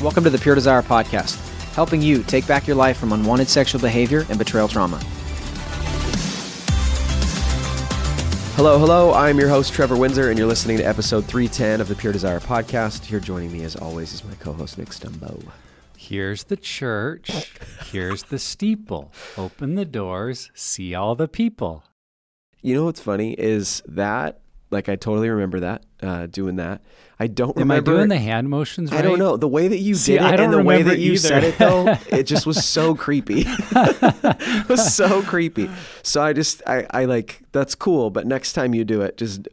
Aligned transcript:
Welcome 0.00 0.22
to 0.22 0.30
the 0.30 0.38
Pure 0.38 0.54
Desire 0.54 0.80
Podcast, 0.80 1.34
helping 1.74 2.00
you 2.00 2.22
take 2.22 2.46
back 2.46 2.68
your 2.68 2.76
life 2.76 2.96
from 2.98 3.12
unwanted 3.12 3.48
sexual 3.48 3.80
behavior 3.80 4.24
and 4.28 4.38
betrayal 4.38 4.68
trauma. 4.68 4.98
Hello, 8.54 8.78
hello. 8.78 9.12
I'm 9.12 9.40
your 9.40 9.48
host, 9.48 9.72
Trevor 9.72 9.96
Windsor, 9.96 10.30
and 10.30 10.38
you're 10.38 10.46
listening 10.46 10.76
to 10.76 10.84
episode 10.84 11.24
310 11.24 11.80
of 11.80 11.88
the 11.88 11.96
Pure 11.96 12.12
Desire 12.12 12.38
Podcast. 12.38 13.06
Here 13.06 13.18
joining 13.18 13.50
me, 13.50 13.64
as 13.64 13.74
always, 13.74 14.12
is 14.12 14.22
my 14.22 14.34
co 14.36 14.52
host, 14.52 14.78
Nick 14.78 14.90
Stumbo. 14.90 15.42
Here's 15.96 16.44
the 16.44 16.56
church. 16.56 17.52
Here's 17.90 18.22
the 18.22 18.38
steeple. 18.38 19.12
Open 19.36 19.74
the 19.74 19.84
doors, 19.84 20.52
see 20.54 20.94
all 20.94 21.16
the 21.16 21.26
people. 21.26 21.82
You 22.62 22.76
know 22.76 22.84
what's 22.84 23.00
funny 23.00 23.32
is 23.32 23.82
that, 23.88 24.42
like, 24.70 24.88
I 24.88 24.94
totally 24.94 25.28
remember 25.28 25.58
that, 25.58 25.84
uh, 26.00 26.26
doing 26.26 26.54
that. 26.54 26.82
I 27.20 27.26
don't 27.26 27.56
Am 27.56 27.62
remember. 27.62 27.92
I 27.92 27.96
doing 27.96 28.08
the 28.10 28.18
hand 28.18 28.48
motions 28.48 28.92
right? 28.92 29.00
I 29.00 29.02
don't 29.02 29.18
know. 29.18 29.36
The 29.36 29.48
way 29.48 29.66
that 29.66 29.78
you 29.78 29.94
See, 29.96 30.12
did 30.12 30.22
it 30.22 30.24
I 30.24 30.36
don't 30.36 30.46
and 30.46 30.54
the 30.54 30.62
way 30.62 30.82
that 30.82 31.00
you 31.00 31.12
either. 31.14 31.18
said 31.18 31.42
it, 31.42 31.58
though, 31.58 31.96
it 32.16 32.24
just 32.24 32.46
was 32.46 32.64
so 32.64 32.94
creepy. 32.94 33.42
it 33.46 34.68
was 34.68 34.94
so 34.94 35.22
creepy. 35.22 35.68
So 36.02 36.22
I 36.22 36.32
just, 36.32 36.62
I, 36.66 36.86
I 36.90 37.04
like, 37.06 37.42
that's 37.52 37.74
cool. 37.74 38.10
But 38.10 38.26
next 38.26 38.52
time 38.52 38.72
you 38.74 38.84
do 38.84 39.02
it, 39.02 39.16
just, 39.16 39.48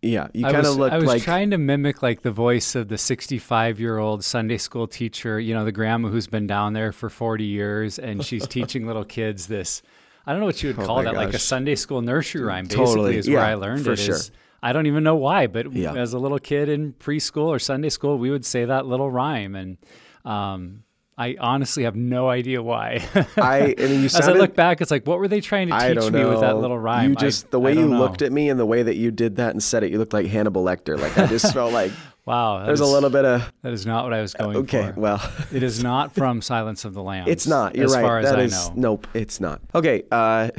yeah, 0.00 0.28
you 0.32 0.44
kind 0.44 0.64
of 0.66 0.76
look 0.76 0.92
I 0.92 0.96
was 0.98 1.06
like. 1.06 1.22
trying 1.22 1.50
to 1.50 1.58
mimic 1.58 2.02
like 2.02 2.22
the 2.22 2.30
voice 2.30 2.74
of 2.74 2.88
the 2.88 2.98
65 2.98 3.80
year 3.80 3.98
old 3.98 4.22
Sunday 4.24 4.58
school 4.58 4.86
teacher, 4.86 5.40
you 5.40 5.54
know, 5.54 5.64
the 5.64 5.72
grandma 5.72 6.08
who's 6.08 6.28
been 6.28 6.46
down 6.46 6.72
there 6.72 6.92
for 6.92 7.10
40 7.10 7.44
years 7.44 7.98
and 7.98 8.24
she's 8.24 8.46
teaching 8.46 8.86
little 8.86 9.04
kids 9.04 9.48
this. 9.48 9.82
I 10.26 10.32
don't 10.32 10.40
know 10.40 10.46
what 10.46 10.62
you 10.62 10.68
would 10.68 10.78
Oh 10.78 10.86
call 10.86 10.96
my 10.96 11.04
that, 11.04 11.14
like 11.14 11.34
a. 11.34 11.38
Sunday 11.38 11.74
school 11.74 12.02
nursery 12.02 12.42
rhyme. 12.42 12.66
Basically, 12.66 12.84
Totally. 12.86 13.16
is 13.16 13.28
where 13.28 13.40
I 13.40 13.54
learned 13.54 13.84
for 13.84 13.92
it. 13.92 13.98
sure. 13.98 14.14
is- 14.14 14.30
I 14.62 14.72
don't 14.72 14.86
even 14.86 15.04
know 15.04 15.16
why, 15.16 15.46
but 15.46 15.72
Yeah. 15.72 15.94
as 15.94 16.12
a 16.12 16.18
little 16.18 16.38
kid 16.38 16.68
in 16.68 16.92
preschool 16.94 17.46
or 17.46 17.58
Sunday 17.58 17.88
school, 17.90 18.18
we 18.18 18.30
would 18.30 18.44
say 18.44 18.64
that 18.64 18.86
little 18.86 19.10
rhyme, 19.10 19.54
and 19.54 19.76
um, 20.24 20.82
I 21.16 21.36
honestly 21.40 21.84
have 21.84 21.94
no 21.96 22.28
idea 22.28 22.62
why. 22.62 23.04
I, 23.36 23.74
I 23.78 23.82
mean, 23.82 24.00
you 24.00 24.04
As 24.06 24.20
I 24.28 24.32
look 24.32 24.54
back, 24.56 24.80
it's 24.80 24.90
like, 24.90 25.06
what 25.06 25.18
were 25.18 25.28
they 25.28 25.40
trying 25.40 25.68
to 25.68 25.74
I 25.74 25.94
teach 25.94 26.04
me 26.12 26.20
know. 26.20 26.30
with 26.30 26.40
that 26.40 26.56
little 26.58 26.78
rhyme? 26.78 27.10
You 27.10 27.16
I- 27.18 27.20
just 27.20 27.50
the 27.50 27.60
way 27.60 27.72
you 27.74 27.86
know. 27.88 27.98
looked 27.98 28.22
at 28.22 28.32
me 28.32 28.48
and 28.48 28.58
the 28.58 28.66
way 28.66 28.82
that 28.82 28.96
you 28.96 29.10
did 29.10 29.36
that 29.36 29.50
and 29.52 29.62
said 29.62 29.82
it, 29.84 29.90
you 29.92 29.98
looked 29.98 30.12
like 30.12 30.26
Hannibal 30.26 30.64
Lecter. 30.64 30.98
Like 30.98 31.16
I 31.18 31.26
just 31.26 31.52
felt 31.54 31.72
like 31.72 31.92
Wow, 32.24 32.66
there's 32.66 32.80
a 32.80 32.84
little 32.86 33.08
bit 33.08 33.24
of 33.24 33.50
That 33.62 33.72
is 33.72 33.86
not 33.86 34.04
what 34.04 34.12
I 34.12 34.20
was 34.20 34.34
going 34.34 34.54
okay. 34.58 34.92
for. 34.92 35.00
Well, 35.00 35.32
It 35.50 35.62
is 35.62 35.82
not 35.82 36.12
from 36.14 36.42
Silence 36.42 36.84
of 36.84 36.92
the 36.92 37.02
Lambs. 37.02 37.30
it's 37.30 37.46
not. 37.46 37.74
You're 37.74 37.86
as 37.86 37.94
right. 37.94 38.02
far 38.02 38.18
as 38.18 38.28
That 38.30 38.38
I 38.38 38.42
is- 38.42 38.68
know. 38.68 38.74
nope. 38.76 39.06
It's 39.14 39.40
not. 39.40 39.62
Okay. 39.74 40.02
Uh, 40.12 40.50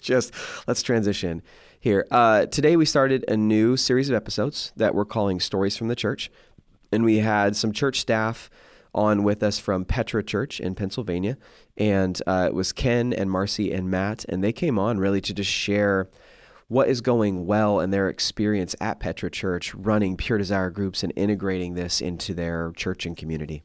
just 0.00 0.32
let's 0.68 0.82
transition 0.82 1.42
here. 1.82 2.06
Uh, 2.12 2.46
today 2.46 2.76
we 2.76 2.84
started 2.84 3.24
a 3.26 3.36
new 3.36 3.76
series 3.76 4.08
of 4.08 4.14
episodes 4.14 4.72
that 4.76 4.94
we're 4.94 5.04
calling 5.04 5.40
Stories 5.40 5.76
from 5.76 5.88
the 5.88 5.96
Church, 5.96 6.30
and 6.92 7.02
we 7.02 7.18
had 7.18 7.56
some 7.56 7.72
church 7.72 8.00
staff 8.00 8.48
on 8.94 9.24
with 9.24 9.42
us 9.42 9.58
from 9.58 9.84
Petra 9.84 10.22
Church 10.22 10.60
in 10.60 10.76
Pennsylvania, 10.76 11.36
and 11.76 12.22
uh, 12.24 12.44
it 12.46 12.54
was 12.54 12.72
Ken 12.72 13.12
and 13.12 13.28
Marcy 13.28 13.72
and 13.72 13.90
Matt, 13.90 14.24
and 14.28 14.44
they 14.44 14.52
came 14.52 14.78
on 14.78 14.98
really 14.98 15.20
to 15.22 15.34
just 15.34 15.50
share 15.50 16.08
what 16.68 16.86
is 16.86 17.00
going 17.00 17.46
well 17.46 17.80
in 17.80 17.90
their 17.90 18.08
experience 18.08 18.76
at 18.80 19.00
Petra 19.00 19.28
Church, 19.28 19.74
running 19.74 20.16
Pure 20.16 20.38
Desire 20.38 20.70
groups 20.70 21.02
and 21.02 21.12
integrating 21.16 21.74
this 21.74 22.00
into 22.00 22.32
their 22.32 22.70
church 22.76 23.06
and 23.06 23.16
community. 23.16 23.64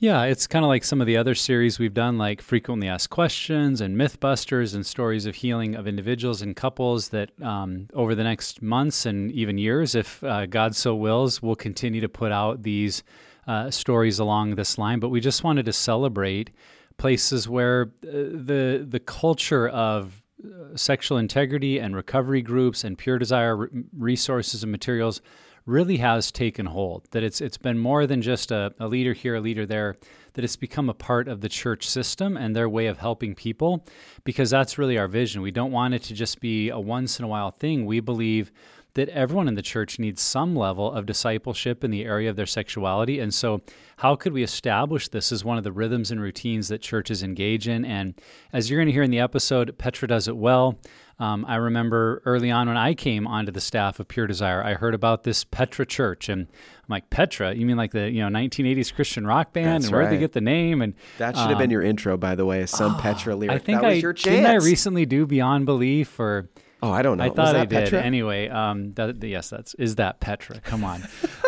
Yeah, 0.00 0.22
it's 0.24 0.46
kind 0.46 0.64
of 0.64 0.68
like 0.68 0.84
some 0.84 1.00
of 1.00 1.08
the 1.08 1.16
other 1.16 1.34
series 1.34 1.80
we've 1.80 1.92
done, 1.94 2.18
like 2.18 2.40
frequently 2.40 2.86
asked 2.86 3.10
questions 3.10 3.80
and 3.80 3.96
Mythbusters 3.96 4.72
and 4.72 4.86
stories 4.86 5.26
of 5.26 5.34
healing 5.34 5.74
of 5.74 5.88
individuals 5.88 6.40
and 6.40 6.54
couples. 6.54 7.08
That 7.08 7.30
um, 7.42 7.88
over 7.92 8.14
the 8.14 8.22
next 8.22 8.62
months 8.62 9.06
and 9.06 9.32
even 9.32 9.58
years, 9.58 9.96
if 9.96 10.22
uh, 10.22 10.46
God 10.46 10.76
so 10.76 10.94
wills, 10.94 11.42
we'll 11.42 11.56
continue 11.56 12.00
to 12.00 12.08
put 12.08 12.30
out 12.30 12.62
these 12.62 13.02
uh, 13.48 13.72
stories 13.72 14.20
along 14.20 14.54
this 14.54 14.78
line. 14.78 15.00
But 15.00 15.08
we 15.08 15.20
just 15.20 15.42
wanted 15.42 15.66
to 15.66 15.72
celebrate 15.72 16.50
places 16.96 17.48
where 17.48 17.90
uh, 18.04 18.10
the 18.12 18.86
the 18.88 19.00
culture 19.00 19.66
of 19.66 20.22
uh, 20.44 20.76
sexual 20.76 21.18
integrity 21.18 21.80
and 21.80 21.96
recovery 21.96 22.40
groups 22.40 22.84
and 22.84 22.96
pure 22.96 23.18
desire 23.18 23.68
resources 23.92 24.62
and 24.62 24.70
materials 24.70 25.20
really 25.68 25.98
has 25.98 26.32
taken 26.32 26.66
hold. 26.66 27.06
That 27.10 27.22
it's 27.22 27.40
it's 27.40 27.58
been 27.58 27.78
more 27.78 28.06
than 28.06 28.22
just 28.22 28.50
a, 28.50 28.72
a 28.80 28.88
leader 28.88 29.12
here, 29.12 29.36
a 29.36 29.40
leader 29.40 29.66
there. 29.66 29.96
That 30.34 30.44
it's 30.44 30.56
become 30.56 30.88
a 30.88 30.94
part 30.94 31.26
of 31.26 31.40
the 31.40 31.48
church 31.48 31.88
system 31.88 32.36
and 32.36 32.54
their 32.54 32.68
way 32.68 32.86
of 32.86 32.98
helping 32.98 33.34
people, 33.34 33.84
because 34.24 34.50
that's 34.50 34.78
really 34.78 34.96
our 34.96 35.08
vision. 35.08 35.42
We 35.42 35.50
don't 35.50 35.72
want 35.72 35.94
it 35.94 36.02
to 36.04 36.14
just 36.14 36.40
be 36.40 36.68
a 36.68 36.78
once 36.78 37.18
in 37.18 37.24
a 37.24 37.28
while 37.28 37.50
thing. 37.50 37.86
We 37.86 38.00
believe 38.00 38.52
that 38.94 39.08
everyone 39.10 39.48
in 39.48 39.54
the 39.54 39.62
church 39.62 39.98
needs 39.98 40.20
some 40.20 40.56
level 40.56 40.90
of 40.92 41.06
discipleship 41.06 41.84
in 41.84 41.90
the 41.90 42.04
area 42.04 42.28
of 42.28 42.36
their 42.36 42.46
sexuality. 42.46 43.20
And 43.20 43.32
so, 43.32 43.60
how 43.98 44.16
could 44.16 44.32
we 44.32 44.42
establish 44.42 45.08
this 45.08 45.30
as 45.30 45.44
one 45.44 45.58
of 45.58 45.64
the 45.64 45.72
rhythms 45.72 46.10
and 46.10 46.20
routines 46.20 46.68
that 46.68 46.82
churches 46.82 47.22
engage 47.22 47.68
in? 47.68 47.84
And 47.84 48.14
as 48.52 48.70
you're 48.70 48.78
going 48.78 48.86
to 48.86 48.92
hear 48.92 49.02
in 49.02 49.10
the 49.10 49.20
episode, 49.20 49.76
Petra 49.78 50.08
does 50.08 50.26
it 50.28 50.36
well. 50.36 50.78
Um, 51.20 51.44
I 51.46 51.56
remember 51.56 52.22
early 52.24 52.50
on 52.50 52.68
when 52.68 52.76
I 52.76 52.94
came 52.94 53.26
onto 53.26 53.50
the 53.50 53.60
staff 53.60 53.98
of 53.98 54.06
Pure 54.06 54.28
Desire, 54.28 54.62
I 54.62 54.74
heard 54.74 54.94
about 54.94 55.24
this 55.24 55.42
Petra 55.42 55.84
Church, 55.84 56.28
and 56.28 56.42
I'm 56.42 56.88
like, 56.88 57.10
Petra? 57.10 57.54
You 57.54 57.66
mean 57.66 57.76
like 57.76 57.90
the 57.90 58.08
you 58.08 58.22
know 58.22 58.28
1980s 58.28 58.94
Christian 58.94 59.26
rock 59.26 59.52
band? 59.52 59.82
That's 59.82 59.86
and 59.86 59.96
where'd 59.96 60.12
they 60.12 60.18
get 60.18 60.32
the 60.32 60.40
name? 60.40 60.80
And 60.80 60.94
That 61.18 61.36
should 61.36 61.48
have 61.48 61.58
been 61.58 61.70
your 61.70 61.82
intro, 61.82 62.16
by 62.16 62.36
the 62.36 62.46
way. 62.46 62.64
Some 62.66 62.96
Petra 63.00 63.34
lyric. 63.34 63.50
Um, 63.50 63.56
I 63.56 63.58
think 63.58 63.80
that 63.80 63.88
was 63.88 63.98
I 63.98 64.00
your 64.00 64.12
didn't 64.12 64.46
I 64.46 64.54
recently 64.54 65.06
do 65.06 65.26
Beyond 65.26 65.66
Belief 65.66 66.18
or. 66.20 66.48
Oh, 66.82 66.90
I 66.90 67.02
don't 67.02 67.18
know. 67.18 67.24
I 67.24 67.28
Was 67.28 67.36
thought 67.36 67.52
that 67.52 67.56
I 67.56 67.64
did. 67.64 67.84
Petra? 67.84 68.02
Anyway, 68.02 68.48
um, 68.48 68.92
that, 68.94 69.22
yes, 69.22 69.50
that's 69.50 69.74
is 69.74 69.96
that 69.96 70.20
Petra. 70.20 70.60
Come 70.60 70.84
on. 70.84 71.02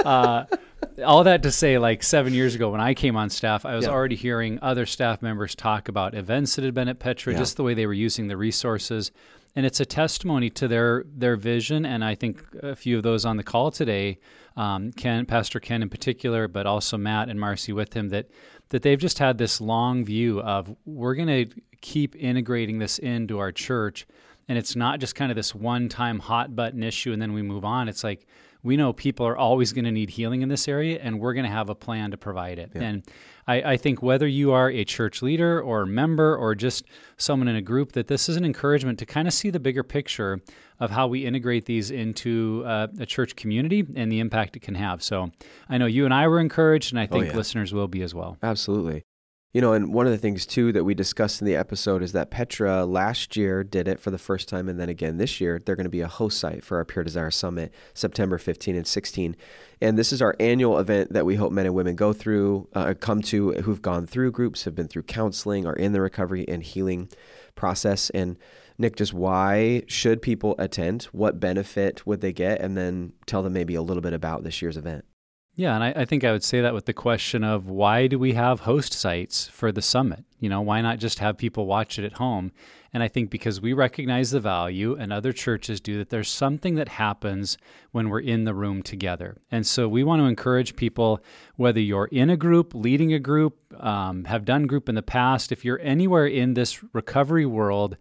uh, 0.05 0.45
all 1.05 1.25
that 1.25 1.43
to 1.43 1.51
say, 1.51 1.79
like 1.79 2.03
seven 2.03 2.35
years 2.35 2.55
ago 2.55 2.71
when 2.71 2.81
I 2.81 2.95
came 2.95 3.17
on 3.17 3.31
staff, 3.31 3.65
I 3.65 3.75
was 3.77 3.85
Yeah. 3.87 3.93
already 3.93 4.17
hearing 4.17 4.59
other 4.63 4.87
staff 4.87 5.23
members 5.23 5.55
talk 5.55 5.89
about 5.89 6.15
events 6.15 6.57
that 6.57 6.65
had 6.65 6.75
been 6.75 6.89
at 6.89 6.99
Petra, 6.99 7.33
Yeah. 7.33 7.39
just 7.39 7.57
the 7.57 7.63
way 7.63 7.75
they 7.75 7.87
were 7.87 7.93
using 7.93 8.29
the 8.29 8.37
resources, 8.37 9.11
and 9.57 9.67
it's 9.67 9.81
a 9.81 9.87
testimony 9.87 10.51
to 10.51 10.69
their 10.69 11.05
their 11.15 11.37
vision. 11.37 11.85
And 11.85 12.05
I 12.05 12.15
think 12.15 12.43
a 12.62 12.75
few 12.77 12.97
of 12.97 13.03
those 13.03 13.25
on 13.25 13.37
the 13.37 13.43
call 13.43 13.71
today, 13.71 14.19
um, 14.57 14.91
Ken, 14.93 15.27
Pastor 15.27 15.61
Ken 15.61 15.83
in 15.83 15.89
particular, 15.89 16.49
but 16.49 16.67
also 16.67 16.97
Matt 16.97 17.29
and 17.29 17.39
Marcy 17.39 17.73
with 17.73 17.95
him, 17.95 18.09
that 18.11 18.27
that 18.71 18.83
they've 18.83 18.99
just 19.01 19.19
had 19.19 19.39
this 19.39 19.61
long 19.61 20.05
view 20.05 20.41
of 20.41 20.75
we're 20.85 21.15
going 21.17 21.27
to 21.47 21.61
keep 21.81 22.15
integrating 22.15 22.79
this 22.79 22.99
into 22.99 23.39
our 23.39 23.51
church 23.51 24.07
and 24.50 24.59
it's 24.59 24.75
not 24.75 24.99
just 24.99 25.15
kind 25.15 25.31
of 25.31 25.37
this 25.37 25.55
one 25.55 25.88
time 25.88 26.19
hot 26.19 26.56
button 26.56 26.83
issue 26.83 27.12
and 27.12 27.22
then 27.22 27.33
we 27.33 27.41
move 27.41 27.65
on. 27.65 27.88
It's 27.88 28.03
like 28.03 28.27
we 28.65 28.77
know 28.77 28.93
people 28.93 29.25
are 29.25 29.37
always 29.37 29.72
going 29.72 29.84
to 29.84 29.93
need 29.93 30.11
healing 30.11 30.43
in 30.43 30.49
this 30.49 30.66
area 30.66 30.99
and 31.00 31.21
we're 31.21 31.34
going 31.34 31.44
to 31.44 31.53
have 31.53 31.71
a 31.71 31.75
plan 31.77 32.11
to 32.11 32.16
provide 32.16 32.59
it. 32.59 32.72
And 32.75 33.05
I, 33.47 33.62
I 33.62 33.77
think 33.77 34.03
whether 34.03 34.27
you 34.27 34.50
are 34.50 34.69
a 34.69 34.84
church 34.84 35.22
leader 35.22 35.62
or 35.62 35.83
a 35.83 35.87
member 35.87 36.37
or 36.37 36.56
just 36.56 36.84
someone 37.16 37.47
in 37.47 37.55
a 37.55 37.62
group 37.62 37.93
that 37.93 38.09
this 38.09 38.28
is 38.28 38.37
an 38.37 38.44
encouragement 38.44 38.99
to 38.99 39.06
kind 39.06 39.28
of 39.28 39.34
see 39.34 39.50
the 39.50 39.61
bigger 39.61 39.84
picture 39.84 40.41
of 40.81 40.91
how 40.91 41.06
we 41.06 41.25
integrate 41.25 41.67
these 41.67 41.93
into 41.93 42.65
uh, 42.67 42.88
a 42.99 43.06
church 43.06 43.37
community 43.37 43.87
and 43.94 44.11
the 44.11 44.19
impact 44.19 44.56
it 44.56 44.62
can 44.62 44.75
have. 44.75 45.00
So 45.00 45.31
i 45.69 45.78
know 45.78 45.87
you 45.87 46.05
and 46.05 46.12
i 46.12 46.27
were 46.27 46.41
encouraged 46.41 46.93
and 46.93 46.99
i 46.99 47.06
think 47.06 47.27
yeah. 47.27 47.37
listeners 47.37 47.72
will 47.72 47.87
be 47.87 48.03
as 48.03 48.17
well. 48.17 48.37
Absolutely. 48.43 49.05
You 49.53 49.61
know, 49.61 49.72
and 49.72 49.93
one 49.93 50.06
of 50.06 50.12
the 50.12 50.19
things 50.19 50.47
too 50.47 50.71
that 50.71 50.84
we 50.84 50.94
discussed 50.94 51.41
in 51.41 51.47
the 51.47 51.56
episode 51.56 52.05
is 52.05 52.12
that 52.12 52.31
Petra 52.31 52.84
last 52.84 53.37
year 53.37 53.65
did 53.65 53.88
it 53.88 53.99
for 53.99 54.12
the 54.12 54.19
first 54.19 54.49
time, 54.49 54.69
and 54.69 54.78
then 54.78 54.88
again 54.88 55.16
this 55.16 55.41
year 55.41 55.59
they're 55.59 55.75
going 55.75 55.84
to 55.84 55.91
be 55.91 56.03
a 56.03 56.06
host 56.06 56.38
site 56.38 56.62
for 56.62 56.77
our 56.77 56.84
Pure 56.84 57.03
Desire 57.03 57.33
Summit, 57.33 57.75
September 57.93 58.38
15 58.38 58.77
and 58.77 58.87
16. 58.87 59.34
And 59.81 59.99
this 59.99 60.12
is 60.12 60.22
our 60.22 60.37
annual 60.38 60.78
event 60.78 61.12
that 61.15 61.27
we 61.27 61.34
hope 61.34 61.50
men 61.50 61.66
and 61.66 61.75
women 61.75 61.97
go 61.97 62.12
through, 62.12 62.69
uh, 62.75 62.94
come 63.00 63.22
to, 63.22 63.50
who've 63.55 63.83
gone 63.83 64.06
through 64.06 64.31
groups, 64.31 64.62
have 64.66 64.77
been 64.77 64.87
through 64.87 65.03
counseling, 65.03 65.67
are 65.67 65.75
in 65.75 65.91
the 65.91 66.00
recovery 66.00 66.47
and 66.47 66.62
healing 66.62 67.09
process. 67.56 68.09
And 68.11 68.38
Nick, 68.78 68.94
just 68.94 69.12
why 69.12 69.82
should 69.88 70.22
people 70.22 70.55
attend? 70.61 71.05
What 71.11 71.41
benefit 71.41 72.06
would 72.06 72.21
they 72.21 72.32
get? 72.32 72.61
And 72.61 72.77
then 72.77 73.15
tell 73.27 73.43
them 73.43 73.55
maybe 73.55 73.75
a 73.75 73.82
little 73.82 74.00
bit 74.00 74.12
about 74.12 74.44
this 74.44 74.62
year's 74.62 74.77
event. 74.77 75.05
Yeah, 75.56 75.75
and 75.75 75.84
I, 75.84 75.93
I 75.94 76.05
think 76.05 76.25
I 76.25 76.33
would 76.33 76.44
say 76.44 76.61
that 76.61 76.73
with 76.73 76.87
the 76.87 76.93
question 76.93 77.44
of 77.44 77.69
why 77.69 78.06
do 78.06 78.19
we 78.19 78.32
have 78.32 78.61
host 78.61 78.93
sites 78.93 79.47
for 79.49 79.73
the 79.73 79.82
summit? 79.82 80.25
You 80.38 80.49
know, 80.49 80.62
why 80.62 80.81
not 80.81 80.99
just 80.99 81.19
have 81.19 81.37
people 81.37 81.67
watch 81.67 81.99
it 81.99 82.05
at 82.05 82.14
home? 82.14 82.52
And 82.93 83.02
I 83.02 83.08
think 83.08 83.31
because 83.31 83.61
we 83.61 83.73
recognize 83.73 84.31
the 84.31 84.41
value, 84.41 84.97
and 84.99 85.12
other 85.12 85.32
churches 85.32 85.81
do, 85.81 85.99
that 85.99 86.11
there's 86.11 86.29
something 86.29 86.75
that 86.75 86.88
happens 86.88 87.56
when 87.93 88.08
we're 88.08 88.20
in 88.20 88.44
the 88.44 88.55
room 88.55 88.82
together. 88.82 89.37
And 89.50 89.67
so 89.67 89.88
we 89.88 90.02
want 90.02 90.20
to 90.20 90.26
encourage 90.26 90.76
people, 90.76 91.20
whether 91.56 91.79
you're 91.79 92.06
in 92.06 92.31
a 92.31 92.37
group, 92.37 92.75
leading 92.75 93.12
a 93.12 93.20
group, 93.20 93.58
um, 93.79 94.25
have 94.25 94.44
done 94.44 94.67
group 94.67 94.88
in 94.88 94.97
the 94.97 95.02
past, 95.02 95.52
if 95.52 95.64
you're 95.64 95.81
anywhere 95.81 96.26
in 96.26 96.55
this 96.55 96.82
recovery 96.93 97.47
world, 97.47 97.97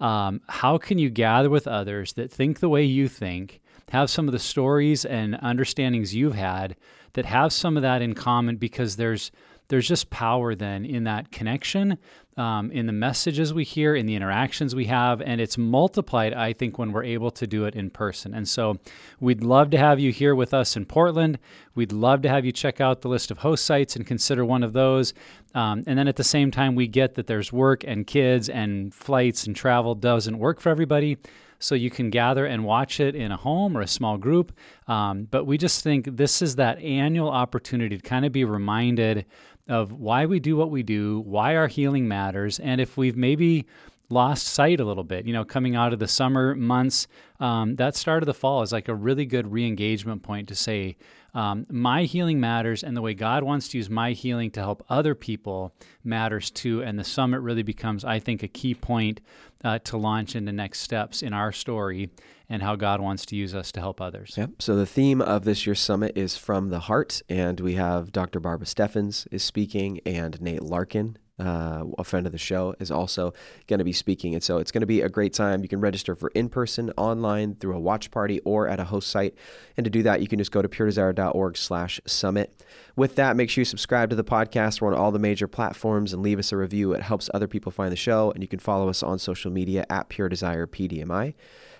um, 0.00 0.42
how 0.48 0.76
can 0.76 0.98
you 0.98 1.08
gather 1.08 1.48
with 1.48 1.66
others 1.66 2.14
that 2.14 2.30
think 2.30 2.60
the 2.60 2.68
way 2.68 2.82
you 2.82 3.08
think? 3.08 3.62
Have 3.90 4.10
some 4.10 4.28
of 4.28 4.32
the 4.32 4.38
stories 4.38 5.04
and 5.04 5.36
understandings 5.42 6.14
you've 6.14 6.34
had 6.34 6.76
that 7.14 7.26
have 7.26 7.52
some 7.52 7.76
of 7.76 7.82
that 7.82 8.02
in 8.02 8.14
common 8.14 8.56
because 8.56 8.96
there's 8.96 9.30
there's 9.68 9.88
just 9.88 10.10
power 10.10 10.54
then 10.54 10.84
in 10.84 11.04
that 11.04 11.32
connection 11.32 11.98
um, 12.36 12.70
in 12.72 12.86
the 12.86 12.92
messages 12.92 13.54
we 13.54 13.64
hear, 13.64 13.94
in 13.94 14.06
the 14.06 14.14
interactions 14.14 14.74
we 14.74 14.86
have, 14.86 15.22
and 15.22 15.40
it's 15.40 15.56
multiplied, 15.56 16.34
I 16.34 16.52
think, 16.52 16.78
when 16.78 16.92
we're 16.92 17.04
able 17.04 17.30
to 17.30 17.46
do 17.46 17.64
it 17.64 17.74
in 17.74 17.90
person. 17.90 18.34
And 18.34 18.48
so 18.48 18.78
we'd 19.20 19.42
love 19.42 19.70
to 19.70 19.78
have 19.78 20.00
you 20.00 20.10
here 20.10 20.34
with 20.34 20.52
us 20.52 20.76
in 20.76 20.84
Portland. 20.84 21.38
We'd 21.74 21.92
love 21.92 22.22
to 22.22 22.28
have 22.28 22.44
you 22.44 22.52
check 22.52 22.80
out 22.80 23.02
the 23.02 23.08
list 23.08 23.30
of 23.30 23.38
host 23.38 23.64
sites 23.64 23.94
and 23.94 24.06
consider 24.06 24.44
one 24.44 24.62
of 24.62 24.72
those. 24.72 25.14
Um, 25.54 25.84
and 25.86 25.98
then 25.98 26.08
at 26.08 26.16
the 26.16 26.24
same 26.24 26.50
time, 26.50 26.74
we 26.74 26.88
get 26.88 27.14
that 27.14 27.26
there's 27.26 27.52
work 27.52 27.84
and 27.86 28.06
kids 28.06 28.48
and 28.48 28.92
flights 28.92 29.46
and 29.46 29.54
travel 29.54 29.94
doesn't 29.94 30.38
work 30.38 30.60
for 30.60 30.70
everybody 30.70 31.18
so 31.64 31.74
you 31.74 31.90
can 31.90 32.10
gather 32.10 32.44
and 32.44 32.64
watch 32.64 33.00
it 33.00 33.14
in 33.14 33.32
a 33.32 33.36
home 33.36 33.76
or 33.76 33.80
a 33.80 33.88
small 33.88 34.18
group. 34.18 34.52
Um, 34.86 35.26
but 35.30 35.46
we 35.46 35.56
just 35.56 35.82
think 35.82 36.16
this 36.16 36.42
is 36.42 36.56
that 36.56 36.78
annual 36.78 37.30
opportunity 37.30 37.96
to 37.96 38.02
kind 38.02 38.26
of 38.26 38.32
be 38.32 38.44
reminded 38.44 39.24
of 39.66 39.92
why 39.92 40.26
we 40.26 40.40
do 40.40 40.56
what 40.56 40.70
we 40.70 40.82
do, 40.82 41.20
why 41.20 41.56
our 41.56 41.68
healing 41.68 42.06
matters, 42.06 42.60
and 42.60 42.80
if 42.80 42.98
we've 42.98 43.16
maybe 43.16 43.64
lost 44.10 44.46
sight 44.46 44.78
a 44.78 44.84
little 44.84 45.04
bit. 45.04 45.26
You 45.26 45.32
know, 45.32 45.44
coming 45.44 45.74
out 45.74 45.94
of 45.94 45.98
the 45.98 46.06
summer 46.06 46.54
months, 46.54 47.06
um, 47.40 47.76
that 47.76 47.96
start 47.96 48.22
of 48.22 48.26
the 48.26 48.34
fall 48.34 48.60
is 48.60 48.70
like 48.70 48.88
a 48.88 48.94
really 48.94 49.24
good 49.24 49.50
re 49.50 49.66
engagement 49.66 50.22
point 50.22 50.48
to 50.48 50.54
say, 50.54 50.96
um, 51.34 51.66
my 51.68 52.04
healing 52.04 52.40
matters, 52.40 52.82
and 52.82 52.96
the 52.96 53.02
way 53.02 53.14
God 53.14 53.42
wants 53.42 53.68
to 53.68 53.78
use 53.78 53.90
my 53.90 54.12
healing 54.12 54.50
to 54.52 54.60
help 54.60 54.84
other 54.88 55.14
people 55.14 55.74
matters 56.04 56.50
too. 56.50 56.82
And 56.82 56.98
the 56.98 57.04
summit 57.04 57.40
really 57.40 57.62
becomes, 57.62 58.04
I 58.04 58.20
think, 58.20 58.42
a 58.42 58.48
key 58.48 58.74
point 58.74 59.20
uh, 59.64 59.80
to 59.80 59.96
launch 59.96 60.36
into 60.36 60.52
next 60.52 60.80
steps 60.80 61.22
in 61.22 61.32
our 61.32 61.50
story 61.50 62.10
and 62.48 62.62
how 62.62 62.76
God 62.76 63.00
wants 63.00 63.26
to 63.26 63.36
use 63.36 63.54
us 63.54 63.72
to 63.72 63.80
help 63.80 64.00
others. 64.00 64.34
Yep. 64.36 64.60
So 64.60 64.76
the 64.76 64.86
theme 64.86 65.20
of 65.20 65.44
this 65.44 65.66
year's 65.66 65.80
summit 65.80 66.16
is 66.16 66.36
from 66.36 66.68
the 66.68 66.80
heart, 66.80 67.22
and 67.28 67.58
we 67.58 67.74
have 67.74 68.12
Dr. 68.12 68.38
Barbara 68.38 68.66
Steffens 68.66 69.26
is 69.30 69.42
speaking, 69.42 70.00
and 70.04 70.40
Nate 70.40 70.62
Larkin 70.62 71.18
uh, 71.38 71.84
a 71.98 72.04
friend 72.04 72.26
of 72.26 72.32
the 72.32 72.38
show, 72.38 72.74
is 72.78 72.90
also 72.90 73.34
going 73.66 73.78
to 73.78 73.84
be 73.84 73.92
speaking. 73.92 74.34
And 74.34 74.42
so 74.42 74.58
it's 74.58 74.70
going 74.70 74.82
to 74.82 74.86
be 74.86 75.00
a 75.00 75.08
great 75.08 75.32
time. 75.32 75.62
You 75.62 75.68
can 75.68 75.80
register 75.80 76.14
for 76.14 76.28
in 76.34 76.48
person, 76.48 76.92
online, 76.96 77.56
through 77.56 77.76
a 77.76 77.80
watch 77.80 78.10
party, 78.10 78.40
or 78.40 78.68
at 78.68 78.80
a 78.80 78.84
host 78.84 79.10
site. 79.10 79.34
And 79.76 79.84
to 79.84 79.90
do 79.90 80.02
that, 80.04 80.20
you 80.20 80.28
can 80.28 80.38
just 80.38 80.52
go 80.52 80.62
to 80.62 80.68
puredesire.org 80.68 81.56
slash 81.56 82.00
summit. 82.06 82.62
With 82.96 83.16
that, 83.16 83.36
make 83.36 83.50
sure 83.50 83.62
you 83.62 83.66
subscribe 83.66 84.10
to 84.10 84.16
the 84.16 84.24
podcast. 84.24 84.80
We're 84.80 84.94
on 84.94 84.98
all 84.98 85.10
the 85.10 85.18
major 85.18 85.48
platforms 85.48 86.12
and 86.12 86.22
leave 86.22 86.38
us 86.38 86.52
a 86.52 86.56
review. 86.56 86.92
It 86.92 87.02
helps 87.02 87.28
other 87.34 87.48
people 87.48 87.72
find 87.72 87.90
the 87.90 87.96
show. 87.96 88.30
And 88.30 88.42
you 88.42 88.48
can 88.48 88.60
follow 88.60 88.88
us 88.88 89.02
on 89.02 89.18
social 89.18 89.50
media 89.50 89.84
at 89.90 90.08
Pure 90.08 90.28
Desire 90.28 90.66
PDMI. 90.66 91.34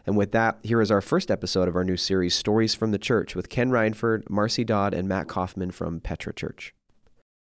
And 0.07 0.17
with 0.17 0.33
that, 0.33 0.59
here 0.63 0.83
is 0.83 0.91
our 0.91 1.01
first 1.01 1.31
episode 1.31 1.69
of 1.69 1.77
our 1.77 1.85
new 1.85 1.97
series, 1.97 2.35
Stories 2.35 2.75
from 2.75 2.91
the 2.91 2.99
Church, 2.99 3.35
with 3.35 3.49
Ken 3.49 3.71
Reinford, 3.71 4.29
Marcy 4.29 4.65
Dodd, 4.65 4.93
and 4.93 5.09
Matt 5.09 5.29
Kaufman 5.29 5.71
from 5.71 6.01
Petra 6.01 6.35
Church. 6.35 6.75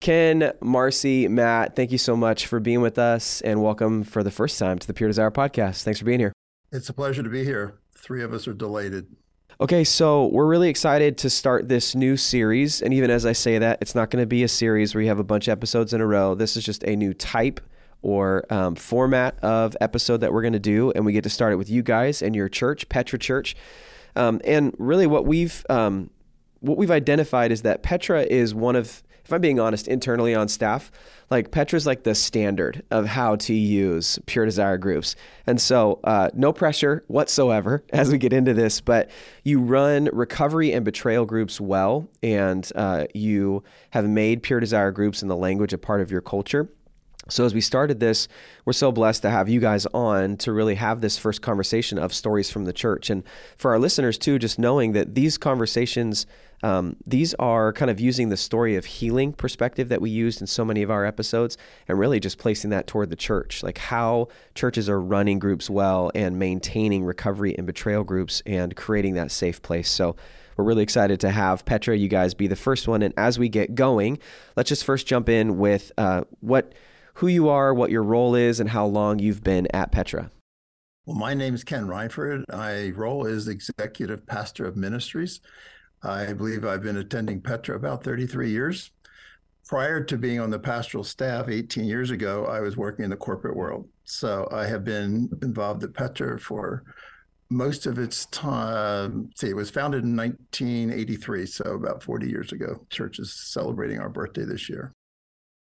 Ken, 0.01 0.53
Marcy, 0.61 1.27
Matt, 1.27 1.75
thank 1.75 1.91
you 1.91 1.99
so 1.99 2.17
much 2.17 2.47
for 2.47 2.61
being 2.61 2.81
with 2.81 2.99
us 2.99 3.41
and 3.41 3.63
welcome 3.63 4.05
for 4.05 4.23
the 4.23 4.31
first 4.31 4.59
time 4.59 4.79
to 4.79 4.87
the 4.87 4.95
Pure 4.95 5.09
Desire 5.09 5.31
podcast. 5.31 5.83
Thanks 5.83 5.99
for 5.99 6.05
being 6.05 6.21
here. 6.21 6.33
It's 6.71 6.89
a 6.89 6.93
pleasure 6.93 7.23
to 7.23 7.29
be 7.29 7.45
here. 7.45 7.79
Three 7.97 8.23
of 8.23 8.33
us 8.33 8.47
are 8.47 8.53
delighted. 8.53 9.07
Okay, 9.59 9.85
so 9.85 10.27
we're 10.27 10.47
really 10.47 10.69
excited 10.69 11.17
to 11.19 11.31
start 11.31 11.69
this 11.69 11.95
new 11.95 12.19
series. 12.19 12.83
And 12.83 12.93
even 12.93 13.11
as 13.11 13.25
I 13.25 13.33
say 13.33 13.59
that, 13.59 13.79
it's 13.81 13.95
not 13.95 14.11
going 14.11 14.23
to 14.23 14.27
be 14.27 14.43
a 14.43 14.49
series 14.49 14.95
where 14.95 15.01
you 15.01 15.09
have 15.09 15.19
a 15.19 15.25
bunch 15.25 15.49
of 15.49 15.53
episodes 15.53 15.95
in 15.95 16.03
a 16.03 16.07
row. 16.07 16.35
This 16.35 16.59
is 16.59 16.65
just 16.65 16.85
a 16.85 16.95
new 16.95 17.15
type 17.15 17.61
or 18.03 18.45
um, 18.53 18.75
format 18.75 19.43
of 19.43 19.75
episode 19.81 20.19
that 20.19 20.33
we're 20.33 20.43
going 20.43 20.53
to 20.53 20.59
do. 20.59 20.93
And 20.93 21.07
we 21.07 21.15
get 21.15 21.25
to 21.25 21.31
start 21.31 21.55
it 21.55 21.57
with 21.57 21.71
you 21.71 21.83
guys 21.83 22.21
and 22.21 22.37
your 22.37 22.51
church, 22.51 22.87
Petra 22.91 23.19
Church. 23.19 23.57
Um, 24.15 24.43
and 24.45 24.75
really, 24.79 25.07
what 25.07 25.25
we've 25.25 25.65
um, 25.71 26.11
what 26.61 26.77
we've 26.77 26.91
identified 26.91 27.51
is 27.51 27.63
that 27.63 27.83
Petra 27.83 28.23
is 28.23 28.55
one 28.55 28.77
of 28.77 29.03
if 29.27 29.33
I'm 29.33 29.41
being 29.41 29.59
honest, 29.59 29.89
internally 29.89 30.37
on 30.37 30.47
staff, 30.47 30.93
like 31.31 31.51
Petra's 31.51 31.85
like 31.85 32.05
the 32.05 32.15
standard 32.15 32.85
of 32.93 33.07
how 33.07 33.35
to 33.35 33.53
use 33.53 34.21
pure 34.27 34.45
desire 34.45 34.79
groups. 34.79 35.17
And 35.49 35.61
so, 35.61 35.99
uh, 36.05 36.31
no 36.33 36.53
pressure 36.53 37.03
whatsoever 37.09 37.83
as 37.93 38.13
we 38.13 38.19
get 38.19 38.33
into 38.33 38.55
this, 38.55 38.81
but 38.81 39.11
you 39.43 39.59
run 39.59 40.09
recovery 40.13 40.73
and 40.73 40.85
betrayal 40.85 41.27
groups 41.27 41.61
well, 41.61 42.09
and 42.23 42.71
uh, 42.77 43.07
you 43.15 43.65
have 43.91 44.09
made 44.09 44.45
pure 44.45 44.61
desire 44.61 44.93
groups 44.93 45.23
in 45.23 45.29
the 45.29 45.37
language 45.37 45.73
a 45.73 45.79
part 45.79 46.01
of 46.01 46.13
your 46.13 46.21
culture. 46.21 46.69
So, 47.29 47.45
as 47.45 47.55
we 47.55 47.61
started 47.61 47.99
this, 47.99 48.29
we're 48.65 48.73
so 48.73 48.93
blessed 48.93 49.23
to 49.23 49.31
have 49.31 49.49
you 49.49 49.59
guys 49.59 49.85
on 49.87 50.37
to 50.39 50.53
really 50.53 50.77
have 50.77 51.01
this 51.01 51.19
first 51.19 51.43
conversation 51.43 51.99
of 51.99 52.15
stories 52.15 52.51
from 52.51 52.67
the 52.67 52.73
church. 52.73 53.11
And 53.11 53.25
for 53.57 53.73
our 53.73 53.81
listeners, 53.81 54.17
too, 54.17 54.39
just 54.39 54.61
knowing 54.61 54.93
that 54.93 55.17
these 55.17 55.37
conversations, 55.37 56.27
um, 56.63 56.97
these 57.05 57.35
are 57.35 57.73
kind 57.73 57.91
of 57.91 57.99
using 57.99 58.29
the 58.29 58.37
story 58.37 58.77
of 58.77 58.85
healing 58.85 59.33
perspective 59.33 59.89
that 59.89 60.01
we 60.01 60.09
used 60.09 60.41
in 60.41 60.47
so 60.47 60.65
many 60.65 60.83
of 60.83 60.91
our 60.91 61.05
episodes 61.05 61.59
and 61.89 61.99
really 61.99 62.21
just 62.21 62.39
placing 62.39 62.71
that 62.71 62.87
toward 62.87 63.11
the 63.11 63.17
church, 63.17 63.61
like 63.65 63.79
how 63.79 64.29
churches 64.55 64.89
are 64.89 65.01
running 65.01 65.41
groups 65.41 65.69
well 65.69 66.13
and 66.15 66.39
maintaining 66.39 67.05
recovery 67.05 67.57
and 67.59 67.67
betrayal 67.67 68.05
groups 68.05 68.41
and 68.47 68.77
creating 68.77 69.15
that 69.15 69.33
safe 69.33 69.61
place. 69.63 69.91
So, 69.91 70.15
we're 70.57 70.65
really 70.65 70.85
excited 70.85 71.21
to 71.21 71.31
have 71.31 71.67
Petra, 71.67 71.97
you 71.97 72.09
guys, 72.09 72.33
be 72.33 72.47
the 72.47 72.57
first 72.57 72.89
one. 72.89 73.03
And 73.03 73.13
as 73.19 73.39
we 73.39 73.51
get 73.51 73.75
going, 73.75 74.19
let's 74.57 74.71
just 74.71 74.85
first 74.85 75.07
jump 75.07 75.29
in 75.29 75.59
with 75.59 75.93
uh, 75.99 76.23
what 76.41 76.73
who 77.17 77.29
you 77.29 77.49
are, 77.49 77.73
what 77.73 77.91
your 77.91 78.03
role 78.03 78.35
is, 78.35 78.61
and 78.61 78.69
how 78.71 78.85
long 78.85 79.19
you've 79.19 79.43
been 79.43 79.67
at 79.73 79.91
Petra. 79.91 80.31
Well, 81.07 81.17
my 81.17 81.33
name 81.33 81.55
is 81.55 81.65
Ken 81.65 81.87
Reinford. 81.87 82.45
My 82.53 82.91
role 82.91 83.25
is 83.27 83.49
executive 83.49 84.27
pastor 84.27 84.67
of 84.67 84.77
ministries. 84.77 85.41
I 86.03 86.35
believe 86.35 86.67
I've 86.67 86.83
been 86.83 86.99
attending 86.99 87.41
Petra 87.41 87.75
about 87.75 88.05
33 88.05 88.51
years. 88.51 88.91
Prior 89.67 90.05
to 90.05 90.19
being 90.19 90.41
on 90.41 90.51
the 90.51 90.59
pastoral 90.59 91.05
staff 91.05 91.49
18 91.49 91.87
years 91.87 92.11
ago, 92.11 92.45
I 92.45 92.61
was 92.61 92.77
working 92.77 93.05
in 93.05 93.11
the 93.11 93.17
corporate 93.17 93.57
world. 93.57 93.89
So 94.05 94.47
I 94.53 94.67
have 94.67 94.85
been 94.85 95.31
involved 95.43 95.85
at 95.85 95.95
Petra 95.95 96.39
for 96.39 96.85
most 97.49 97.87
of 97.87 97.99
its 97.99 98.27
time. 98.27 99.31
See, 99.37 99.49
it 99.49 99.57
was 99.57 99.71
founded 99.71 100.05
in 100.05 100.15
1983, 100.15 101.47
so 101.47 101.65
about 101.65 102.03
40 102.03 102.29
years 102.29 102.53
ago. 102.53 102.85
Church 102.91 103.19
is 103.19 103.33
celebrating 103.33 104.01
our 104.01 104.11
birthday 104.11 104.45
this 104.45 104.69
year. 104.69 104.93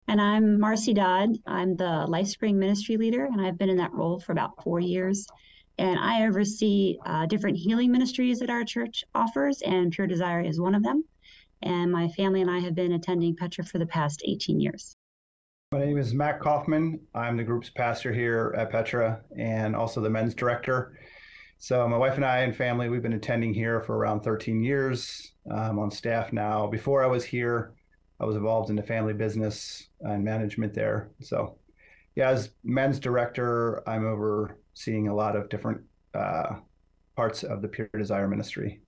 And 0.08 0.22
I'm 0.22 0.60
Marcy 0.60 0.94
Dodd. 0.94 1.30
I'm 1.48 1.76
the 1.76 2.06
LifeSpring 2.08 2.56
ministry 2.56 2.96
leader, 2.96 3.26
and 3.26 3.42
I've 3.42 3.58
been 3.58 3.70
in 3.70 3.78
that 3.78 3.92
role 3.92 4.20
for 4.20 4.34
about 4.34 4.62
four 4.64 4.80
years. 4.80 5.26
And 5.80 5.98
I 6.00 6.28
oversee 6.28 6.98
uh, 7.06 7.26
different 7.26 7.58
healing 7.58 7.92
ministries 7.92 8.40
that 8.40 8.52
our 8.52 8.64
church 8.64 9.04
offers, 9.16 9.64
and 9.64 9.92
Pure 9.92 10.08
Desire 10.08 10.42
is 10.42 10.60
one 10.60 10.76
of 10.76 10.84
them. 10.84 11.04
And 11.64 11.92
my 11.92 12.08
family 12.10 12.42
and 12.42 12.52
I 12.52 12.60
have 12.60 12.76
been 12.76 12.94
attending 12.94 13.36
Petra 13.36 13.66
for 13.66 13.80
the 13.80 13.88
past 13.88 14.22
18 14.26 14.60
years. 14.60 14.96
My 15.72 15.80
name 15.80 15.98
is 15.98 16.14
Matt 16.14 16.40
Kaufman. 16.40 17.00
I'm 17.16 17.36
the 17.36 17.44
group's 17.44 17.72
pastor 17.72 18.14
here 18.14 18.54
at 18.56 18.70
Petra 18.70 19.22
and 19.38 19.76
also 19.76 20.02
the 20.02 20.10
men's 20.10 20.36
director. 20.36 21.00
So, 21.58 21.88
my 21.88 21.98
wife 21.98 22.16
and 22.16 22.26
I 22.26 22.40
and 22.40 22.56
family, 22.56 22.90
we've 22.90 23.02
been 23.02 23.14
attending 23.14 23.56
here 23.56 23.82
for 23.82 23.98
around 23.98 24.22
13 24.22 24.62
years. 24.62 25.34
I'm 25.52 25.80
on 25.80 25.90
staff 25.90 26.32
now. 26.32 26.68
Before 26.68 27.04
I 27.04 27.08
was 27.08 27.24
here, 27.24 27.74
I 28.20 28.26
was 28.26 28.36
involved 28.36 28.70
in 28.70 28.76
the 28.76 28.84
family 28.84 29.14
business 29.14 29.88
and 30.02 30.24
management 30.24 30.74
there. 30.74 31.10
So, 31.22 31.58
yeah, 32.16 32.30
as 32.30 32.52
men's 32.64 33.00
director, 33.00 33.88
I'm 33.88 34.06
overseeing 34.06 35.08
a 35.08 35.16
lot 35.16 35.36
of 35.36 35.50
different 35.50 35.82
uh, 36.14 36.56
parts 37.16 37.44
of 37.44 37.62
the 37.62 37.68
Pure 37.68 37.90
Desire 37.98 38.28
ministry. 38.28 38.82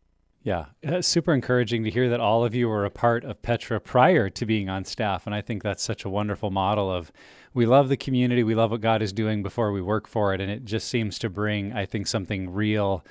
Yeah, 0.44 0.68
it's 0.82 1.10
super 1.10 1.34
encouraging 1.34 1.84
to 1.84 1.90
hear 1.90 2.10
that 2.10 2.22
all 2.22 2.46
of 2.46 2.56
you 2.56 2.70
were 2.70 2.86
a 2.86 2.90
part 2.90 3.26
of 3.26 3.42
Petra 3.42 3.82
prior 3.82 4.30
to 4.30 4.46
being 4.46 4.70
on 4.70 4.86
staff. 4.86 5.26
And 5.26 5.36
I 5.36 5.42
think 5.42 5.62
that's 5.62 5.84
such 5.84 6.06
a 6.06 6.10
wonderful 6.10 6.52
model 6.52 6.90
of 6.90 7.12
we 7.54 7.66
love 7.66 7.90
the 7.90 7.98
community, 7.98 8.44
we 8.44 8.56
love 8.56 8.72
what 8.72 8.80
God 8.80 9.02
is 9.02 9.12
doing 9.12 9.44
before 9.44 9.74
we 9.74 9.82
work 9.82 10.08
for 10.08 10.34
it. 10.34 10.40
And 10.40 10.50
it 10.50 10.64
just 10.64 10.88
seems 10.88 11.20
to 11.20 11.30
bring, 11.30 11.74
I 11.74 11.86
think, 11.86 12.08
something 12.08 12.54
real 12.54 13.04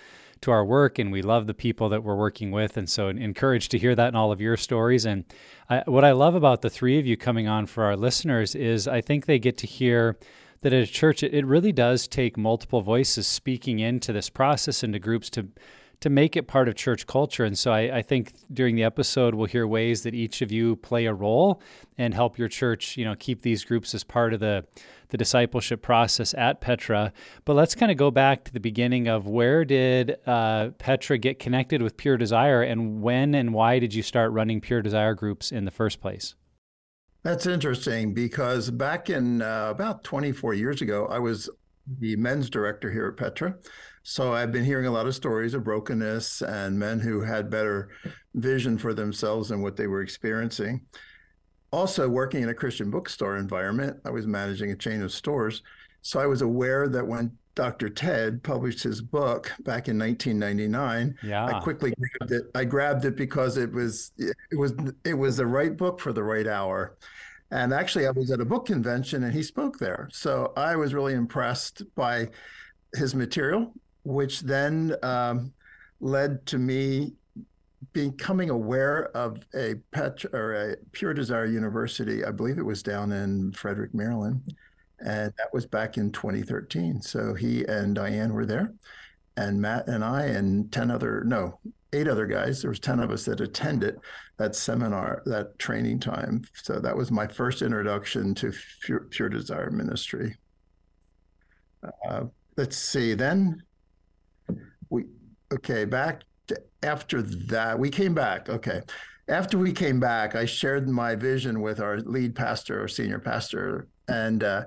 to 0.47 0.53
our 0.53 0.65
work 0.65 0.99
and 0.99 1.13
we 1.13 1.23
love 1.23 1.47
the 1.47 1.55
people 1.55 1.89
that 1.89 2.03
we're 2.03 2.17
working 2.17 2.51
with. 2.51 2.77
And 2.77 2.89
so 2.89 3.09
encouraged 3.09 3.71
to 3.73 3.79
hear 3.79 3.95
that 3.95 4.09
in 4.09 4.17
all 4.17 4.33
of 4.33 4.41
your 4.41 4.57
stories. 4.57 5.05
And 5.05 5.25
I, 5.69 5.83
what 5.87 6.05
I 6.05 6.13
love 6.13 6.35
about 6.35 6.63
the 6.63 6.71
three 6.71 6.99
of 6.99 7.07
you 7.07 7.17
coming 7.17 7.47
on 7.47 7.67
for 7.67 7.85
our 7.85 7.97
listeners 7.97 8.55
is 8.55 8.89
I 8.89 9.01
think 9.01 9.27
they 9.27 9.39
get 9.39 9.59
to 9.59 9.67
hear 9.67 10.17
that 10.63 10.73
at 10.73 10.83
a 10.83 10.87
church, 10.87 11.23
it, 11.23 11.35
it 11.35 11.45
really 11.45 11.73
does 11.73 12.09
take 12.09 12.37
multiple 12.37 12.81
voices 12.81 13.27
speaking 13.27 13.81
into 13.81 14.13
this 14.13 14.31
process 14.31 14.83
into 14.83 14.99
groups 14.99 15.29
to 15.31 15.49
to 16.01 16.11
make 16.11 16.37
it 16.37 16.47
part 16.47 16.69
of 16.69 16.75
church 16.75 17.07
culture. 17.07 17.45
And 17.45 17.59
so 17.59 17.73
I, 17.73 17.99
I, 17.99 18.03
think 18.03 18.35
during 18.53 18.77
the 18.77 18.85
episode, 18.85 19.35
we'll 19.35 19.47
hear 19.47 19.67
ways 19.67 20.03
that 20.03 20.15
each 20.15 20.43
of 20.43 20.53
you 20.53 20.77
play 20.77 21.07
a 21.07 21.15
role 21.15 21.61
and 21.97 22.13
help 22.13 22.39
your 22.39 22.49
church, 22.49 22.97
you 22.97 23.05
know, 23.05 23.15
keep 23.19 23.43
these 23.43 23.65
groups 23.65 23.95
as 23.95 24.05
part 24.05 24.35
of 24.35 24.41
the, 24.41 24.67
the 25.09 25.17
discipleship 25.17 25.81
process 25.81 26.35
at 26.35 26.61
Petra. 26.61 27.13
But 27.45 27.55
let's 27.55 27.75
kind 27.75 27.91
of 27.91 27.97
go 27.97 28.11
back 28.11 28.45
to 28.45 28.53
the 28.53 28.61
beginning 28.61 29.09
of 29.09 29.27
where 29.27 29.65
did 29.65 30.17
uh, 30.27 30.71
Petra 30.79 31.17
get 31.19 31.39
connected 31.39 31.81
with 31.81 31.97
Pure 31.97 32.19
Desire 32.19 32.63
and 32.63 33.01
when 33.01 33.35
and 33.35 33.55
why 33.55 33.79
did 33.79 33.95
you 33.95 34.03
start 34.03 34.33
running 34.33 34.61
Pure 34.61 34.83
Desire 34.83 35.15
groups 35.15 35.51
in 35.51 35.65
the 35.65 35.71
first 35.71 36.01
place? 36.01 36.35
That's 37.23 37.47
interesting 37.47 38.15
because 38.15 38.71
back 38.71 39.11
in 39.11 39.43
uh, 39.43 39.69
about 39.71 40.05
24 40.05 40.55
years 40.55 40.81
ago, 40.81 41.07
I 41.07 41.19
was 41.19 41.51
the 41.99 42.17
men's 42.17 42.51
director 42.51 42.91
here 42.91 43.07
at 43.09 43.17
Petra. 43.17 43.57
So 44.09 44.33
I've 44.33 44.53
been 44.53 44.65
hearing 44.65 44.87
a 44.87 44.91
lot 44.93 45.09
of 45.09 45.17
stories 45.17 45.53
of 45.53 45.65
brokenness 45.65 46.41
and 46.41 46.79
men 46.79 47.01
who 47.01 47.23
had 47.23 47.51
better 47.51 47.89
vision 48.35 48.79
for 48.79 48.95
themselves 48.95 49.51
and 49.51 49.61
what 49.61 49.77
they 49.77 49.89
were 49.89 50.01
experiencing. 50.01 50.83
also 51.73 52.09
working 52.09 52.45
in 52.45 52.49
a 52.49 52.55
Christian 52.55 52.89
bookstore 52.89 53.37
environment. 53.37 53.99
I 54.05 54.11
was 54.11 54.25
managing 54.25 54.71
a 54.71 54.77
chain 54.77 55.03
of 55.03 55.11
stores. 55.11 55.65
So 56.03 56.21
I 56.21 56.27
was 56.27 56.41
aware 56.41 56.89
that 56.89 57.05
when 57.05 57.37
Dr. 57.57 57.89
Ted 57.89 58.45
published 58.45 58.81
his 58.85 59.03
book 59.03 59.53
back 59.65 59.89
in 59.89 59.99
1999. 59.99 61.17
Yeah. 61.25 61.45
I 61.45 61.59
quickly 61.59 61.93
grabbed 61.99 62.33
it. 62.33 62.45
I 62.55 62.65
grabbed 62.65 63.05
it 63.07 63.17
because 63.17 63.57
it 63.57 63.73
was 63.73 64.13
it 64.19 64.57
was 64.57 64.73
it 65.05 65.15
was 65.15 65.37
the 65.39 65.47
right 65.47 65.77
book 65.77 65.99
for 65.99 66.13
the 66.13 66.23
right 66.23 66.47
hour. 66.47 66.97
And 67.51 67.75
actually 67.75 68.07
I 68.07 68.13
was 68.13 68.31
at 68.31 68.41
a 68.41 68.45
book 68.45 68.67
convention 68.67 69.25
and 69.25 69.35
he 69.35 69.43
spoke 69.43 69.79
there. 69.81 70.09
So 70.13 70.53
I 70.57 70.77
was 70.77 70.95
really 70.95 71.15
impressed 71.15 71.83
by 71.97 72.29
his 72.95 73.15
material, 73.15 73.75
which 74.07 74.41
then 74.41 74.95
um, 75.03 75.53
led 76.01 76.45
to 76.47 76.59
me 76.59 77.13
becoming 77.93 78.51
aware 78.51 79.09
of 79.17 79.39
a 79.55 79.75
pet 79.91 80.25
or 80.33 80.55
a 80.55 80.77
Pure 80.93 81.15
Desire 81.15 81.47
University. 81.47 82.25
I 82.25 82.31
believe 82.31 82.59
it 82.59 82.65
was 82.65 82.83
down 82.83 83.13
in 83.13 83.53
Frederick, 83.53 83.95
Maryland 83.95 84.43
and 85.01 85.33
that 85.37 85.53
was 85.53 85.67
back 85.67 85.97
in 85.97 86.11
2013. 86.11 87.03
So 87.03 87.35
he 87.35 87.65
and 87.67 87.95
Diane 87.95 88.33
were 88.33 88.47
there, 88.47 88.73
and 89.37 89.61
Matt 89.61 89.89
and 89.89 90.05
I 90.05 90.25
and 90.25 90.73
10 90.73 90.91
other, 90.91 91.23
no, 91.25 91.59
eight 91.93 92.09
other 92.09 92.27
guys. 92.27 92.63
There 92.63 92.71
was 92.71 92.81
10 92.81 93.01
of 93.01 93.11
us 93.11 93.25
that 93.27 93.41
attended 93.41 93.99
that 94.39 94.55
seminar, 94.55 95.23
that 95.27 95.59
training 95.59 96.01
time. 96.01 96.45
So 96.55 96.79
that 96.81 96.97
was 96.97 97.11
my 97.11 97.27
first 97.27 97.63
introduction 97.63 98.35
to 98.37 98.53
Pure, 98.83 99.01
Pure 99.11 99.29
Desire 99.31 99.71
Ministry. 99.71 100.37
Uh, 102.09 102.25
let's 102.57 102.77
see, 102.77 103.15
then 103.15 103.63
we, 104.91 105.05
okay, 105.53 105.85
back 105.85 106.23
to, 106.49 106.61
after 106.83 107.23
that, 107.23 107.79
we 107.79 107.91
came 107.91 108.15
back. 108.15 108.49
Okay. 108.49 108.83
After 109.29 109.59
we 109.59 109.73
came 109.73 109.99
back, 109.99 110.37
I 110.37 110.45
shared 110.45 110.89
my 110.89 111.17
vision 111.17 111.61
with 111.61 111.81
our 111.81 111.99
lead 111.99 112.37
pastor 112.37 112.83
or 112.83 112.87
senior 112.87 113.19
pastor, 113.19 113.89
and 114.07 114.45
uh, 114.45 114.67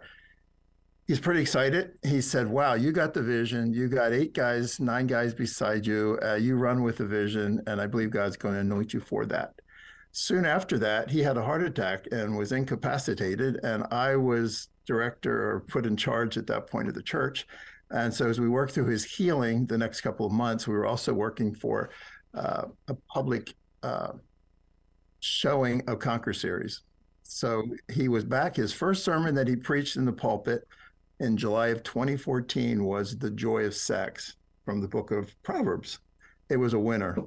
he's 1.08 1.22
pretty 1.22 1.40
excited. 1.40 1.92
He 2.04 2.20
said, 2.20 2.46
"Wow, 2.48 2.74
you 2.74 2.92
got 2.92 3.14
the 3.14 3.24
vision. 3.24 3.74
You 3.74 3.88
got 3.88 4.12
eight 4.12 4.34
guys, 4.34 4.78
nine 4.82 5.08
guys 5.08 5.34
beside 5.34 5.88
you. 5.88 6.20
Uh, 6.22 6.36
you 6.36 6.58
run 6.58 6.84
with 6.84 6.98
the 6.98 7.06
vision, 7.06 7.62
and 7.68 7.80
I 7.80 7.88
believe 7.88 8.12
God's 8.12 8.36
going 8.36 8.56
to 8.56 8.60
anoint 8.60 8.94
you 8.94 9.00
for 9.00 9.26
that." 9.28 9.54
Soon 10.12 10.46
after 10.46 10.78
that, 10.80 11.10
he 11.10 11.22
had 11.22 11.38
a 11.38 11.44
heart 11.44 11.64
attack 11.64 12.08
and 12.12 12.38
was 12.38 12.52
incapacitated, 12.52 13.60
and 13.64 13.86
I 13.92 14.18
was 14.18 14.68
director 14.86 15.52
or 15.52 15.60
put 15.62 15.86
in 15.86 15.96
charge 15.96 16.36
at 16.36 16.48
that 16.48 16.68
point 16.68 16.88
of 16.90 16.96
the 16.96 17.04
church. 17.04 17.48
And 17.92 18.14
so, 18.14 18.30
as 18.30 18.40
we 18.40 18.48
worked 18.48 18.74
through 18.74 18.88
his 18.88 19.04
healing 19.04 19.66
the 19.66 19.78
next 19.78 20.02
couple 20.02 20.26
of 20.26 20.32
months, 20.32 20.68
we 20.68 20.76
were 20.76 20.86
also 20.86 21.14
working 21.14 21.54
for 21.56 21.90
uh, 22.34 22.66
a 22.88 22.94
public 23.12 23.56
uh, 23.82 24.12
showing 25.20 25.82
of 25.88 26.00
Conquer 26.00 26.34
series. 26.34 26.82
So 27.24 27.64
he 27.92 28.08
was 28.08 28.24
back. 28.24 28.56
His 28.56 28.74
first 28.74 29.04
sermon 29.04 29.36
that 29.36 29.48
he 29.48 29.56
preached 29.56 29.98
in 29.98 30.06
the 30.06 30.12
pulpit 30.12 30.68
in 31.20 31.38
July 31.38 31.68
of 31.68 31.84
2014 31.84 32.84
was 32.84 33.18
The 33.18 33.30
Joy 33.30 33.66
of 33.66 33.76
Sex 33.76 34.36
from 34.66 34.82
the 34.82 34.88
book 34.88 35.12
of 35.12 35.32
Proverbs. 35.44 36.00
It 36.50 36.58
was 36.58 36.74
a 36.74 36.80
winner. 36.80 37.18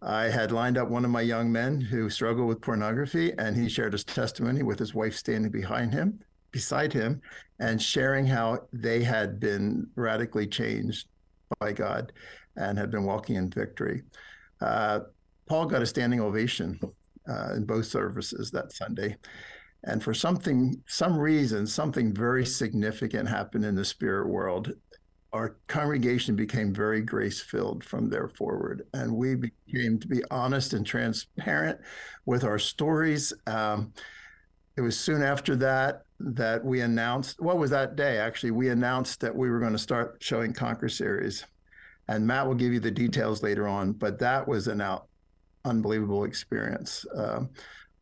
I 0.00 0.24
had 0.24 0.52
lined 0.52 0.78
up 0.78 0.88
one 0.88 1.04
of 1.04 1.10
my 1.10 1.22
young 1.22 1.50
men 1.50 1.80
who 1.80 2.10
struggled 2.10 2.48
with 2.48 2.60
pornography, 2.60 3.32
and 3.38 3.56
he 3.56 3.68
shared 3.68 3.92
his 3.92 4.04
testimony 4.04 4.62
with 4.62 4.78
his 4.78 4.94
wife 4.94 5.14
standing 5.14 5.50
behind 5.50 5.92
him, 5.92 6.20
beside 6.54 6.92
him, 6.92 7.20
and 7.58 7.82
sharing 7.82 8.24
how 8.24 8.60
they 8.72 9.02
had 9.02 9.40
been 9.40 9.88
radically 9.96 10.46
changed 10.46 11.08
by 11.58 11.72
God 11.72 12.12
and 12.56 12.78
had 12.78 12.92
been 12.92 13.04
walking 13.04 13.34
in 13.34 13.50
victory. 13.50 14.02
Uh, 14.60 15.00
Paul 15.46 15.66
got 15.66 15.82
a 15.82 15.86
standing 15.86 16.20
ovation 16.20 16.78
uh, 17.28 17.54
in 17.54 17.64
both 17.64 17.86
services 17.86 18.52
that 18.52 18.72
Sunday. 18.72 19.16
And 19.82 20.00
for 20.00 20.14
something, 20.14 20.80
some 20.86 21.18
reason, 21.18 21.66
something 21.66 22.14
very 22.14 22.46
significant 22.46 23.28
happened 23.28 23.64
in 23.64 23.74
the 23.74 23.84
spirit 23.84 24.28
world. 24.28 24.72
Our 25.32 25.56
congregation 25.66 26.36
became 26.36 26.72
very 26.72 27.02
grace 27.02 27.40
filled 27.40 27.82
from 27.82 28.08
there 28.08 28.28
forward. 28.28 28.86
And 28.94 29.12
we 29.12 29.34
became 29.34 29.98
to 29.98 30.06
be 30.06 30.22
honest 30.30 30.72
and 30.72 30.86
transparent 30.86 31.80
with 32.24 32.44
our 32.44 32.60
stories. 32.60 33.32
Um, 33.48 33.92
it 34.76 34.82
was 34.82 34.98
soon 34.98 35.22
after 35.22 35.56
that 35.56 36.03
that 36.20 36.64
we 36.64 36.80
announced, 36.80 37.40
what 37.40 37.58
was 37.58 37.70
that 37.70 37.96
day? 37.96 38.18
Actually, 38.18 38.52
we 38.52 38.68
announced 38.68 39.20
that 39.20 39.34
we 39.34 39.50
were 39.50 39.60
going 39.60 39.72
to 39.72 39.78
start 39.78 40.16
showing 40.20 40.52
Conquer 40.52 40.88
series. 40.88 41.44
And 42.08 42.26
Matt 42.26 42.46
will 42.46 42.54
give 42.54 42.72
you 42.72 42.80
the 42.80 42.90
details 42.90 43.42
later 43.42 43.66
on, 43.66 43.92
but 43.92 44.18
that 44.18 44.46
was 44.46 44.68
an 44.68 44.80
out, 44.80 45.06
unbelievable 45.64 46.24
experience. 46.24 47.04
Um, 47.14 47.50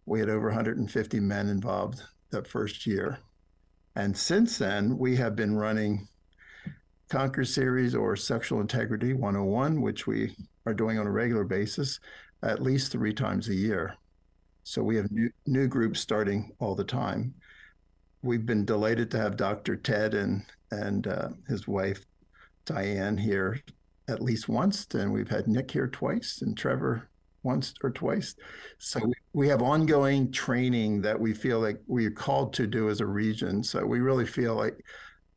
we 0.06 0.18
had 0.20 0.28
over 0.28 0.48
150 0.48 1.20
men 1.20 1.48
involved 1.48 2.02
that 2.30 2.46
first 2.46 2.86
year. 2.86 3.18
And 3.94 4.16
since 4.16 4.58
then, 4.58 4.98
we 4.98 5.16
have 5.16 5.36
been 5.36 5.54
running 5.54 6.08
Conquer 7.08 7.44
Series 7.44 7.94
or 7.94 8.16
Sexual 8.16 8.60
Integrity 8.60 9.12
101, 9.12 9.80
which 9.80 10.06
we 10.06 10.34
are 10.66 10.74
doing 10.74 10.98
on 10.98 11.06
a 11.06 11.10
regular 11.10 11.44
basis 11.44 12.00
at 12.42 12.62
least 12.62 12.90
three 12.90 13.12
times 13.12 13.48
a 13.48 13.54
year. 13.54 13.94
So 14.64 14.82
we 14.82 14.96
have 14.96 15.10
new, 15.10 15.30
new 15.46 15.68
groups 15.68 16.00
starting 16.00 16.52
all 16.58 16.74
the 16.74 16.84
time. 16.84 17.34
We've 18.22 18.46
been 18.46 18.64
delighted 18.64 19.10
to 19.10 19.18
have 19.18 19.36
Dr. 19.36 19.76
Ted 19.76 20.14
and, 20.14 20.44
and 20.70 21.06
uh, 21.06 21.28
his 21.48 21.66
wife, 21.66 22.04
Diane, 22.64 23.16
here 23.16 23.60
at 24.08 24.22
least 24.22 24.48
once. 24.48 24.86
And 24.94 25.12
we've 25.12 25.28
had 25.28 25.48
Nick 25.48 25.70
here 25.70 25.88
twice 25.88 26.42
and 26.42 26.56
Trevor 26.56 27.08
once 27.42 27.74
or 27.82 27.90
twice. 27.90 28.34
So 28.78 29.00
we 29.32 29.48
have 29.48 29.62
ongoing 29.62 30.30
training 30.30 31.02
that 31.02 31.18
we 31.18 31.34
feel 31.34 31.60
like 31.60 31.80
we're 31.86 32.10
called 32.10 32.52
to 32.54 32.66
do 32.66 32.88
as 32.88 33.00
a 33.00 33.06
region. 33.06 33.62
So 33.62 33.84
we 33.84 34.00
really 34.00 34.26
feel 34.26 34.54
like 34.54 34.84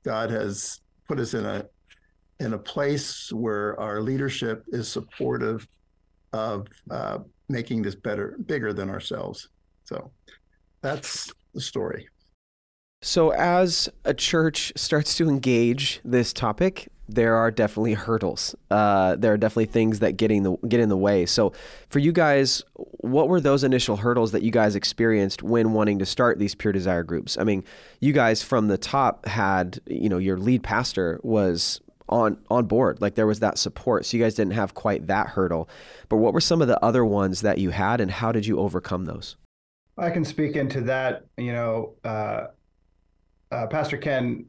God 0.04 0.30
has 0.30 0.82
put 1.08 1.20
us 1.20 1.34
in 1.34 1.46
a 1.46 1.66
in 2.40 2.54
a 2.54 2.60
place 2.60 3.32
where 3.32 3.80
our 3.80 4.02
leadership 4.02 4.66
is 4.68 4.90
supportive 4.90 5.66
of 6.34 6.68
uh, 6.92 7.20
making 7.48 7.82
this 7.82 7.96
better, 7.96 8.38
bigger 8.46 8.74
than 8.74 8.90
ourselves. 8.90 9.48
So 9.86 10.12
that's 10.82 11.32
the 11.54 11.62
story. 11.62 12.10
So, 13.06 13.32
as 13.34 13.88
a 14.04 14.16
church 14.16 14.74
starts 14.76 15.16
to 15.18 15.30
engage 15.30 16.02
this 16.04 16.34
topic, 16.34 16.88
there 17.08 17.36
are 17.36 17.52
definitely 17.52 17.94
hurdles. 17.94 18.56
Uh, 18.72 19.16
there 19.16 19.32
are 19.32 19.38
definitely 19.38 19.68
things 19.68 20.00
that 20.00 20.18
get 20.18 20.32
in 20.32 20.42
the 20.42 20.58
get 20.68 20.80
in 20.80 20.90
the 20.90 20.98
way. 20.98 21.28
So, 21.28 21.54
for 21.88 22.00
you 22.00 22.12
guys, 22.12 22.64
what 22.74 23.30
were 23.30 23.40
those 23.40 23.64
initial 23.64 23.98
hurdles 23.98 24.32
that 24.32 24.42
you 24.42 24.50
guys 24.50 24.76
experienced 24.76 25.44
when 25.44 25.74
wanting 25.74 26.00
to 26.00 26.06
start 26.08 26.40
these 26.40 26.56
pure 26.56 26.74
desire 26.74 27.04
groups? 27.04 27.38
I 27.38 27.44
mean, 27.44 27.64
you 28.00 28.12
guys 28.12 28.42
from 28.42 28.70
the 28.70 28.78
top 28.78 29.28
had, 29.28 29.80
you 29.86 30.10
know, 30.10 30.18
your 30.18 30.40
lead 30.40 30.64
pastor 30.64 31.20
was 31.22 31.82
on 32.10 32.40
on 32.50 32.66
board, 32.66 33.02
like 33.02 33.14
there 33.14 33.28
was 33.28 33.40
that 33.40 33.60
support. 33.60 34.08
So 34.08 34.18
you 34.18 34.24
guys 34.24 34.34
didn't 34.34 34.54
have 34.54 34.74
quite 34.74 35.06
that 35.06 35.28
hurdle. 35.28 35.70
But 36.10 36.18
what 36.18 36.34
were 36.34 36.42
some 36.42 36.60
of 36.60 36.68
the 36.68 36.84
other 36.84 37.06
ones 37.06 37.42
that 37.42 37.60
you 37.60 37.70
had, 37.70 38.02
and 38.02 38.10
how 38.10 38.32
did 38.32 38.48
you 38.48 38.58
overcome 38.58 39.06
those? 39.06 39.36
I 39.96 40.10
can 40.10 40.26
speak 40.26 40.56
into 40.56 40.82
that. 40.82 41.28
You 41.38 41.54
know, 41.54 41.94
uh, 42.04 42.48
uh, 43.52 43.68
Pastor 43.68 43.98
Ken 43.98 44.46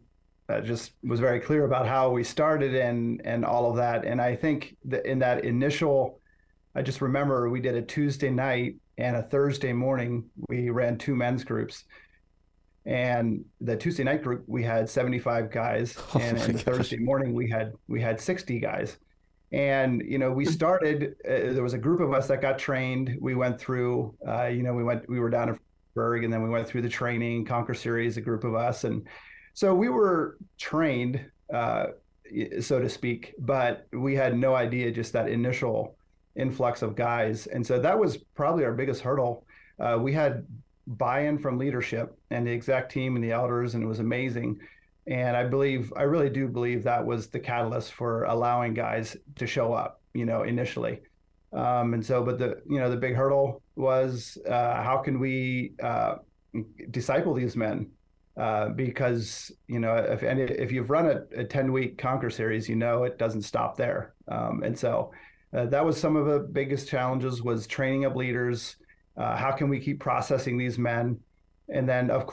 uh, 0.49 0.61
just 0.61 0.93
was 1.03 1.21
very 1.21 1.41
clear 1.41 1.65
about 1.65 1.87
how 1.87 2.11
we 2.11 2.23
started 2.23 2.75
and 2.75 3.21
and 3.25 3.45
all 3.45 3.71
of 3.71 3.77
that. 3.77 4.05
And 4.05 4.21
I 4.21 4.37
think 4.37 4.77
that 4.85 5.07
in 5.07 5.19
that 5.21 5.45
initial, 5.45 6.21
I 6.75 6.83
just 6.83 7.01
remember 7.01 7.49
we 7.51 7.61
did 7.61 7.75
a 7.75 7.83
Tuesday 7.83 8.31
night 8.31 8.77
and 8.99 9.17
a 9.17 9.23
Thursday 9.23 9.73
morning. 9.73 10.25
We 10.49 10.71
ran 10.71 10.99
two 10.99 11.17
men's 11.17 11.45
groups, 11.45 11.85
and 12.85 13.45
the 13.61 13.77
Tuesday 13.77 14.05
night 14.05 14.23
group 14.23 14.45
we 14.47 14.63
had 14.63 14.89
75 14.89 15.51
guys, 15.51 15.97
oh 16.15 16.21
and 16.21 16.39
the 16.39 16.53
Thursday 16.59 16.99
morning 16.99 17.35
we 17.35 17.51
had 17.51 17.73
we 17.89 18.01
had 18.01 18.21
60 18.21 18.61
guys. 18.61 18.99
And 19.53 20.03
you 20.05 20.19
know, 20.19 20.33
we 20.33 20.45
hmm. 20.45 20.51
started. 20.51 21.17
Uh, 21.25 21.53
there 21.53 21.63
was 21.63 21.75
a 21.75 21.79
group 21.79 22.01
of 22.01 22.13
us 22.13 22.29
that 22.29 22.41
got 22.41 22.59
trained. 22.59 23.17
We 23.21 23.35
went 23.35 23.61
through. 23.61 24.15
Uh, 24.27 24.47
you 24.47 24.63
know, 24.63 24.75
we 24.75 24.85
went. 24.85 25.09
We 25.09 25.21
were 25.21 25.31
down 25.31 25.49
in 25.49 25.59
And 25.97 26.33
then 26.33 26.43
we 26.43 26.49
went 26.49 26.69
through 26.69 26.83
the 26.83 26.89
training 26.89 27.45
Conquer 27.45 27.75
series. 27.75 28.17
A 28.17 28.21
group 28.21 28.45
of 28.45 28.55
us, 28.55 28.85
and 28.85 29.07
so 29.55 29.75
we 29.75 29.89
were 29.89 30.37
trained, 30.59 31.25
uh, 31.53 31.87
so 32.61 32.79
to 32.79 32.89
speak, 32.91 33.35
but 33.39 33.87
we 33.91 34.15
had 34.15 34.37
no 34.37 34.55
idea 34.55 34.91
just 34.91 35.15
that 35.15 35.29
initial 35.29 35.97
influx 36.35 36.83
of 36.83 36.95
guys. 36.95 37.47
And 37.47 37.67
so 37.67 37.79
that 37.81 37.99
was 37.99 38.19
probably 38.35 38.65
our 38.65 38.75
biggest 38.75 39.01
hurdle. 39.01 39.47
Uh, 39.81 39.99
we 39.99 40.13
had 40.13 40.47
buy-in 40.87 41.39
from 41.39 41.57
leadership 41.57 42.19
and 42.31 42.47
the 42.47 42.53
exec 42.53 42.91
team 42.91 43.17
and 43.17 43.25
the 43.25 43.33
elders, 43.33 43.75
and 43.75 43.83
it 43.83 43.87
was 43.87 44.01
amazing. 44.01 44.61
And 45.07 45.37
I 45.37 45.45
believe, 45.45 45.93
I 45.97 46.03
really 46.03 46.29
do 46.29 46.49
believe 46.49 46.83
that 46.83 47.07
was 47.07 47.29
the 47.29 47.41
catalyst 47.41 47.93
for 47.93 48.25
allowing 48.25 48.75
guys 48.75 49.17
to 49.37 49.47
show 49.47 49.73
up, 49.73 50.03
you 50.13 50.27
know, 50.27 50.43
initially. 50.43 51.01
Um, 51.53 51.95
and 51.95 52.05
so, 52.05 52.23
but 52.23 52.39
the, 52.39 52.61
you 52.69 52.79
know, 52.79 52.91
the 52.91 52.97
big 52.97 53.15
hurdle 53.15 53.63
was 53.77 54.39
uh, 54.49 54.83
how 54.83 54.99
can 54.99 55.19
we 55.19 55.73
uh, 55.83 56.17
disciple 56.91 57.35
these 57.35 57.57
men 57.57 57.91
uh, 58.37 58.69
because 58.71 59.51
you 59.67 59.79
know 59.79 59.95
if 59.97 60.23
and 60.23 60.39
if 60.41 60.73
you've 60.73 60.91
run 60.91 61.07
a, 61.07 61.41
a 61.41 61.45
10 61.45 61.73
week 61.73 61.97
conquer 61.99 62.31
series 62.31 62.69
you 62.69 62.77
know 62.77 63.05
it 63.05 63.19
doesn't 63.19 63.43
stop 63.43 63.77
there 63.77 64.15
um, 64.29 64.63
and 64.63 64.79
so 64.79 65.11
uh, 65.55 65.67
that 65.67 65.85
was 65.85 65.99
some 65.99 66.17
of 66.17 66.27
the 66.27 66.41
biggest 66.41 66.89
challenges 66.89 67.43
was 67.43 67.67
training 67.67 68.05
up 68.05 68.15
leaders 68.17 68.77
Uh, 69.17 69.37
how 69.37 69.51
can 69.53 69.69
we 69.69 69.81
keep 69.81 69.99
processing 69.99 70.59
these 70.59 70.79
men? 70.79 71.19
And 71.69 71.89
then, 71.89 72.11
of 72.11 72.27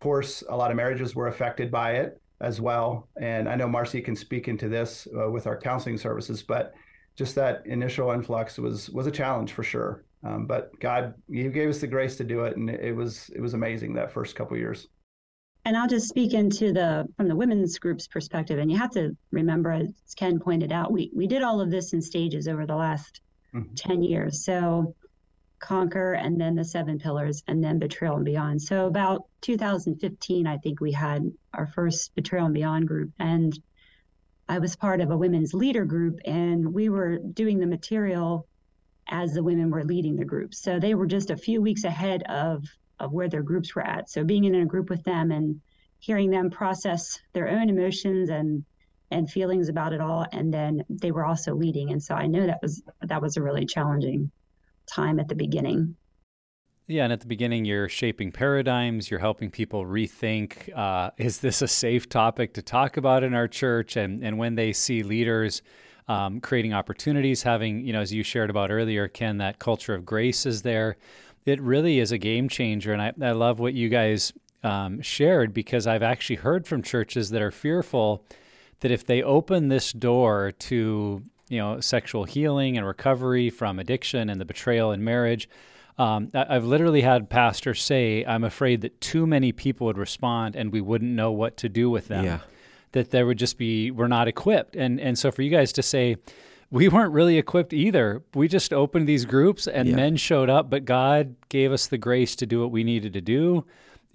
course, 0.00 0.44
a 0.48 0.56
lot 0.56 0.70
of 0.70 0.76
marriages 0.76 1.14
were 1.14 1.28
affected 1.28 1.70
by 1.70 1.92
it 1.92 2.20
as 2.40 2.60
well. 2.60 3.08
And 3.18 3.48
I 3.48 3.54
know 3.56 3.68
Marcy 3.68 4.02
can 4.02 4.14
speak 4.14 4.46
into 4.46 4.68
this 4.68 5.08
uh, 5.18 5.30
with 5.30 5.46
our 5.46 5.58
counseling 5.58 5.96
services, 5.98 6.42
but 6.42 6.74
just 7.16 7.34
that 7.34 7.66
initial 7.66 8.10
influx 8.12 8.58
was 8.58 8.90
was 8.90 9.06
a 9.06 9.10
challenge 9.10 9.52
for 9.52 9.62
sure. 9.62 10.04
Um, 10.22 10.46
but 10.46 10.78
God, 10.80 11.14
He 11.30 11.48
gave 11.48 11.68
us 11.68 11.80
the 11.80 11.86
grace 11.86 12.16
to 12.16 12.24
do 12.24 12.44
it, 12.44 12.56
and 12.56 12.70
it 12.70 12.94
was 12.94 13.30
it 13.34 13.40
was 13.40 13.54
amazing 13.54 13.94
that 13.94 14.12
first 14.12 14.36
couple 14.36 14.56
years. 14.56 14.88
And 15.64 15.76
I'll 15.76 15.88
just 15.88 16.08
speak 16.08 16.32
into 16.32 16.72
the 16.72 17.06
from 17.16 17.28
the 17.28 17.34
women's 17.34 17.78
group's 17.78 18.06
perspective. 18.06 18.58
And 18.58 18.70
you 18.70 18.78
have 18.78 18.92
to 18.92 19.16
remember, 19.32 19.72
as 19.72 20.14
Ken 20.16 20.38
pointed 20.38 20.72
out, 20.72 20.92
we 20.92 21.10
we 21.14 21.26
did 21.26 21.42
all 21.42 21.60
of 21.60 21.70
this 21.70 21.92
in 21.92 22.00
stages 22.00 22.46
over 22.48 22.66
the 22.66 22.76
last 22.76 23.20
mm-hmm. 23.54 23.74
ten 23.74 24.02
years. 24.02 24.44
So 24.44 24.94
Conquer, 25.58 26.12
and 26.12 26.40
then 26.40 26.54
the 26.54 26.64
Seven 26.64 26.98
Pillars, 26.98 27.42
and 27.48 27.64
then 27.64 27.78
Betrayal 27.78 28.16
and 28.16 28.24
Beyond. 28.24 28.60
So 28.60 28.86
about 28.86 29.24
2015, 29.40 30.46
I 30.46 30.58
think 30.58 30.80
we 30.80 30.92
had 30.92 31.32
our 31.54 31.66
first 31.66 32.14
Betrayal 32.14 32.46
and 32.46 32.54
Beyond 32.54 32.86
group, 32.86 33.10
and 33.18 33.58
I 34.48 34.58
was 34.58 34.76
part 34.76 35.00
of 35.00 35.10
a 35.10 35.16
women's 35.16 35.54
leader 35.54 35.84
group, 35.84 36.20
and 36.24 36.72
we 36.72 36.88
were 36.88 37.18
doing 37.18 37.58
the 37.58 37.66
material 37.66 38.46
as 39.08 39.32
the 39.32 39.42
women 39.42 39.70
were 39.70 39.84
leading 39.84 40.16
the 40.16 40.24
group. 40.24 40.54
So 40.54 40.78
they 40.78 40.94
were 40.94 41.06
just 41.06 41.30
a 41.30 41.36
few 41.36 41.60
weeks 41.60 41.84
ahead 41.84 42.22
of 42.24 42.64
of 42.98 43.12
where 43.12 43.28
their 43.28 43.42
groups 43.42 43.74
were 43.74 43.86
at. 43.86 44.08
So 44.08 44.24
being 44.24 44.44
in 44.44 44.54
a 44.54 44.64
group 44.64 44.88
with 44.88 45.04
them 45.04 45.30
and 45.30 45.60
hearing 45.98 46.30
them 46.30 46.48
process 46.48 47.18
their 47.34 47.48
own 47.48 47.68
emotions 47.68 48.30
and 48.30 48.64
and 49.10 49.30
feelings 49.30 49.68
about 49.68 49.92
it 49.92 50.00
all, 50.00 50.26
and 50.32 50.52
then 50.52 50.82
they 50.88 51.12
were 51.12 51.24
also 51.24 51.54
leading, 51.54 51.90
and 51.90 52.02
so 52.02 52.14
I 52.14 52.26
know 52.26 52.46
that 52.46 52.60
was 52.62 52.82
that 53.02 53.22
was 53.22 53.36
a 53.36 53.42
really 53.42 53.66
challenging 53.66 54.30
time 54.86 55.20
at 55.20 55.28
the 55.28 55.34
beginning. 55.34 55.96
Yeah, 56.88 57.02
and 57.02 57.12
at 57.12 57.20
the 57.20 57.26
beginning, 57.26 57.64
you're 57.64 57.88
shaping 57.88 58.30
paradigms. 58.30 59.10
You're 59.10 59.18
helping 59.18 59.50
people 59.50 59.84
rethink: 59.84 60.72
uh, 60.76 61.10
Is 61.16 61.40
this 61.40 61.60
a 61.60 61.66
safe 61.66 62.08
topic 62.08 62.54
to 62.54 62.62
talk 62.62 62.96
about 62.96 63.24
in 63.24 63.34
our 63.34 63.48
church? 63.48 63.96
And 63.96 64.22
and 64.22 64.38
when 64.38 64.54
they 64.54 64.72
see 64.72 65.02
leaders 65.02 65.62
um, 66.06 66.40
creating 66.40 66.72
opportunities, 66.72 67.42
having 67.42 67.84
you 67.84 67.92
know, 67.92 68.00
as 68.00 68.12
you 68.12 68.22
shared 68.22 68.50
about 68.50 68.70
earlier, 68.70 69.08
Ken, 69.08 69.38
that 69.38 69.58
culture 69.58 69.94
of 69.94 70.06
grace 70.06 70.46
is 70.46 70.62
there. 70.62 70.96
It 71.44 71.60
really 71.60 71.98
is 71.98 72.12
a 72.12 72.18
game 72.18 72.48
changer, 72.48 72.92
and 72.92 73.02
I, 73.02 73.12
I 73.20 73.32
love 73.32 73.58
what 73.58 73.74
you 73.74 73.88
guys 73.88 74.32
um, 74.62 75.00
shared 75.00 75.52
because 75.52 75.88
I've 75.88 76.02
actually 76.04 76.36
heard 76.36 76.68
from 76.68 76.82
churches 76.82 77.30
that 77.30 77.42
are 77.42 77.50
fearful 77.50 78.24
that 78.80 78.92
if 78.92 79.04
they 79.04 79.22
open 79.22 79.68
this 79.68 79.92
door 79.92 80.52
to 80.52 81.24
you 81.48 81.58
know 81.58 81.80
sexual 81.80 82.24
healing 82.24 82.76
and 82.76 82.86
recovery 82.86 83.50
from 83.50 83.80
addiction 83.80 84.30
and 84.30 84.40
the 84.40 84.44
betrayal 84.44 84.92
in 84.92 85.02
marriage. 85.02 85.48
Um, 85.98 86.30
I've 86.34 86.64
literally 86.64 87.00
had 87.00 87.30
pastors 87.30 87.82
say, 87.82 88.24
"I'm 88.24 88.44
afraid 88.44 88.82
that 88.82 89.00
too 89.00 89.26
many 89.26 89.52
people 89.52 89.86
would 89.86 89.98
respond, 89.98 90.54
and 90.54 90.72
we 90.72 90.80
wouldn't 90.80 91.10
know 91.10 91.32
what 91.32 91.56
to 91.58 91.68
do 91.68 91.88
with 91.88 92.08
them. 92.08 92.24
Yeah. 92.24 92.38
That 92.92 93.10
there 93.10 93.26
would 93.26 93.38
just 93.38 93.58
be 93.58 93.90
we're 93.90 94.08
not 94.08 94.28
equipped." 94.28 94.76
And 94.76 95.00
and 95.00 95.18
so 95.18 95.30
for 95.30 95.42
you 95.42 95.50
guys 95.50 95.72
to 95.72 95.82
say, 95.82 96.16
we 96.70 96.88
weren't 96.88 97.12
really 97.12 97.38
equipped 97.38 97.72
either. 97.72 98.22
We 98.34 98.48
just 98.48 98.72
opened 98.72 99.08
these 99.08 99.24
groups, 99.24 99.66
and 99.66 99.88
yeah. 99.88 99.96
men 99.96 100.16
showed 100.16 100.50
up, 100.50 100.68
but 100.68 100.84
God 100.84 101.36
gave 101.48 101.72
us 101.72 101.86
the 101.86 101.98
grace 101.98 102.36
to 102.36 102.46
do 102.46 102.60
what 102.60 102.70
we 102.70 102.84
needed 102.84 103.12
to 103.14 103.20
do 103.20 103.64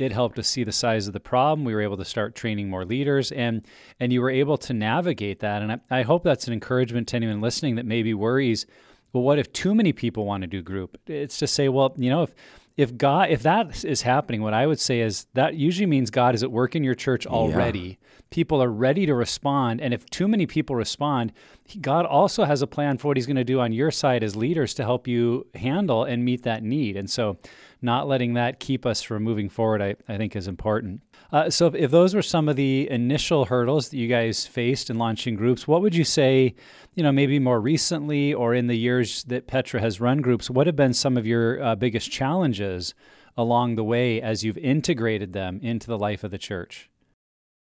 it 0.02 0.12
helped 0.12 0.40
us 0.40 0.48
see 0.48 0.64
the 0.64 0.72
size 0.72 1.08
of 1.08 1.14
the 1.14 1.20
problem. 1.20 1.66
We 1.66 1.74
were 1.74 1.82
able 1.82 1.98
to 1.98 2.06
start 2.06 2.36
training 2.36 2.70
more 2.70 2.86
leaders, 2.86 3.32
and 3.32 3.66
and 4.00 4.12
you 4.12 4.22
were 4.22 4.30
able 4.30 4.58
to 4.58 4.74
navigate 4.74 5.40
that. 5.40 5.62
And 5.62 5.72
I, 5.74 5.80
I 5.90 6.02
hope 6.04 6.24
that's 6.24 6.48
an 6.48 6.54
encouragement 6.54 7.10
to 7.10 7.16
anyone 7.16 7.42
listening 7.42 7.76
that 7.76 7.86
maybe 7.86 8.14
worries. 8.14 8.66
Well, 9.14 9.24
what 9.24 9.40
if 9.40 9.52
too 9.52 9.76
many 9.76 9.94
people 9.94 10.26
want 10.26 10.42
to 10.42 10.48
do 10.48 10.62
group? 10.62 10.98
It's 11.08 11.38
to 11.40 11.48
say, 11.48 11.70
well, 11.70 11.94
you 11.98 12.10
know, 12.10 12.24
if 12.24 12.34
if 12.78 12.98
God, 12.98 13.30
if 13.30 13.44
that 13.44 13.84
is 13.84 14.02
happening, 14.02 14.42
what 14.42 14.54
I 14.54 14.66
would 14.66 14.80
say 14.80 15.02
is 15.02 15.28
that 15.34 15.56
usually 15.56 15.86
means 15.86 16.10
God 16.10 16.36
is 16.36 16.42
at 16.42 16.52
work 16.52 16.76
in 16.76 16.84
your 16.84 16.96
church 16.96 17.28
already. 17.28 17.80
Yeah. 17.80 18.08
People 18.30 18.64
are 18.64 18.72
ready 18.72 19.06
to 19.06 19.14
respond, 19.14 19.82
and 19.82 19.94
if 19.94 20.06
too 20.06 20.28
many 20.28 20.46
people 20.46 20.76
respond, 20.76 21.34
God 21.82 22.06
also 22.06 22.46
has 22.46 22.62
a 22.62 22.68
plan 22.68 22.98
for 22.98 23.10
what 23.10 23.18
He's 23.18 23.26
going 23.26 23.36
to 23.36 23.44
do 23.44 23.60
on 23.60 23.74
your 23.74 23.92
side 23.92 24.24
as 24.24 24.38
leaders 24.38 24.74
to 24.76 24.84
help 24.84 25.06
you 25.06 25.48
handle 25.54 26.06
and 26.06 26.24
meet 26.24 26.44
that 26.44 26.64
need. 26.64 26.96
And 26.96 27.10
so, 27.10 27.38
not 27.82 28.08
letting 28.08 28.36
that 28.36 28.62
keep 28.62 28.86
us 28.86 29.02
from 29.02 29.24
moving 29.24 29.50
forward, 29.50 29.82
I, 29.82 29.96
I 30.08 30.16
think, 30.18 30.36
is 30.36 30.48
important. 30.48 31.02
Uh, 31.32 31.50
so, 31.50 31.68
if, 31.68 31.76
if, 31.76 31.92
those 31.92 32.14
were 32.14 32.22
some 32.22 32.50
of 32.50 32.58
the 32.58 32.90
initial 32.92 33.46
hurdles 33.46 33.90
that 33.90 33.98
you 33.98 34.08
guys 34.08 34.46
faced 34.46 34.90
in 34.90 34.98
launching 34.98 35.36
groups, 35.36 35.66
what 35.66 35.82
would 35.82 35.96
you 35.96 36.04
say, 36.04 36.54
you 36.94 37.04
know, 37.04 37.12
maybe 37.12 37.40
more 37.40 37.62
recently 37.62 38.34
or 38.34 38.54
in 38.54 38.68
the 38.68 38.78
years 38.78 39.24
that 39.26 39.48
Petra 39.48 39.80
has 39.80 40.02
run 40.02 40.22
groups, 40.22 40.50
what 40.50 40.68
have 40.68 40.76
been 40.76 40.94
some 40.94 41.18
of 41.18 41.26
your 41.26 41.64
uh, 41.64 41.76
biggest 41.76 42.12
challenges 42.12 42.94
along 43.38 43.76
the 43.76 43.84
way 43.84 44.22
as 44.22 44.44
you've 44.44 44.58
integrated 44.58 45.32
them 45.32 45.60
into 45.64 45.88
the 45.88 45.98
life 45.98 46.26
of 46.26 46.32
the 46.32 46.38
church? 46.38 46.90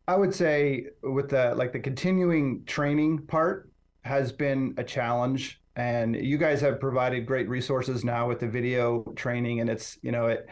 I 0.08 0.16
would 0.16 0.34
say 0.34 0.88
with 1.04 1.30
the 1.30 1.54
like 1.56 1.72
the 1.72 1.80
continuing 1.80 2.64
training 2.66 3.28
part 3.28 3.72
has 4.02 4.32
been 4.32 4.74
a 4.78 4.84
challenge 4.84 5.62
and 5.76 6.16
you 6.16 6.38
guys 6.38 6.60
have 6.62 6.80
provided 6.80 7.26
great 7.26 7.48
resources 7.48 8.04
now 8.04 8.28
with 8.28 8.40
the 8.40 8.48
video 8.48 9.04
training 9.16 9.62
and 9.62 9.70
it's 9.70 9.98
you 10.02 10.12
know 10.12 10.26
it 10.28 10.48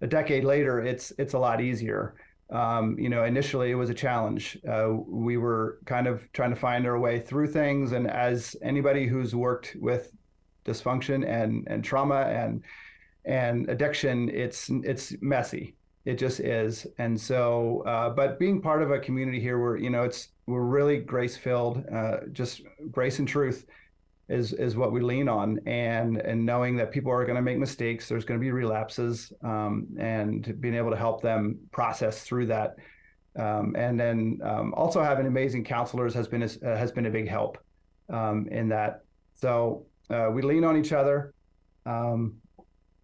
a 0.00 0.06
decade 0.06 0.44
later 0.44 0.80
it's 0.80 1.12
it's 1.18 1.34
a 1.34 1.38
lot 1.38 1.60
easier 1.60 2.14
um, 2.52 2.98
you 2.98 3.08
know 3.08 3.24
initially 3.24 3.70
it 3.70 3.74
was 3.74 3.90
a 3.90 3.94
challenge. 3.94 4.58
Uh, 4.68 4.92
we 5.06 5.36
were 5.36 5.78
kind 5.86 6.06
of 6.06 6.30
trying 6.32 6.50
to 6.50 6.56
find 6.56 6.86
our 6.86 6.98
way 6.98 7.18
through 7.18 7.48
things 7.48 7.92
and 7.92 8.08
as 8.08 8.54
anybody 8.62 9.06
who's 9.06 9.34
worked 9.34 9.76
with 9.80 10.12
dysfunction 10.64 11.26
and 11.26 11.66
and 11.68 11.82
trauma 11.82 12.22
and 12.22 12.62
and 13.24 13.68
addiction 13.68 14.28
it's 14.28 14.70
it's 14.84 15.14
messy. 15.20 15.74
It 16.04 16.18
just 16.18 16.40
is. 16.40 16.86
And 16.98 17.18
so 17.20 17.82
uh, 17.86 18.10
but 18.10 18.38
being 18.38 18.60
part 18.60 18.82
of 18.82 18.90
a 18.90 18.98
community 18.98 19.40
here 19.40 19.58
where 19.58 19.76
you 19.76 19.90
know 19.90 20.02
it's 20.02 20.28
we're 20.46 20.62
really 20.62 20.98
grace 20.98 21.36
filled 21.36 21.84
uh, 21.92 22.18
just 22.32 22.62
grace 22.90 23.18
and 23.18 23.26
truth 23.26 23.66
is 24.32 24.52
is 24.52 24.76
what 24.76 24.92
we 24.92 25.00
lean 25.00 25.28
on. 25.28 25.60
And 25.66 26.16
and 26.18 26.44
knowing 26.44 26.76
that 26.76 26.90
people 26.90 27.12
are 27.12 27.24
going 27.24 27.36
to 27.36 27.42
make 27.42 27.58
mistakes 27.58 28.08
there's 28.08 28.24
going 28.24 28.40
to 28.40 28.44
be 28.44 28.50
relapses 28.50 29.32
um, 29.42 29.86
and 29.98 30.60
being 30.60 30.74
able 30.74 30.90
to 30.90 30.96
help 30.96 31.22
them 31.22 31.58
process 31.70 32.22
through 32.22 32.46
that. 32.46 32.76
Um, 33.38 33.74
and 33.78 33.98
then 33.98 34.40
um, 34.42 34.74
also 34.74 35.02
having 35.02 35.26
amazing 35.26 35.64
counselors 35.64 36.12
has 36.14 36.28
been 36.28 36.42
a, 36.42 36.48
has 36.62 36.92
been 36.92 37.06
a 37.06 37.10
big 37.10 37.28
help 37.28 37.58
um, 38.10 38.46
in 38.50 38.68
that. 38.68 39.04
So 39.34 39.86
uh, 40.10 40.28
we 40.32 40.42
lean 40.42 40.64
on 40.64 40.76
each 40.76 40.92
other 40.92 41.32
um, 41.86 42.36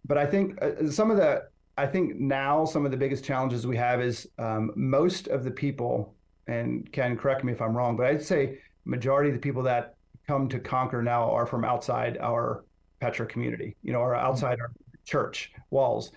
but 0.05 0.17
I 0.17 0.25
think 0.25 0.61
uh, 0.61 0.89
some 0.89 1.11
of 1.11 1.17
the 1.17 1.43
I 1.77 1.87
think 1.87 2.19
now 2.19 2.65
some 2.65 2.85
of 2.85 2.91
the 2.91 2.97
biggest 2.97 3.23
challenges 3.23 3.65
we 3.65 3.77
have 3.77 4.01
is 4.01 4.27
um, 4.37 4.71
most 4.75 5.27
of 5.27 5.43
the 5.43 5.51
people 5.51 6.15
and 6.47 6.91
can 6.91 7.15
correct 7.15 7.43
me 7.43 7.53
if 7.53 7.61
I'm 7.61 7.75
wrong 7.75 7.95
but 7.95 8.05
I'd 8.05 8.21
say 8.21 8.59
majority 8.85 9.29
of 9.29 9.35
the 9.35 9.41
people 9.41 9.63
that 9.63 9.95
come 10.29 10.47
to 10.47 10.59
Conquer 10.59 11.01
now 11.01 11.23
are 11.31 11.47
from 11.47 11.63
outside 11.65 12.13
our 12.19 12.63
Petra 13.01 13.25
community, 13.25 13.75
you 13.81 13.91
know, 13.93 13.99
or 13.99 14.13
outside 14.13 14.57
our 14.59 14.71
church 15.03 15.51
walls. 15.71 16.11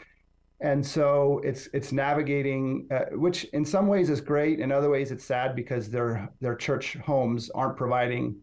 And 0.60 0.84
so 0.86 1.40
it's 1.42 1.68
it's 1.72 1.92
navigating, 1.92 2.86
uh, 2.90 3.16
which 3.24 3.44
in 3.58 3.64
some 3.64 3.86
ways 3.88 4.10
is 4.10 4.20
great. 4.20 4.60
In 4.60 4.70
other 4.70 4.90
ways, 4.90 5.10
it's 5.10 5.24
sad 5.24 5.56
because 5.56 5.84
their 5.90 6.28
their 6.40 6.56
church 6.66 6.86
homes 7.08 7.50
aren't 7.50 7.76
providing 7.76 8.36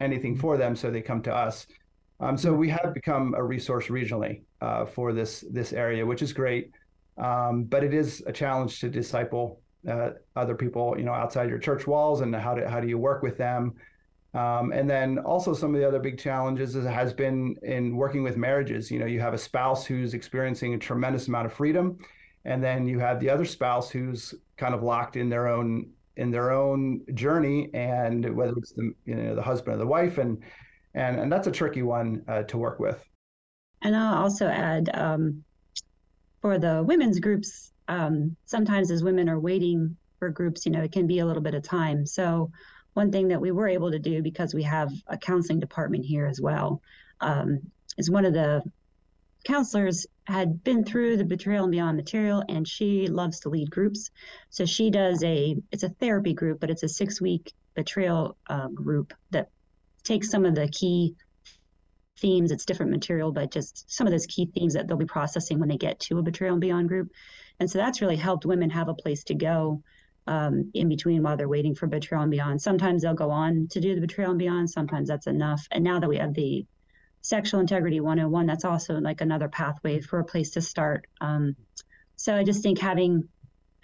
anything 0.00 0.36
for 0.36 0.56
them, 0.56 0.76
so 0.76 0.90
they 0.90 1.02
come 1.02 1.22
to 1.22 1.34
us. 1.34 1.66
Um, 2.20 2.36
so 2.38 2.48
we 2.54 2.68
have 2.70 2.94
become 2.94 3.34
a 3.34 3.42
resource 3.54 3.86
regionally 3.88 4.34
uh, 4.60 4.86
for 4.86 5.12
this 5.12 5.44
this 5.50 5.72
area, 5.72 6.06
which 6.06 6.22
is 6.22 6.32
great. 6.32 6.70
Um, 7.18 7.64
but 7.64 7.82
it 7.82 7.92
is 7.92 8.22
a 8.26 8.32
challenge 8.32 8.80
to 8.80 8.88
disciple 8.88 9.60
uh, 9.92 10.10
other 10.36 10.54
people, 10.54 10.94
you 10.98 11.04
know, 11.04 11.16
outside 11.22 11.48
your 11.48 11.58
church 11.58 11.86
walls, 11.86 12.20
and 12.22 12.34
how 12.46 12.54
do 12.54 12.62
how 12.72 12.80
do 12.80 12.88
you 12.88 12.98
work 13.10 13.22
with 13.22 13.36
them? 13.36 13.74
Um, 14.32 14.72
and 14.72 14.88
then 14.88 15.18
also 15.18 15.52
some 15.54 15.74
of 15.74 15.80
the 15.80 15.86
other 15.86 15.98
big 15.98 16.18
challenges 16.18 16.74
has 16.74 17.12
been 17.12 17.56
in 17.62 17.96
working 17.96 18.22
with 18.22 18.36
marriages. 18.36 18.90
You 18.90 19.00
know, 19.00 19.06
you 19.06 19.20
have 19.20 19.34
a 19.34 19.38
spouse 19.38 19.84
who's 19.84 20.14
experiencing 20.14 20.74
a 20.74 20.78
tremendous 20.78 21.26
amount 21.26 21.46
of 21.46 21.52
freedom, 21.52 21.98
and 22.44 22.62
then 22.62 22.86
you 22.86 23.00
have 23.00 23.18
the 23.18 23.28
other 23.28 23.44
spouse 23.44 23.90
who's 23.90 24.34
kind 24.56 24.74
of 24.74 24.82
locked 24.82 25.16
in 25.16 25.28
their 25.28 25.48
own 25.48 25.90
in 26.16 26.30
their 26.30 26.52
own 26.52 27.00
journey, 27.14 27.70
and 27.74 28.36
whether 28.36 28.52
it's 28.56 28.72
the 28.72 28.94
you 29.04 29.16
know 29.16 29.34
the 29.34 29.42
husband 29.42 29.74
or 29.74 29.78
the 29.78 29.86
wife, 29.86 30.18
and 30.18 30.42
and 30.94 31.18
and 31.18 31.32
that's 31.32 31.48
a 31.48 31.52
tricky 31.52 31.82
one 31.82 32.22
uh, 32.28 32.44
to 32.44 32.56
work 32.56 32.78
with. 32.78 33.04
And 33.82 33.96
I'll 33.96 34.22
also 34.22 34.46
add 34.46 34.90
um, 34.94 35.42
for 36.40 36.58
the 36.58 36.84
women's 36.86 37.18
groups, 37.18 37.72
um, 37.88 38.36
sometimes 38.44 38.90
as 38.90 39.02
women 39.02 39.28
are 39.28 39.40
waiting 39.40 39.96
for 40.18 40.30
groups, 40.30 40.66
you 40.66 40.72
know, 40.72 40.82
it 40.82 40.92
can 40.92 41.06
be 41.06 41.18
a 41.18 41.26
little 41.26 41.42
bit 41.42 41.54
of 41.54 41.62
time. 41.62 42.06
So 42.06 42.50
one 42.94 43.12
thing 43.12 43.28
that 43.28 43.40
we 43.40 43.50
were 43.50 43.68
able 43.68 43.90
to 43.90 43.98
do 43.98 44.22
because 44.22 44.54
we 44.54 44.62
have 44.62 44.90
a 45.06 45.16
counseling 45.16 45.60
department 45.60 46.04
here 46.04 46.26
as 46.26 46.40
well 46.40 46.82
um, 47.20 47.60
is 47.98 48.10
one 48.10 48.24
of 48.24 48.32
the 48.32 48.62
counselors 49.44 50.06
had 50.24 50.62
been 50.62 50.84
through 50.84 51.16
the 51.16 51.24
betrayal 51.24 51.64
and 51.64 51.72
beyond 51.72 51.96
material 51.96 52.42
and 52.48 52.68
she 52.68 53.08
loves 53.08 53.40
to 53.40 53.48
lead 53.48 53.70
groups 53.70 54.10
so 54.50 54.66
she 54.66 54.90
does 54.90 55.24
a 55.24 55.56
it's 55.72 55.82
a 55.82 55.88
therapy 55.88 56.34
group 56.34 56.60
but 56.60 56.68
it's 56.68 56.82
a 56.82 56.88
six 56.88 57.20
week 57.22 57.54
betrayal 57.74 58.36
uh, 58.48 58.68
group 58.68 59.14
that 59.30 59.48
takes 60.04 60.30
some 60.30 60.44
of 60.44 60.54
the 60.54 60.68
key 60.68 61.14
themes. 62.20 62.52
It's 62.52 62.64
different 62.64 62.92
material, 62.92 63.32
but 63.32 63.50
just 63.50 63.90
some 63.90 64.06
of 64.06 64.12
those 64.12 64.26
key 64.26 64.46
themes 64.54 64.74
that 64.74 64.86
they'll 64.86 64.96
be 64.96 65.06
processing 65.06 65.58
when 65.58 65.68
they 65.68 65.76
get 65.76 65.98
to 66.00 66.18
a 66.18 66.22
Betrayal 66.22 66.54
and 66.54 66.60
Beyond 66.60 66.88
group. 66.88 67.10
And 67.58 67.70
so 67.70 67.78
that's 67.78 68.00
really 68.00 68.16
helped 68.16 68.46
women 68.46 68.70
have 68.70 68.88
a 68.88 68.94
place 68.94 69.24
to 69.24 69.34
go 69.34 69.82
um, 70.26 70.70
in 70.74 70.88
between 70.88 71.22
while 71.22 71.36
they're 71.36 71.48
waiting 71.48 71.74
for 71.74 71.86
Betrayal 71.86 72.22
and 72.22 72.30
Beyond. 72.30 72.60
Sometimes 72.62 73.02
they'll 73.02 73.14
go 73.14 73.30
on 73.30 73.68
to 73.70 73.80
do 73.80 73.94
the 73.94 74.00
Betrayal 74.00 74.30
and 74.30 74.38
Beyond. 74.38 74.70
Sometimes 74.70 75.08
that's 75.08 75.26
enough. 75.26 75.66
And 75.70 75.84
now 75.84 76.00
that 76.00 76.08
we 76.08 76.18
have 76.18 76.34
the 76.34 76.66
Sexual 77.22 77.60
Integrity 77.60 78.00
101, 78.00 78.46
that's 78.46 78.64
also 78.64 78.94
like 78.98 79.20
another 79.20 79.48
pathway 79.48 80.00
for 80.00 80.18
a 80.20 80.24
place 80.24 80.50
to 80.52 80.60
start. 80.60 81.06
Um, 81.20 81.56
so 82.16 82.34
I 82.36 82.44
just 82.44 82.62
think 82.62 82.78
having 82.78 83.28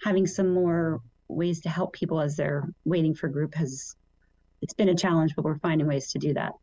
having 0.03 0.27
some 0.27 0.53
more 0.53 1.01
ways 1.27 1.61
to 1.61 1.69
help 1.69 1.93
people 1.93 2.21
as 2.21 2.35
they're 2.35 2.69
waiting 2.85 3.15
for 3.15 3.27
group 3.27 3.55
has 3.55 3.95
it's 4.61 4.73
been 4.73 4.89
a 4.89 4.95
challenge, 4.95 5.35
but 5.35 5.45
we're 5.45 5.59
finding 5.59 5.87
ways 5.87 6.11
to 6.11 6.19
do 6.19 6.33
that. 6.33 6.53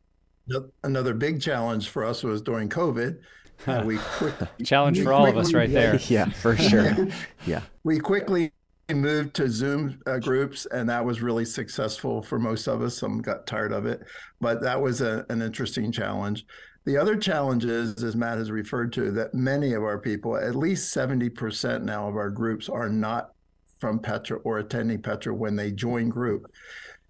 Another 0.83 1.15
big 1.15 1.41
challenge 1.41 1.89
for 1.89 2.05
us 2.05 2.23
was 2.23 2.43
during 2.43 2.69
COVID. 2.69 3.19
Uh, 3.67 3.83
we 3.87 3.99
quick, 3.99 4.35
challenge 4.65 5.03
for 5.03 5.13
all 5.13 5.27
of 5.27 5.37
us 5.37 5.53
right 5.53 5.71
there. 5.71 5.99
Yeah, 6.09 6.27
for 6.27 6.57
sure. 6.57 7.09
yeah. 7.47 7.63
We 7.83 7.99
quickly 7.99 8.53
moved 8.93 9.35
to 9.35 9.49
Zoom 9.49 10.01
uh, 10.07 10.19
groups, 10.19 10.67
and 10.67 10.89
that 10.89 11.05
was 11.05 11.23
really 11.23 11.45
successful 11.45 12.23
for 12.23 12.39
most 12.39 12.67
of 12.67 12.83
us. 12.83 12.99
Some 12.99 13.23
got 13.23 13.47
tired 13.47 13.73
of 13.73 13.87
it, 13.87 14.03
but 14.41 14.61
that 14.63 14.81
was 14.81 15.01
a, 15.01 15.25
an 15.31 15.41
interesting 15.41 15.91
challenge. 15.91 16.45
The 16.85 16.99
other 16.99 17.17
challenge 17.17 17.65
is, 17.65 18.03
as 18.03 18.15
Matt 18.15 18.37
has 18.37 18.51
referred 18.51 18.93
to, 18.95 19.11
that 19.13 19.33
many 19.33 19.73
of 19.73 19.83
our 19.83 19.99
people, 19.99 20.37
at 20.37 20.55
least 20.55 20.95
70% 20.95 21.83
now 21.83 22.09
of 22.09 22.17
our 22.17 22.29
groups, 22.29 22.69
are 22.69 22.91
not 22.91 23.31
from 23.79 23.99
Petra 23.99 24.39
or 24.45 24.59
attending 24.59 25.01
Petra 25.01 25.35
when 25.35 25.57
they 25.57 25.71
join 25.71 26.11
group. 26.11 26.51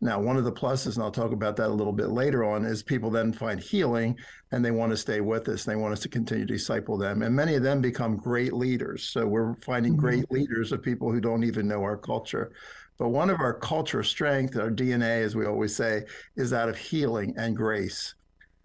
Now, 0.04 0.20
one 0.20 0.36
of 0.36 0.44
the 0.44 0.52
pluses, 0.52 0.96
and 0.96 1.02
I'll 1.02 1.10
talk 1.10 1.32
about 1.32 1.56
that 1.56 1.68
a 1.70 1.72
little 1.72 1.90
bit 1.90 2.10
later 2.10 2.44
on, 2.44 2.66
is 2.66 2.82
people 2.82 3.10
then 3.10 3.32
find 3.32 3.58
healing 3.58 4.18
and 4.52 4.62
they 4.62 4.70
want 4.70 4.90
to 4.90 4.98
stay 4.98 5.22
with 5.22 5.48
us. 5.48 5.64
They 5.64 5.76
want 5.76 5.94
us 5.94 6.00
to 6.00 6.10
continue 6.10 6.44
to 6.44 6.52
disciple 6.52 6.98
them. 6.98 7.22
And 7.22 7.34
many 7.34 7.54
of 7.54 7.62
them 7.62 7.80
become 7.80 8.18
great 8.18 8.52
leaders. 8.52 9.04
So 9.04 9.26
we're 9.26 9.54
finding 9.62 9.92
mm-hmm. 9.92 10.02
great 10.02 10.30
leaders 10.30 10.72
of 10.72 10.82
people 10.82 11.10
who 11.10 11.22
don't 11.22 11.42
even 11.42 11.66
know 11.66 11.80
our 11.80 11.96
culture. 11.96 12.52
But 12.98 13.08
one 13.08 13.30
of 13.30 13.40
our 13.40 13.54
culture 13.54 14.02
strength, 14.02 14.58
our 14.58 14.70
DNA, 14.70 15.22
as 15.22 15.34
we 15.34 15.46
always 15.46 15.74
say, 15.74 16.04
is 16.36 16.50
that 16.50 16.68
of 16.68 16.76
healing 16.76 17.32
and 17.38 17.56
grace. 17.56 18.14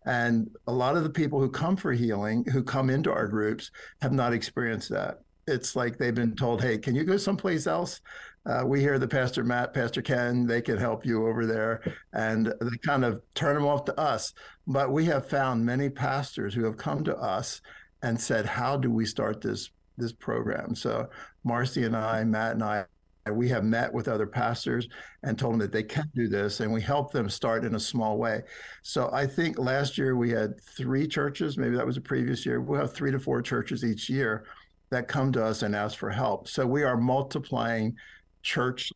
And 0.06 0.49
a 0.67 0.73
lot 0.73 0.97
of 0.97 1.04
the 1.04 1.10
people 1.10 1.39
who 1.39 1.49
come 1.49 1.78
for 1.78 1.93
healing, 1.93 2.43
who 2.52 2.63
come 2.63 2.89
into 2.89 3.13
our 3.13 3.30
groups, 3.30 3.71
have 4.02 4.12
not 4.12 4.34
experienced 4.34 4.89
that. 4.89 5.21
It's 5.47 5.78
like 5.78 5.97
they've 5.97 6.13
been 6.13 6.36
told, 6.36 6.62
hey, 6.62 6.78
can 6.78 6.95
you 6.95 7.06
go 7.06 7.15
someplace 7.15 7.65
else? 7.65 8.02
Uh, 8.45 8.63
we 8.65 8.80
hear 8.80 8.97
the 8.97 9.08
Pastor 9.08 9.43
Matt, 9.43 9.73
Pastor 9.73 10.02
Ken, 10.02 10.45
they 10.45 10.62
can 10.62 10.78
help 10.78 11.06
you 11.06 11.28
over 11.28 11.45
there. 11.45 11.82
And 12.13 12.47
they 12.47 12.78
kind 12.84 13.04
of 13.04 13.21
turn 13.36 13.56
them 13.56 13.65
off 13.65 13.86
to 13.86 13.99
us. 13.99 14.34
But 14.65 14.91
we 14.91 15.06
have 15.06 15.28
found 15.28 15.65
many 15.65 15.89
pastors 15.89 16.54
who 16.54 16.63
have 16.65 16.78
come 16.78 17.04
to 17.04 17.15
us 17.17 17.62
and 18.02 18.19
said, 18.19 18.45
how 18.45 18.78
do 18.78 18.91
we 18.91 19.06
start 19.06 19.41
this, 19.41 19.69
this 19.97 20.13
program? 20.13 20.73
So 20.75 21.10
Marcy 21.43 21.84
and 21.84 21.95
I, 21.95 22.23
Matt 22.23 22.54
and 22.54 22.63
I, 22.63 22.86
we 23.32 23.49
have 23.49 23.63
met 23.63 23.93
with 23.93 24.08
other 24.08 24.25
pastors 24.25 24.88
and 25.23 25.38
told 25.38 25.54
them 25.54 25.60
that 25.60 25.71
they 25.71 25.84
can 25.84 26.10
do 26.15 26.28
this 26.28 26.62
and 26.62 26.73
we 26.73 26.82
help 26.82 27.12
them 27.12 27.30
start 27.30 27.63
in 27.63 27.75
a 27.75 27.80
small 27.80 28.17
way 28.17 28.41
so 28.82 29.10
i 29.13 29.28
think 29.28 29.60
last 29.60 29.99
year 29.99 30.15
we 30.15 30.32
had 30.32 30.60
three 30.62 31.08
churches 31.08 31.58
maybe 31.58 31.75
that 31.75 31.86
was 31.86 31.97
a 31.97 32.02
previous 32.02 32.45
year 32.45 32.60
we'll 32.60 32.80
have 32.80 32.93
three 32.93 33.12
to 33.12 33.19
four 33.19 33.41
churches 33.41 33.84
each 33.84 34.10
year 34.10 34.45
that 34.89 35.08
come 35.08 35.32
to 35.32 35.43
us 35.43 35.62
and 35.62 35.75
ask 35.75 35.97
for 35.97 36.10
help 36.10 36.47
so 36.47 36.65
we 36.65 36.82
are 36.82 36.97
multiplying 36.97 37.95
church 38.49 38.91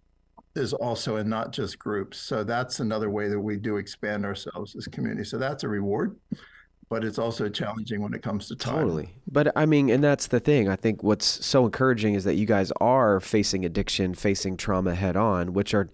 is 0.55 0.73
also 0.73 1.17
and 1.17 1.29
not 1.29 1.51
just 1.51 1.77
groups. 1.77 2.17
So 2.17 2.43
that's 2.43 2.79
another 2.79 3.09
way 3.09 3.27
that 3.27 3.39
we 3.39 3.55
do 3.57 3.77
expand 3.77 4.25
ourselves 4.25 4.75
as 4.75 4.87
community. 4.87 5.23
So 5.23 5.37
that's 5.37 5.63
a 5.63 5.67
reward, 5.67 6.15
but 6.89 7.03
it's 7.03 7.19
also 7.19 7.49
challenging 7.49 8.01
when 8.01 8.13
it 8.13 8.23
comes 8.23 8.47
to 8.47 8.55
time. 8.55 8.81
Totally. 8.81 9.13
But 9.31 9.51
I 9.55 9.65
mean, 9.65 9.89
and 9.89 10.03
that's 10.03 10.27
the 10.27 10.39
thing. 10.39 10.69
I 10.69 10.75
think 10.75 11.03
what's 11.03 11.45
so 11.45 11.65
encouraging 11.65 12.15
is 12.15 12.23
that 12.23 12.35
you 12.35 12.45
guys 12.45 12.71
are 12.81 13.19
facing 13.19 13.63
addiction, 13.63 14.15
facing 14.15 14.57
trauma 14.57 14.95
head 14.95 15.15
on, 15.15 15.53
which 15.53 15.73
are 15.73 15.89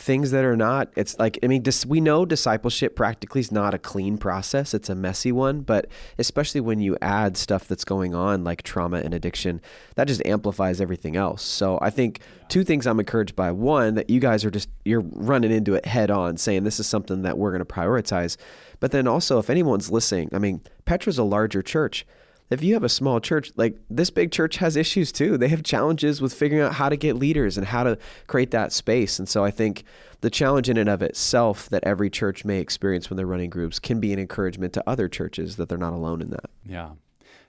things 0.00 0.30
that 0.30 0.44
are 0.44 0.56
not 0.56 0.88
it's 0.94 1.18
like 1.18 1.40
i 1.42 1.48
mean 1.48 1.60
dis, 1.60 1.84
we 1.84 2.00
know 2.00 2.24
discipleship 2.24 2.94
practically 2.94 3.40
is 3.40 3.50
not 3.50 3.74
a 3.74 3.78
clean 3.78 4.16
process 4.16 4.72
it's 4.72 4.88
a 4.88 4.94
messy 4.94 5.32
one 5.32 5.60
but 5.60 5.88
especially 6.18 6.60
when 6.60 6.78
you 6.78 6.96
add 7.02 7.36
stuff 7.36 7.66
that's 7.66 7.84
going 7.84 8.14
on 8.14 8.44
like 8.44 8.62
trauma 8.62 8.98
and 8.98 9.12
addiction 9.12 9.60
that 9.96 10.06
just 10.06 10.24
amplifies 10.24 10.80
everything 10.80 11.16
else. 11.16 11.42
So 11.42 11.80
i 11.82 11.90
think 11.90 12.20
two 12.48 12.62
things 12.62 12.86
i'm 12.86 13.00
encouraged 13.00 13.34
by. 13.34 13.50
One 13.50 13.96
that 13.96 14.08
you 14.08 14.20
guys 14.20 14.44
are 14.44 14.52
just 14.52 14.68
you're 14.84 15.00
running 15.00 15.50
into 15.50 15.74
it 15.74 15.84
head 15.84 16.12
on 16.12 16.36
saying 16.36 16.62
this 16.62 16.78
is 16.78 16.86
something 16.86 17.22
that 17.22 17.36
we're 17.36 17.50
going 17.50 17.58
to 17.58 17.64
prioritize. 17.64 18.36
But 18.78 18.92
then 18.92 19.08
also 19.08 19.40
if 19.40 19.50
anyone's 19.50 19.90
listening 19.90 20.30
i 20.32 20.38
mean 20.38 20.60
petra's 20.84 21.18
a 21.18 21.24
larger 21.24 21.60
church 21.60 22.06
if 22.50 22.62
you 22.62 22.74
have 22.74 22.84
a 22.84 22.88
small 22.88 23.20
church, 23.20 23.52
like 23.56 23.76
this 23.90 24.10
big 24.10 24.32
church 24.32 24.56
has 24.56 24.76
issues 24.76 25.12
too. 25.12 25.36
They 25.36 25.48
have 25.48 25.62
challenges 25.62 26.22
with 26.22 26.32
figuring 26.32 26.62
out 26.62 26.74
how 26.74 26.88
to 26.88 26.96
get 26.96 27.16
leaders 27.16 27.58
and 27.58 27.66
how 27.66 27.84
to 27.84 27.98
create 28.26 28.50
that 28.52 28.72
space. 28.72 29.18
And 29.18 29.28
so 29.28 29.44
I 29.44 29.50
think 29.50 29.84
the 30.20 30.30
challenge 30.30 30.68
in 30.68 30.76
and 30.76 30.88
of 30.88 31.02
itself 31.02 31.68
that 31.68 31.84
every 31.84 32.10
church 32.10 32.44
may 32.44 32.58
experience 32.58 33.10
when 33.10 33.16
they're 33.16 33.26
running 33.26 33.50
groups 33.50 33.78
can 33.78 34.00
be 34.00 34.12
an 34.12 34.18
encouragement 34.18 34.72
to 34.74 34.88
other 34.88 35.08
churches 35.08 35.56
that 35.56 35.68
they're 35.68 35.78
not 35.78 35.92
alone 35.92 36.22
in 36.22 36.30
that. 36.30 36.50
Yeah. 36.64 36.90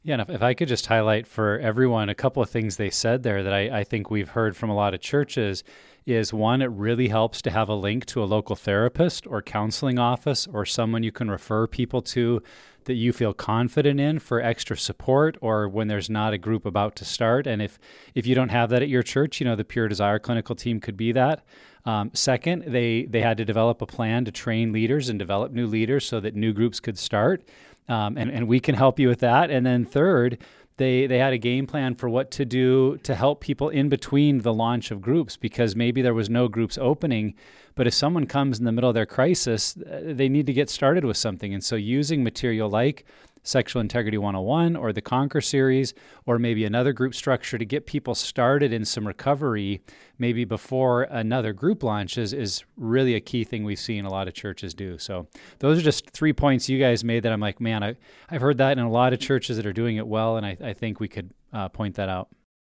Yeah, 0.01 0.13
and 0.13 0.21
if, 0.21 0.29
if 0.29 0.41
I 0.41 0.53
could 0.53 0.69
just 0.69 0.85
highlight 0.85 1.27
for 1.27 1.59
everyone 1.59 2.07
a 2.07 2.15
couple 2.15 2.41
of 2.41 2.49
things 2.49 2.77
they 2.77 2.89
said 2.89 3.23
there 3.23 3.43
that 3.43 3.51
I, 3.51 3.79
I 3.79 3.83
think 3.83 4.09
we've 4.09 4.29
heard 4.29 4.55
from 4.55 4.69
a 4.69 4.75
lot 4.75 4.93
of 4.93 5.01
churches 5.01 5.63
is 6.05 6.33
one, 6.33 6.61
it 6.61 6.67
really 6.67 7.09
helps 7.09 7.41
to 7.41 7.51
have 7.51 7.67
a 7.67 7.75
link 7.75 8.05
to 8.05 8.23
a 8.23 8.25
local 8.25 8.55
therapist 8.55 9.27
or 9.27 9.41
counseling 9.41 9.99
office 9.99 10.47
or 10.47 10.65
someone 10.65 11.03
you 11.03 11.11
can 11.11 11.29
refer 11.29 11.67
people 11.67 12.01
to 12.01 12.41
that 12.85 12.95
you 12.95 13.13
feel 13.13 13.33
confident 13.33 13.99
in 13.99 14.19
for 14.19 14.41
extra 14.41 14.77
support 14.77 15.37
or 15.41 15.67
when 15.67 15.87
there's 15.87 16.09
not 16.09 16.33
a 16.33 16.37
group 16.37 16.65
about 16.65 16.95
to 16.97 17.05
start. 17.05 17.47
And 17.47 17.61
if 17.61 17.79
if 18.15 18.25
you 18.25 18.35
don't 18.35 18.49
have 18.49 18.69
that 18.69 18.81
at 18.81 18.89
your 18.89 19.03
church, 19.03 19.39
you 19.39 19.45
know 19.45 19.55
the 19.55 19.63
Pure 19.63 19.87
Desire 19.87 20.19
clinical 20.19 20.55
team 20.55 20.79
could 20.79 20.97
be 20.97 21.11
that. 21.11 21.43
Um, 21.85 22.11
second, 22.13 22.65
they 22.67 23.05
they 23.05 23.21
had 23.21 23.37
to 23.37 23.45
develop 23.45 23.81
a 23.81 23.85
plan 23.85 24.25
to 24.25 24.31
train 24.31 24.71
leaders 24.71 25.09
and 25.09 25.17
develop 25.17 25.51
new 25.51 25.67
leaders 25.67 26.05
so 26.05 26.19
that 26.19 26.35
new 26.35 26.53
groups 26.53 26.79
could 26.79 26.97
start. 26.97 27.43
Um, 27.87 28.17
and, 28.17 28.29
and 28.29 28.47
we 28.47 28.59
can 28.59 28.75
help 28.75 28.99
you 28.99 29.07
with 29.07 29.19
that. 29.21 29.49
And 29.49 29.65
then 29.65 29.83
third, 29.83 30.37
they 30.79 31.05
they 31.05 31.19
had 31.19 31.33
a 31.33 31.37
game 31.37 31.67
plan 31.67 31.93
for 31.93 32.09
what 32.09 32.31
to 32.31 32.43
do 32.43 32.97
to 33.03 33.13
help 33.13 33.41
people 33.41 33.69
in 33.69 33.87
between 33.89 34.39
the 34.39 34.53
launch 34.53 34.89
of 34.89 35.01
groups 35.01 35.37
because 35.37 35.75
maybe 35.75 36.01
there 36.01 36.15
was 36.15 36.29
no 36.29 36.47
groups 36.47 36.77
opening 36.79 37.35
but 37.79 37.87
if 37.87 37.93
someone 37.93 38.25
comes 38.25 38.59
in 38.59 38.65
the 38.65 38.73
middle 38.73 38.89
of 38.89 38.93
their 38.93 39.05
crisis, 39.05 39.73
they 39.77 40.27
need 40.27 40.45
to 40.47 40.51
get 40.51 40.69
started 40.69 41.05
with 41.05 41.15
something. 41.15 41.53
And 41.53 41.63
so 41.63 41.77
using 41.77 42.25
material 42.25 42.69
like 42.69 43.05
Sexual 43.43 43.81
Integrity 43.81 44.17
101 44.17 44.75
or 44.75 44.93
the 44.93 45.01
Conquer 45.01 45.41
series, 45.41 45.93
or 46.25 46.39
maybe 46.39 46.65
another 46.65 46.93
group 46.93 47.13
structure 47.13 47.57
to 47.57 47.65
get 47.65 47.85
people 47.85 48.15
started 48.15 48.73
in 48.73 48.85
some 48.85 49.07
recovery, 49.07 49.81
maybe 50.17 50.45
before 50.45 51.03
another 51.03 51.53
group 51.53 51.83
launches, 51.83 52.33
is 52.33 52.63
really 52.77 53.15
a 53.15 53.19
key 53.19 53.43
thing 53.43 53.63
we've 53.63 53.79
seen 53.79 54.05
a 54.05 54.09
lot 54.09 54.27
of 54.27 54.33
churches 54.33 54.73
do. 54.73 54.97
So, 54.97 55.27
those 55.59 55.79
are 55.79 55.83
just 55.83 56.09
three 56.11 56.33
points 56.33 56.69
you 56.69 56.79
guys 56.79 57.03
made 57.03 57.23
that 57.23 57.31
I'm 57.31 57.39
like, 57.39 57.59
man, 57.59 57.83
I, 57.83 57.95
I've 58.29 58.41
heard 58.41 58.57
that 58.57 58.77
in 58.77 58.83
a 58.83 58.89
lot 58.89 59.13
of 59.13 59.19
churches 59.19 59.57
that 59.57 59.65
are 59.65 59.73
doing 59.73 59.97
it 59.97 60.07
well, 60.07 60.37
and 60.37 60.45
I, 60.45 60.57
I 60.61 60.73
think 60.73 60.99
we 60.99 61.07
could 61.07 61.31
uh, 61.53 61.69
point 61.69 61.95
that 61.95 62.09
out 62.09 62.29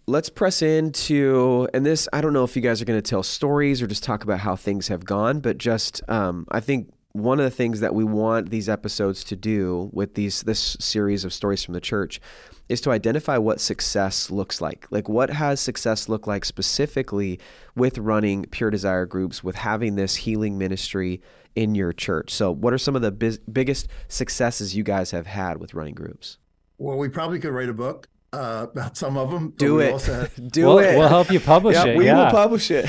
let's 0.07 0.29
press 0.29 0.63
into 0.63 1.69
and 1.75 1.85
this 1.85 2.09
i 2.13 2.21
don't 2.21 2.33
know 2.33 2.45
if 2.45 2.55
you 2.55 2.63
guys 2.63 2.81
are 2.81 2.85
going 2.85 3.01
to 3.01 3.11
tell 3.11 3.23
stories 3.23 3.83
or 3.83 3.87
just 3.87 4.05
talk 4.05 4.23
about 4.23 4.39
how 4.39 4.55
things 4.55 4.89
have 4.89 5.05
gone 5.05 5.41
but 5.41 5.59
just 5.59 6.01
um, 6.09 6.47
i 6.51 6.61
think 6.61 6.93
one 7.17 7.39
of 7.39 7.45
the 7.45 7.51
things 7.51 7.81
that 7.81 7.95
we 7.95 8.05
want 8.05 8.51
these 8.51 8.69
episodes 8.69 9.25
to 9.25 9.37
do 9.37 9.91
with 9.93 10.15
these 10.15 10.43
this 10.43 10.77
series 10.81 11.25
of 11.25 11.33
stories 11.33 11.65
from 11.65 11.75
the 11.75 11.81
church 11.81 12.21
is 12.69 12.81
to 12.81 12.91
identify 12.91 13.39
what 13.39 13.61
success 13.61 14.31
looks 14.31 14.61
like 14.61 14.87
like 14.91 15.09
what 15.09 15.31
has 15.31 15.61
success 15.61 16.09
look 16.09 16.27
like 16.27 16.45
specifically 16.45 17.39
with 17.75 17.99
running 17.99 18.45
pure 18.47 18.71
desire 18.71 19.07
groups 19.07 19.43
with 19.43 19.57
having 19.57 19.97
this 19.97 20.17
healing 20.17 20.59
ministry 20.59 21.21
in 21.55 21.75
your 21.75 21.93
church 21.93 22.31
so 22.31 22.51
what 22.51 22.73
are 22.73 22.79
some 22.79 22.97
of 22.97 23.03
the 23.03 23.13
biz- 23.13 23.39
biggest 23.51 23.89
successes 24.09 24.77
you 24.77 24.83
guys 24.83 25.11
have 25.11 25.27
had 25.27 25.59
with 25.59 25.75
running 25.75 25.95
groups 25.95 26.39
well 26.79 26.99
we 26.99 27.09
probably 27.09 27.39
could 27.39 27.53
write 27.53 27.69
a 27.69 27.75
book 27.75 28.09
uh, 28.33 28.67
about 28.73 28.97
some 28.97 29.17
of 29.17 29.31
them. 29.31 29.55
Do 29.57 29.81
it. 29.81 30.01
Have, 30.03 30.35
Do 30.53 30.67
we'll, 30.67 30.79
it. 30.79 30.97
We'll 30.97 31.09
help 31.09 31.31
you 31.31 31.41
publish 31.41 31.77
yeah, 31.77 31.87
it. 31.87 31.97
We 31.97 32.07
yeah. 32.07 32.25
will 32.25 32.31
publish 32.31 32.71
it. 32.71 32.87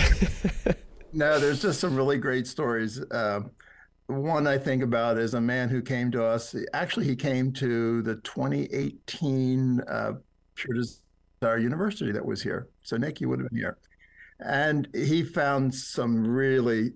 no, 1.13 1.39
there's 1.39 1.61
just 1.61 1.79
some 1.79 1.95
really 1.95 2.17
great 2.17 2.47
stories. 2.47 2.99
Uh, 2.99 3.41
one 4.07 4.47
I 4.47 4.57
think 4.57 4.83
about 4.83 5.17
is 5.17 5.33
a 5.33 5.41
man 5.41 5.69
who 5.69 5.81
came 5.81 6.11
to 6.11 6.23
us. 6.23 6.55
Actually, 6.73 7.05
he 7.05 7.15
came 7.15 7.51
to 7.53 8.01
the 8.01 8.15
2018 8.15 9.81
uh, 9.81 10.13
Pure 10.55 10.77
Desire 10.77 11.57
University 11.57 12.11
that 12.13 12.25
was 12.25 12.41
here. 12.41 12.69
So 12.83 12.97
Nick, 12.97 13.19
you 13.19 13.29
would 13.29 13.39
have 13.39 13.49
been 13.49 13.59
here, 13.59 13.77
and 14.39 14.87
he 14.93 15.23
found 15.23 15.73
some 15.75 16.25
really 16.25 16.93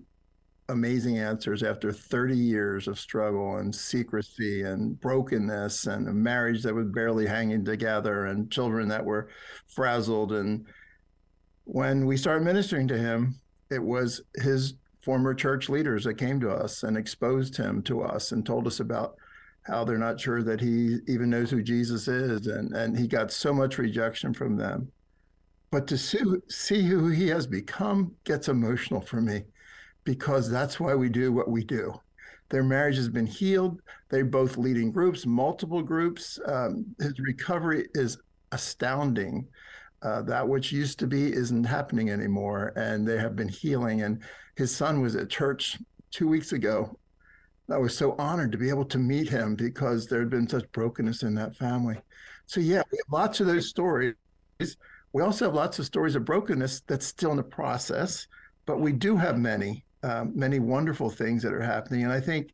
amazing 0.68 1.18
answers 1.18 1.62
after 1.62 1.92
30 1.92 2.34
years 2.34 2.88
of 2.88 2.98
struggle 2.98 3.56
and 3.56 3.74
secrecy 3.74 4.62
and 4.62 4.98
brokenness 5.00 5.86
and 5.86 6.08
a 6.08 6.12
marriage 6.12 6.62
that 6.62 6.74
was 6.74 6.86
barely 6.86 7.26
hanging 7.26 7.64
together 7.64 8.26
and 8.26 8.50
children 8.50 8.88
that 8.88 9.04
were 9.04 9.28
frazzled. 9.66 10.32
And 10.32 10.64
when 11.64 12.06
we 12.06 12.16
started 12.16 12.44
ministering 12.44 12.88
to 12.88 12.96
him, 12.96 13.38
it 13.70 13.82
was 13.82 14.22
his 14.36 14.74
former 15.02 15.34
church 15.34 15.68
leaders 15.68 16.04
that 16.04 16.14
came 16.14 16.40
to 16.40 16.50
us 16.50 16.82
and 16.82 16.96
exposed 16.96 17.56
him 17.56 17.82
to 17.82 18.02
us 18.02 18.32
and 18.32 18.46
told 18.46 18.66
us 18.66 18.80
about 18.80 19.16
how 19.62 19.84
they're 19.84 19.98
not 19.98 20.20
sure 20.20 20.42
that 20.42 20.60
he 20.60 20.98
even 21.06 21.30
knows 21.30 21.50
who 21.50 21.62
Jesus 21.62 22.08
is. 22.08 22.46
And, 22.46 22.74
and 22.74 22.96
he 22.98 23.06
got 23.06 23.32
so 23.32 23.52
much 23.52 23.78
rejection 23.78 24.32
from 24.34 24.56
them. 24.56 24.90
But 25.70 25.86
to 25.88 25.98
see, 25.98 26.20
see 26.48 26.82
who 26.82 27.08
he 27.08 27.28
has 27.28 27.46
become 27.46 28.14
gets 28.24 28.48
emotional 28.48 29.00
for 29.00 29.20
me 29.20 29.44
because 30.04 30.50
that's 30.50 30.78
why 30.78 30.94
we 30.94 31.08
do 31.08 31.32
what 31.32 31.50
we 31.50 31.64
do. 31.64 31.94
Their 32.50 32.62
marriage 32.62 32.96
has 32.96 33.08
been 33.08 33.26
healed. 33.26 33.80
They're 34.10 34.24
both 34.24 34.58
leading 34.58 34.92
groups, 34.92 35.24
multiple 35.24 35.82
groups. 35.82 36.38
Um, 36.44 36.84
his 37.00 37.18
recovery 37.18 37.88
is 37.94 38.18
astounding. 38.52 39.48
Uh, 40.02 40.20
that 40.22 40.46
which 40.46 40.72
used 40.72 40.98
to 40.98 41.06
be 41.06 41.32
isn't 41.32 41.64
happening 41.64 42.10
anymore, 42.10 42.72
and 42.76 43.06
they 43.06 43.16
have 43.16 43.36
been 43.36 43.48
healing. 43.48 44.02
And 44.02 44.20
his 44.56 44.74
son 44.74 45.00
was 45.00 45.16
at 45.16 45.30
church 45.30 45.78
two 46.10 46.28
weeks 46.28 46.52
ago. 46.52 46.98
I 47.70 47.78
was 47.78 47.96
so 47.96 48.14
honored 48.18 48.52
to 48.52 48.58
be 48.58 48.68
able 48.68 48.84
to 48.86 48.98
meet 48.98 49.28
him 49.28 49.54
because 49.54 50.06
there 50.06 50.20
had 50.20 50.30
been 50.30 50.48
such 50.48 50.70
brokenness 50.72 51.22
in 51.22 51.34
that 51.36 51.56
family. 51.56 51.96
So, 52.46 52.60
yeah, 52.60 52.82
lots 53.10 53.40
of 53.40 53.46
those 53.46 53.68
stories. 53.68 54.14
We 55.12 55.22
also 55.22 55.46
have 55.46 55.54
lots 55.54 55.78
of 55.78 55.86
stories 55.86 56.14
of 56.14 56.24
brokenness 56.24 56.82
that's 56.86 57.06
still 57.06 57.30
in 57.30 57.36
the 57.36 57.42
process, 57.42 58.26
but 58.66 58.80
we 58.80 58.92
do 58.92 59.16
have 59.16 59.38
many, 59.38 59.84
um, 60.02 60.32
many 60.34 60.58
wonderful 60.58 61.08
things 61.08 61.42
that 61.42 61.52
are 61.52 61.62
happening. 61.62 62.02
And 62.02 62.12
I 62.12 62.20
think 62.20 62.50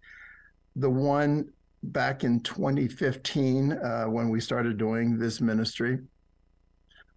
the 0.77 0.91
one 0.91 1.51
back 1.83 2.25
in 2.25 2.41
2015, 2.41 3.73
uh, 3.73 4.05
when 4.05 4.29
we 4.29 4.41
started 4.41 4.79
doing 4.79 5.19
this 5.19 5.41
ministry, 5.41 5.99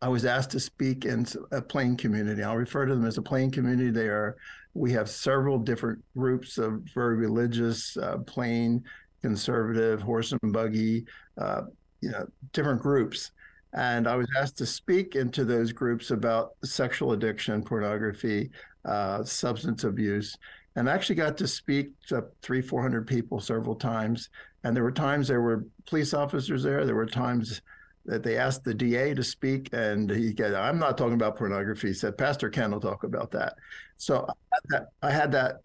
I 0.02 0.08
was 0.08 0.26
asked 0.26 0.52
to 0.52 0.60
speak 0.60 1.06
in 1.06 1.28
a 1.52 1.62
plain 1.62 1.96
community. 1.96 2.41
I'll 2.41 2.58
refer 2.58 2.86
to 2.86 2.96
them 2.96 3.06
as 3.06 3.17
a 3.17 3.22
plain 3.22 3.52
community. 3.52 3.91
They 3.91 4.08
are 4.08 4.36
we 4.74 4.92
have 4.94 5.10
several 5.10 5.58
different 5.58 6.04
groups 6.18 6.58
of 6.58 6.82
very 6.94 7.16
religious, 7.16 7.98
uh, 7.98 8.18
plain, 8.20 8.84
conservative, 9.22 10.02
horse 10.02 10.32
and 10.32 10.54
buggy, 10.54 11.06
uh, 11.38 11.64
you 12.02 12.10
know, 12.12 12.26
different 12.54 12.82
groups. 12.82 13.32
And 13.74 14.08
I 14.08 14.16
was 14.16 14.28
asked 14.38 14.58
to 14.58 14.66
speak 14.66 15.16
into 15.16 15.46
those 15.46 15.72
groups 15.72 16.12
about 16.12 16.56
sexual 16.64 17.14
addiction, 17.14 17.64
pornography, 17.64 18.50
uh, 18.84 19.24
substance 19.24 19.84
abuse, 19.84 20.38
and 20.76 20.90
I 20.90 20.94
actually 20.94 21.16
got 21.16 21.38
to 21.38 21.48
speak 21.48 21.92
to 22.08 22.26
three, 22.42 22.62
four 22.62 22.82
hundred 22.82 23.06
people 23.06 23.40
several 23.40 23.76
times. 23.76 24.30
And 24.64 24.76
there 24.76 24.84
were 24.84 24.92
times 24.92 25.28
there 25.28 25.42
were 25.42 25.66
police 25.86 26.14
officers 26.14 26.64
there. 26.64 26.86
There 26.86 26.96
were 26.96 27.06
times 27.06 27.62
that 28.06 28.24
they 28.24 28.38
asked 28.38 28.64
the 28.64 28.74
DA 28.74 29.14
to 29.14 29.24
speak, 29.24 29.70
and 29.74 30.10
he 30.10 30.36
said, 30.36 30.54
"I'm 30.54 30.80
not 30.80 30.98
talking 30.98 31.14
about 31.14 31.38
pornography." 31.38 31.90
He 31.90 31.94
said, 31.94 32.18
"Pastor 32.18 32.50
Ken 32.50 32.72
will 32.72 32.80
talk 32.80 33.04
about 33.04 33.32
that." 33.32 33.56
So 33.98 34.26
I 34.28 34.34
had 34.54 34.64
that, 34.70 34.88
I 35.02 35.12
had 35.12 35.32
that 35.34 35.62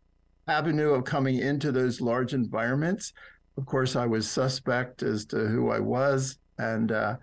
avenue 0.48 0.90
of 0.90 1.04
coming 1.04 1.38
into 1.38 1.72
those 1.72 2.00
large 2.00 2.34
environments. 2.34 3.12
Of 3.56 3.66
course, 3.66 3.96
I 3.96 4.06
was 4.06 4.30
suspect 4.30 5.02
as 5.02 5.24
to 5.26 5.46
who 5.46 5.70
I 5.70 5.80
was, 5.80 6.38
and 6.58 6.92
uh, 6.92 7.16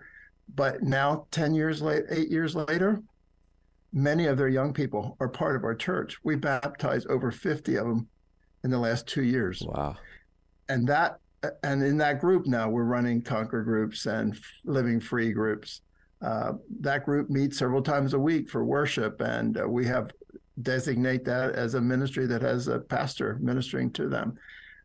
but 0.54 0.82
now, 0.82 1.26
ten 1.30 1.54
years 1.54 1.80
late, 1.80 2.04
eight 2.10 2.30
years 2.30 2.54
later, 2.54 3.00
many 3.92 4.26
of 4.26 4.36
their 4.36 4.48
young 4.48 4.72
people 4.72 5.16
are 5.20 5.28
part 5.28 5.56
of 5.56 5.64
our 5.64 5.74
church. 5.74 6.18
We 6.24 6.34
baptized 6.34 7.06
over 7.06 7.30
50 7.30 7.76
of 7.76 7.86
them 7.86 8.08
in 8.64 8.70
the 8.70 8.78
last 8.78 9.06
two 9.06 9.22
years. 9.22 9.62
Wow. 9.64 9.96
And 10.68 10.86
that 10.88 11.18
and 11.62 11.82
in 11.82 11.96
that 11.98 12.20
group 12.20 12.46
now 12.46 12.68
we're 12.68 12.84
running 12.84 13.22
conquer 13.22 13.62
groups 13.62 14.06
and 14.06 14.38
living 14.64 15.00
free 15.00 15.32
groups. 15.32 15.80
Uh, 16.22 16.52
that 16.80 17.04
group 17.04 17.28
meets 17.28 17.58
several 17.58 17.82
times 17.82 18.14
a 18.14 18.18
week 18.18 18.48
for 18.48 18.64
worship 18.64 19.20
and 19.20 19.58
uh, 19.60 19.68
we 19.68 19.84
have 19.86 20.10
designate 20.62 21.24
that 21.24 21.54
as 21.54 21.74
a 21.74 21.80
ministry 21.80 22.26
that 22.26 22.42
has 22.42 22.68
a 22.68 22.78
pastor 22.78 23.38
ministering 23.40 23.90
to 23.90 24.08
them. 24.08 24.38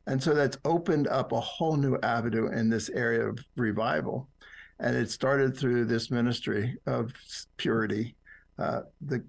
And 0.08 0.22
so 0.22 0.34
that's 0.34 0.58
opened 0.66 1.08
up 1.08 1.32
a 1.32 1.40
whole 1.40 1.78
new 1.78 1.98
avenue 2.02 2.48
in 2.48 2.70
this 2.70 2.90
area 2.90 3.28
of 3.28 3.38
revival. 3.56 4.28
And 4.80 4.96
it 4.96 5.12
started 5.12 5.56
through 5.56 5.86
this 5.86 6.10
ministry 6.10 6.78
of 6.88 7.14
purity. 7.58 8.16
Uh, 8.58 8.82
the 9.02 9.24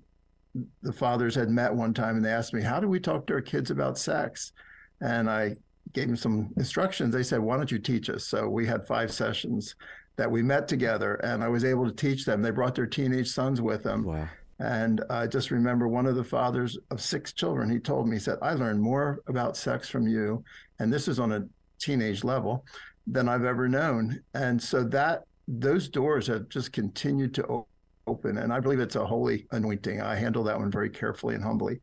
the 0.83 0.93
fathers 0.93 1.37
had 1.37 1.49
met 1.49 1.73
one 1.73 1.95
time 1.95 2.17
and 2.17 2.25
they 2.25 2.33
asked 2.33 2.53
me 2.53 2.61
how 2.61 2.81
do 2.81 2.89
we 2.89 2.99
talk 2.99 3.25
to 3.27 3.35
our 3.35 3.41
kids 3.41 3.71
about 3.71 3.99
sex? 3.99 4.53
And 5.01 5.31
i 5.31 5.57
gave 5.93 6.07
them 6.07 6.17
some 6.17 6.51
instructions. 6.57 7.13
They 7.13 7.23
said, 7.23 7.41
"Why 7.41 7.57
don't 7.57 7.71
you 7.71 7.79
teach 7.79 8.11
us?" 8.11 8.25
So 8.25 8.49
we 8.49 8.67
had 8.67 8.87
five 8.87 9.13
sessions 9.13 9.75
that 10.17 10.31
we 10.31 10.43
met 10.43 10.69
together, 10.69 11.15
and 11.17 11.43
I 11.43 11.49
was 11.49 11.65
able 11.65 11.87
to 11.87 11.95
teach 11.95 12.25
them. 12.25 12.43
They 12.43 12.51
brought 12.51 12.75
their 12.75 12.87
teenage 12.87 13.31
sons 13.31 13.61
with 13.61 13.83
them. 13.83 14.05
Wow. 14.05 14.29
And 14.59 15.03
I 15.09 15.27
just 15.27 15.51
remember 15.51 15.89
one 15.89 16.07
of 16.07 16.17
the 16.17 16.25
fathers 16.25 16.77
of 16.91 17.01
six 17.01 17.33
children. 17.33 17.71
He 17.71 17.79
told 17.79 18.07
me, 18.07 18.17
he 18.17 18.21
said, 18.21 18.39
"I 18.43 18.53
learned 18.53 18.83
more 18.83 19.21
about 19.27 19.57
sex 19.57 19.89
from 19.89 20.07
you, 20.07 20.45
and 20.79 20.93
this 20.93 21.09
is 21.09 21.19
on 21.19 21.33
a 21.33 21.47
teenage 21.79 22.25
level, 22.25 22.67
than 23.07 23.29
I've 23.29 23.45
ever 23.45 23.69
known." 23.69 24.21
And 24.35 24.61
so 24.61 24.85
that 24.85 25.25
those 25.49 25.89
doors 25.89 26.27
have 26.27 26.49
just 26.51 26.73
continued 26.73 27.33
to 27.35 27.65
open, 28.07 28.39
and 28.39 28.53
I 28.53 28.61
believe 28.61 28.81
it's 28.81 28.97
a 28.97 29.07
holy 29.07 29.47
anointing. 29.53 30.03
I 30.03 30.15
handle 30.17 30.45
that 30.45 30.59
one 30.59 30.71
very 30.71 30.91
carefully 30.91 31.35
and 31.35 31.43
humbly. 31.43 31.81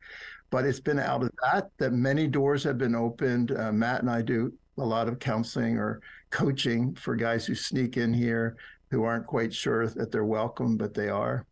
But 0.50 0.66
it's 0.66 0.80
been 0.80 1.00
out 1.00 1.24
of 1.24 1.32
that 1.44 1.70
that 1.78 1.92
many 1.92 2.28
doors 2.28 2.64
have 2.64 2.78
been 2.78 2.96
opened. 2.96 3.52
Uh, 3.52 3.72
Matt 3.72 4.02
and 4.02 4.10
I 4.10 4.22
do 4.22 4.54
a 4.78 4.86
lot 4.86 5.08
of 5.08 5.20
counseling 5.20 5.78
or 5.78 6.02
coaching 6.30 6.96
for 6.96 7.16
guys 7.16 7.46
who 7.46 7.56
sneak 7.56 7.98
in 7.98 8.14
here 8.14 8.56
who 8.90 9.04
aren't 9.04 9.28
quite 9.28 9.54
sure 9.54 9.88
that 9.88 10.12
they're 10.12 10.26
welcome, 10.26 10.78
but 10.78 10.94
they 10.94 11.10
are. 11.10 11.46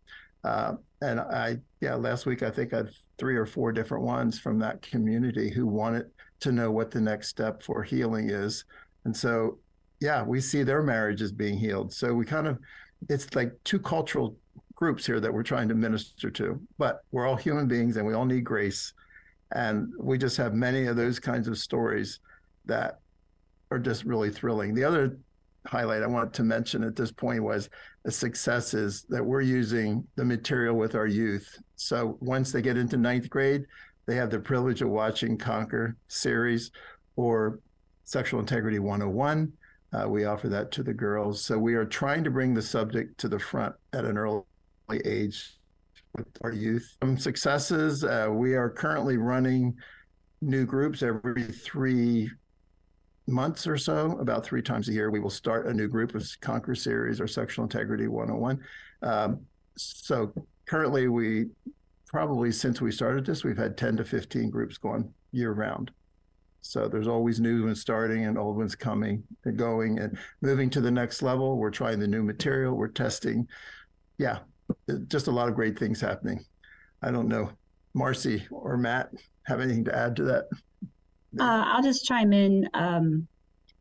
Uh, 0.43 0.75
and 1.01 1.19
I, 1.19 1.57
yeah, 1.81 1.95
last 1.95 2.25
week 2.25 2.43
I 2.43 2.49
think 2.49 2.73
I 2.73 2.77
had 2.77 2.89
three 3.17 3.35
or 3.35 3.45
four 3.45 3.71
different 3.71 4.03
ones 4.03 4.39
from 4.39 4.59
that 4.59 4.81
community 4.81 5.49
who 5.49 5.65
wanted 5.65 6.05
to 6.41 6.51
know 6.51 6.71
what 6.71 6.91
the 6.91 7.01
next 7.01 7.29
step 7.29 7.63
for 7.63 7.83
healing 7.83 8.29
is. 8.29 8.65
And 9.03 9.15
so, 9.15 9.59
yeah, 9.99 10.23
we 10.23 10.39
see 10.39 10.63
their 10.63 10.83
marriages 10.83 11.31
being 11.31 11.57
healed. 11.57 11.93
So 11.93 12.13
we 12.13 12.25
kind 12.25 12.47
of, 12.47 12.59
it's 13.09 13.33
like 13.35 13.51
two 13.63 13.79
cultural 13.79 14.37
groups 14.75 15.05
here 15.05 15.19
that 15.19 15.33
we're 15.33 15.43
trying 15.43 15.67
to 15.69 15.75
minister 15.75 16.29
to, 16.29 16.61
but 16.77 17.01
we're 17.11 17.25
all 17.25 17.35
human 17.35 17.67
beings 17.67 17.97
and 17.97 18.05
we 18.05 18.13
all 18.13 18.25
need 18.25 18.43
grace. 18.43 18.93
And 19.53 19.93
we 19.97 20.17
just 20.17 20.37
have 20.37 20.53
many 20.53 20.85
of 20.87 20.95
those 20.95 21.19
kinds 21.19 21.47
of 21.47 21.57
stories 21.57 22.19
that 22.65 22.99
are 23.71 23.79
just 23.79 24.03
really 24.03 24.29
thrilling. 24.29 24.73
The 24.73 24.83
other 24.83 25.17
highlight 25.65 26.03
I 26.03 26.07
wanted 26.07 26.33
to 26.33 26.43
mention 26.43 26.83
at 26.83 26.95
this 26.95 27.11
point 27.11 27.43
was 27.43 27.69
the 28.03 28.11
successes 28.11 29.05
that 29.09 29.23
we're 29.23 29.41
using 29.41 30.05
the 30.15 30.25
material 30.25 30.75
with 30.75 30.95
our 30.95 31.07
youth. 31.07 31.57
So 31.75 32.17
once 32.21 32.51
they 32.51 32.61
get 32.61 32.77
into 32.77 32.97
ninth 32.97 33.29
grade, 33.29 33.65
they 34.05 34.15
have 34.15 34.29
the 34.29 34.39
privilege 34.39 34.81
of 34.81 34.89
watching 34.89 35.37
Conquer 35.37 35.95
series 36.07 36.71
or 37.15 37.59
Sexual 38.03 38.41
Integrity 38.41 38.79
101. 38.79 39.51
Uh, 39.93 40.07
we 40.07 40.25
offer 40.25 40.49
that 40.49 40.71
to 40.71 40.83
the 40.83 40.93
girls. 40.93 41.41
So 41.41 41.57
we 41.57 41.75
are 41.75 41.85
trying 41.85 42.23
to 42.23 42.29
bring 42.29 42.53
the 42.53 42.61
subject 42.61 43.17
to 43.19 43.29
the 43.29 43.39
front 43.39 43.73
at 43.93 44.05
an 44.05 44.17
early 44.17 44.43
age 45.05 45.57
with 46.15 46.27
our 46.43 46.51
youth. 46.51 46.97
Some 47.01 47.17
successes 47.17 48.03
uh, 48.03 48.27
we 48.31 48.55
are 48.55 48.69
currently 48.69 49.17
running 49.17 49.75
new 50.41 50.65
groups 50.65 51.03
every 51.03 51.43
three 51.43 52.29
months 53.27 53.65
or 53.65 53.77
so, 53.77 54.17
about 54.19 54.45
three 54.45 54.61
times 54.61 54.87
a 54.89 54.93
year. 54.93 55.09
We 55.09 55.19
will 55.19 55.29
start 55.29 55.67
a 55.67 55.73
new 55.73 55.87
group 55.87 56.13
of 56.15 56.27
Conquer 56.41 56.75
Series 56.75 57.19
or 57.19 57.27
Sexual 57.27 57.63
Integrity 57.63 58.07
101. 58.07 58.59
Um, 59.01 59.41
so 59.75 60.31
currently, 60.65 61.07
we 61.07 61.47
probably 62.07 62.51
since 62.51 62.79
we 62.81 62.91
started 62.91 63.25
this, 63.25 63.43
we've 63.43 63.57
had 63.57 63.77
10 63.77 63.97
to 63.97 64.05
15 64.05 64.49
groups 64.49 64.77
going 64.77 65.11
year 65.31 65.51
round. 65.51 65.91
So 66.61 66.87
there's 66.87 67.07
always 67.07 67.39
new 67.39 67.65
ones 67.65 67.81
starting 67.81 68.25
and 68.25 68.39
old 68.39 68.57
ones 68.57 68.73
coming 68.73 69.23
and 69.43 69.57
going 69.57 69.99
and 69.99 70.17
moving 70.41 70.69
to 70.71 70.81
the 70.81 70.89
next 70.89 71.21
level. 71.21 71.57
We're 71.57 71.69
trying 71.69 71.99
the 71.99 72.07
new 72.07 72.23
material. 72.23 72.75
We're 72.75 72.87
testing. 72.87 73.47
Yeah, 74.17 74.39
just 75.07 75.27
a 75.27 75.31
lot 75.31 75.49
of 75.49 75.55
great 75.55 75.77
things 75.77 76.01
happening. 76.01 76.43
I 77.01 77.11
don't 77.11 77.27
know, 77.27 77.51
Marcy 77.93 78.45
or 78.49 78.77
Matt, 78.77 79.11
have 79.43 79.61
anything 79.61 79.85
to 79.85 79.95
add 79.95 80.15
to 80.17 80.23
that? 80.23 80.45
Uh, 81.39 81.63
I'll 81.67 81.83
just 81.83 82.05
chime 82.05 82.33
in. 82.33 82.69
Um, 82.73 83.27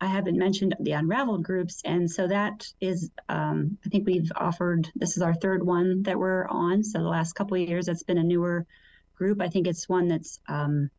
I 0.00 0.06
haven't 0.06 0.36
mentioned 0.36 0.74
the 0.80 0.92
unraveled 0.92 1.44
groups, 1.44 1.80
and 1.84 2.10
so 2.10 2.26
that 2.28 2.66
is, 2.80 3.10
um, 3.28 3.78
I 3.86 3.88
think 3.88 4.06
we've 4.06 4.30
offered. 4.36 4.90
This 4.96 5.16
is 5.16 5.22
our 5.22 5.34
third 5.34 5.64
one 5.64 6.02
that 6.02 6.18
we're 6.18 6.46
on. 6.48 6.82
So 6.82 6.98
the 6.98 7.08
last 7.08 7.34
couple 7.34 7.60
of 7.60 7.68
years, 7.68 7.86
that's 7.86 8.02
been 8.02 8.18
a 8.18 8.22
newer 8.22 8.66
group. 9.14 9.40
I 9.40 9.48
think 9.48 9.66
it's 9.66 9.88
one 9.88 10.08
that's 10.08 10.40
um, 10.48 10.90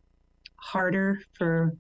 harder 0.56 1.22
for 1.34 1.76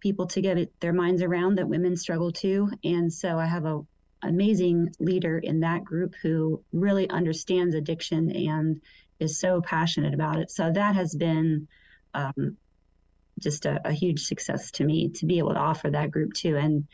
people 0.00 0.26
to 0.26 0.42
get 0.42 0.58
it, 0.58 0.72
their 0.80 0.92
minds 0.92 1.22
around 1.22 1.56
that 1.56 1.68
women 1.68 1.96
struggle 1.96 2.30
too. 2.30 2.70
And 2.82 3.10
so 3.10 3.38
I 3.38 3.46
have 3.46 3.64
a 3.64 3.80
amazing 4.24 4.94
leader 4.98 5.38
in 5.38 5.60
that 5.60 5.84
group 5.84 6.14
who 6.22 6.62
really 6.72 7.08
understands 7.10 7.74
addiction 7.74 8.30
and 8.30 8.80
is 9.20 9.38
so 9.38 9.60
passionate 9.60 10.14
about 10.14 10.38
it. 10.38 10.50
So 10.50 10.70
that 10.72 10.94
has 10.94 11.14
been 11.14 11.68
um, 12.14 12.56
just 13.38 13.66
a, 13.66 13.80
a, 13.86 13.92
huge 13.92 14.24
success 14.24 14.70
to 14.72 14.84
me 14.84 15.08
to 15.10 15.26
be 15.26 15.38
able 15.38 15.54
to 15.54 15.58
offer 15.60 15.90
that 15.90 16.10
group 16.10 16.32
too. 16.34 16.56
And 16.56 16.86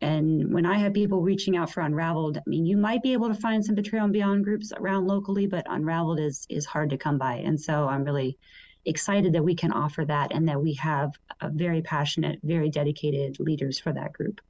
and 0.00 0.54
when 0.54 0.64
I 0.64 0.78
have 0.78 0.94
people 0.94 1.22
reaching 1.22 1.56
out 1.56 1.72
for 1.72 1.80
Unraveled, 1.80 2.38
I 2.38 2.42
mean, 2.46 2.64
you 2.64 2.76
might 2.76 3.02
be 3.02 3.14
able 3.14 3.28
to 3.28 3.34
find 3.34 3.64
some 3.64 3.74
Betrayal 3.74 4.04
and 4.04 4.12
Beyond 4.12 4.44
groups 4.44 4.72
around 4.76 5.08
locally, 5.08 5.48
but 5.48 5.66
Unraveled 5.68 6.20
is 6.20 6.46
is 6.48 6.66
hard 6.66 6.90
to 6.90 6.96
come 6.96 7.18
by. 7.18 7.36
And 7.36 7.60
so 7.60 7.88
I'm 7.88 8.04
really 8.04 8.38
excited 8.84 9.32
that 9.32 9.44
we 9.44 9.54
can 9.54 9.72
offer 9.72 10.04
that 10.04 10.32
and 10.32 10.48
that 10.48 10.62
we 10.62 10.74
have 10.74 11.12
a 11.40 11.50
very 11.50 11.82
passionate, 11.82 12.38
very 12.42 12.70
dedicated 12.70 13.40
leaders 13.40 13.78
for 13.78 13.92
that 13.92 14.12
group. 14.12 14.40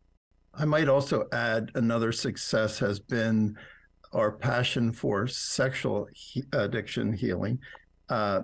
I 0.58 0.64
might 0.64 0.88
also 0.88 1.24
add 1.32 1.70
another 1.76 2.10
success 2.10 2.80
has 2.80 2.98
been 2.98 3.56
our 4.12 4.32
passion 4.32 4.92
for 4.92 5.28
sexual 5.28 6.08
he- 6.12 6.44
addiction 6.52 7.12
healing. 7.12 7.60
Uh, 8.08 8.40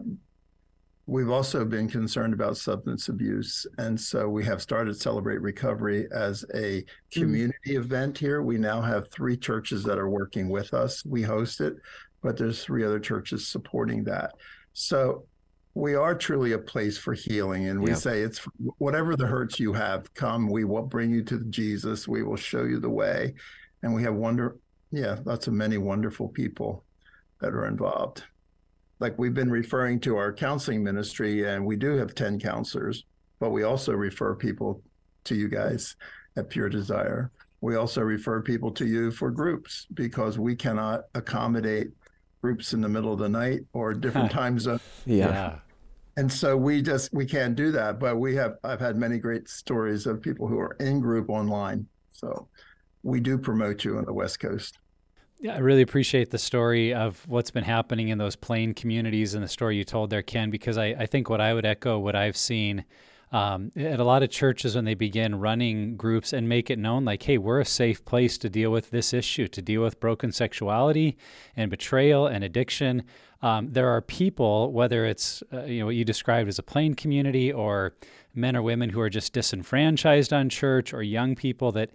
we've 1.06 1.30
also 1.30 1.64
been 1.64 1.88
concerned 1.88 2.32
about 2.32 2.56
substance 2.56 3.08
abuse. 3.08 3.66
And 3.78 4.00
so 4.00 4.28
we 4.28 4.44
have 4.44 4.62
started 4.62 4.98
Celebrate 4.98 5.40
Recovery 5.40 6.06
as 6.12 6.44
a 6.54 6.82
mm. 6.82 6.86
community 7.10 7.74
mm. 7.74 7.78
event 7.80 8.16
here. 8.16 8.42
We 8.42 8.58
now 8.58 8.80
have 8.80 9.10
three 9.10 9.36
churches 9.36 9.82
that 9.82 9.98
are 9.98 10.08
working 10.08 10.48
with 10.48 10.72
us. 10.72 11.04
We 11.04 11.22
host 11.22 11.60
it, 11.60 11.74
but 12.22 12.36
there's 12.36 12.62
three 12.62 12.84
other 12.84 13.00
churches 13.00 13.48
supporting 13.48 14.04
that. 14.04 14.34
So 14.72 15.26
we 15.74 15.94
are 15.94 16.14
truly 16.14 16.52
a 16.52 16.58
place 16.58 16.96
for 16.96 17.14
healing 17.14 17.68
and 17.68 17.80
we 17.80 17.90
yeah. 17.90 17.96
say 17.96 18.20
it's 18.20 18.38
whatever 18.78 19.16
the 19.16 19.26
hurts 19.26 19.58
you 19.58 19.72
have 19.72 20.12
come 20.14 20.48
we 20.48 20.64
will 20.64 20.82
bring 20.82 21.10
you 21.10 21.22
to 21.22 21.40
jesus 21.50 22.06
we 22.06 22.22
will 22.22 22.36
show 22.36 22.62
you 22.62 22.78
the 22.78 22.88
way 22.88 23.34
and 23.82 23.92
we 23.92 24.02
have 24.02 24.14
wonder 24.14 24.56
yeah 24.92 25.18
lots 25.24 25.48
of 25.48 25.52
many 25.52 25.76
wonderful 25.76 26.28
people 26.28 26.84
that 27.40 27.52
are 27.52 27.66
involved 27.66 28.22
like 29.00 29.18
we've 29.18 29.34
been 29.34 29.50
referring 29.50 29.98
to 29.98 30.16
our 30.16 30.32
counseling 30.32 30.82
ministry 30.82 31.48
and 31.48 31.64
we 31.64 31.76
do 31.76 31.96
have 31.96 32.14
10 32.14 32.38
counselors 32.38 33.04
but 33.40 33.50
we 33.50 33.64
also 33.64 33.92
refer 33.92 34.34
people 34.34 34.80
to 35.24 35.34
you 35.34 35.48
guys 35.48 35.96
at 36.36 36.48
pure 36.48 36.68
desire 36.68 37.32
we 37.60 37.76
also 37.76 38.02
refer 38.02 38.42
people 38.42 38.70
to 38.72 38.86
you 38.86 39.10
for 39.10 39.30
groups 39.30 39.86
because 39.94 40.38
we 40.38 40.54
cannot 40.54 41.04
accommodate 41.14 41.88
groups 42.42 42.74
in 42.74 42.82
the 42.82 42.88
middle 42.90 43.10
of 43.10 43.18
the 43.18 43.28
night 43.28 43.60
or 43.72 43.94
different 44.04 44.30
time 44.30 44.58
zones. 44.58 44.82
Yeah. 45.06 45.60
And 46.16 46.32
so 46.32 46.56
we 46.56 46.80
just 46.80 47.12
we 47.12 47.26
can't 47.26 47.56
do 47.56 47.72
that. 47.72 47.98
But 47.98 48.18
we 48.18 48.34
have 48.36 48.56
I've 48.62 48.80
had 48.80 48.96
many 48.96 49.18
great 49.18 49.48
stories 49.48 50.06
of 50.06 50.22
people 50.22 50.46
who 50.46 50.58
are 50.58 50.76
in 50.80 51.00
group 51.00 51.28
online. 51.28 51.86
So 52.12 52.48
we 53.02 53.20
do 53.20 53.36
promote 53.36 53.84
you 53.84 53.98
on 53.98 54.04
the 54.04 54.12
West 54.12 54.40
Coast. 54.40 54.78
Yeah, 55.40 55.56
I 55.56 55.58
really 55.58 55.82
appreciate 55.82 56.30
the 56.30 56.38
story 56.38 56.94
of 56.94 57.22
what's 57.28 57.50
been 57.50 57.64
happening 57.64 58.08
in 58.08 58.18
those 58.18 58.36
plain 58.36 58.72
communities 58.72 59.34
and 59.34 59.42
the 59.42 59.48
story 59.48 59.76
you 59.76 59.84
told 59.84 60.10
there, 60.10 60.22
Ken, 60.22 60.48
because 60.48 60.78
I, 60.78 60.86
I 60.86 61.06
think 61.06 61.28
what 61.28 61.40
I 61.40 61.52
would 61.52 61.66
echo 61.66 61.98
what 61.98 62.14
I've 62.14 62.36
seen 62.36 62.84
um, 63.34 63.72
at 63.74 63.98
a 63.98 64.04
lot 64.04 64.22
of 64.22 64.30
churches 64.30 64.76
when 64.76 64.84
they 64.84 64.94
begin 64.94 65.40
running 65.40 65.96
groups 65.96 66.32
and 66.32 66.48
make 66.48 66.70
it 66.70 66.78
known 66.78 67.04
like 67.04 67.24
hey 67.24 67.36
we're 67.36 67.58
a 67.58 67.64
safe 67.64 68.04
place 68.04 68.38
to 68.38 68.48
deal 68.48 68.70
with 68.70 68.90
this 68.90 69.12
issue 69.12 69.48
to 69.48 69.60
deal 69.60 69.82
with 69.82 69.98
broken 69.98 70.30
sexuality 70.30 71.18
and 71.56 71.68
betrayal 71.68 72.28
and 72.28 72.44
addiction. 72.44 73.02
Um, 73.42 73.72
there 73.72 73.88
are 73.88 74.00
people 74.00 74.70
whether 74.70 75.04
it's 75.04 75.42
uh, 75.52 75.64
you 75.64 75.80
know 75.80 75.86
what 75.86 75.96
you 75.96 76.04
described 76.04 76.48
as 76.48 76.60
a 76.60 76.62
plain 76.62 76.94
community 76.94 77.52
or 77.52 77.96
men 78.36 78.54
or 78.54 78.62
women 78.62 78.90
who 78.90 79.00
are 79.00 79.10
just 79.10 79.32
disenfranchised 79.32 80.32
on 80.32 80.48
church 80.48 80.94
or 80.94 81.02
young 81.02 81.34
people 81.34 81.72
that 81.72 81.90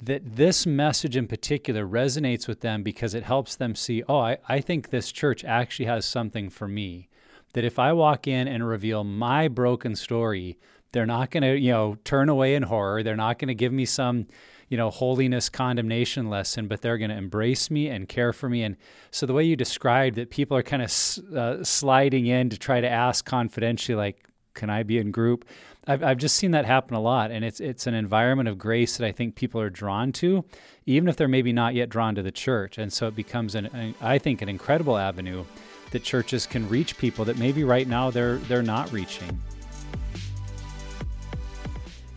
that 0.00 0.36
this 0.36 0.64
message 0.64 1.14
in 1.14 1.26
particular 1.26 1.86
resonates 1.86 2.48
with 2.48 2.62
them 2.62 2.82
because 2.82 3.12
it 3.12 3.24
helps 3.24 3.54
them 3.54 3.74
see 3.74 4.02
oh 4.08 4.20
I, 4.20 4.38
I 4.48 4.62
think 4.62 4.88
this 4.88 5.12
church 5.12 5.44
actually 5.44 5.86
has 5.86 6.06
something 6.06 6.48
for 6.48 6.66
me. 6.66 7.10
That 7.52 7.64
if 7.64 7.80
I 7.80 7.92
walk 7.92 8.28
in 8.28 8.46
and 8.46 8.66
reveal 8.66 9.02
my 9.02 9.48
broken 9.48 9.96
story, 9.96 10.56
they're 10.92 11.06
not 11.06 11.30
going 11.30 11.42
to, 11.42 11.58
you 11.58 11.70
know, 11.70 11.96
turn 12.04 12.28
away 12.28 12.54
in 12.54 12.64
horror. 12.64 13.02
They're 13.02 13.16
not 13.16 13.38
going 13.38 13.48
to 13.48 13.54
give 13.54 13.72
me 13.72 13.84
some, 13.84 14.26
you 14.68 14.76
know, 14.76 14.90
holiness 14.90 15.48
condemnation 15.48 16.28
lesson, 16.28 16.68
but 16.68 16.80
they're 16.80 16.98
going 16.98 17.10
to 17.10 17.16
embrace 17.16 17.70
me 17.70 17.88
and 17.88 18.08
care 18.08 18.32
for 18.32 18.48
me. 18.48 18.62
And 18.62 18.76
so 19.10 19.26
the 19.26 19.34
way 19.34 19.44
you 19.44 19.56
described 19.56 20.16
that 20.16 20.30
people 20.30 20.56
are 20.56 20.62
kind 20.62 20.82
of 20.82 21.36
uh, 21.36 21.64
sliding 21.64 22.26
in 22.26 22.50
to 22.50 22.58
try 22.58 22.80
to 22.80 22.88
ask 22.88 23.24
confidentially, 23.24 23.96
like, 23.96 24.24
can 24.54 24.68
I 24.68 24.82
be 24.82 24.98
in 24.98 25.10
group? 25.10 25.44
I've, 25.86 26.02
I've 26.02 26.18
just 26.18 26.36
seen 26.36 26.50
that 26.50 26.66
happen 26.66 26.94
a 26.94 27.00
lot. 27.00 27.30
And 27.30 27.44
it's, 27.44 27.60
it's 27.60 27.86
an 27.86 27.94
environment 27.94 28.48
of 28.48 28.58
grace 28.58 28.96
that 28.96 29.06
I 29.06 29.12
think 29.12 29.34
people 29.34 29.60
are 29.60 29.70
drawn 29.70 30.12
to, 30.12 30.44
even 30.86 31.08
if 31.08 31.16
they're 31.16 31.28
maybe 31.28 31.52
not 31.52 31.74
yet 31.74 31.88
drawn 31.88 32.14
to 32.16 32.22
the 32.22 32.32
church. 32.32 32.78
And 32.78 32.92
so 32.92 33.06
it 33.06 33.16
becomes, 33.16 33.54
an, 33.54 33.66
an 33.66 33.94
I 34.00 34.18
think, 34.18 34.42
an 34.42 34.48
incredible 34.48 34.96
avenue 34.96 35.44
that 35.92 36.04
churches 36.04 36.46
can 36.46 36.68
reach 36.68 36.98
people 36.98 37.24
that 37.24 37.38
maybe 37.38 37.64
right 37.64 37.88
now 37.88 38.10
they're 38.10 38.36
they're 38.36 38.62
not 38.62 38.92
reaching. 38.92 39.40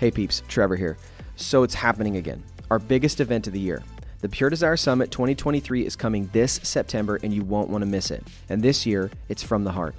Hey 0.04 0.12
peeps, 0.12 0.44
Trevor 0.50 0.76
here. 0.76 0.98
So 1.38 1.64
it's 1.64 1.76
happening 1.76 2.18
again. 2.18 2.44
Our 2.70 2.78
biggest 2.78 3.22
event 3.22 3.48
of 3.48 3.54
the 3.54 3.60
year. 3.62 3.82
The 4.20 4.28
Pure 4.28 4.50
Desire 4.50 4.76
Summit 4.76 5.12
2023 5.12 5.86
is 5.86 5.96
coming 5.96 6.30
this 6.34 6.60
September 6.62 7.22
and 7.24 7.34
you 7.34 7.42
won't 7.42 7.70
want 7.70 7.84
to 7.84 7.90
miss 7.90 8.12
it. 8.12 8.22
And 8.50 8.62
this 8.62 8.86
year, 8.86 9.10
it's 9.30 9.42
from 9.42 9.64
the 9.64 9.72
heart. 9.72 9.96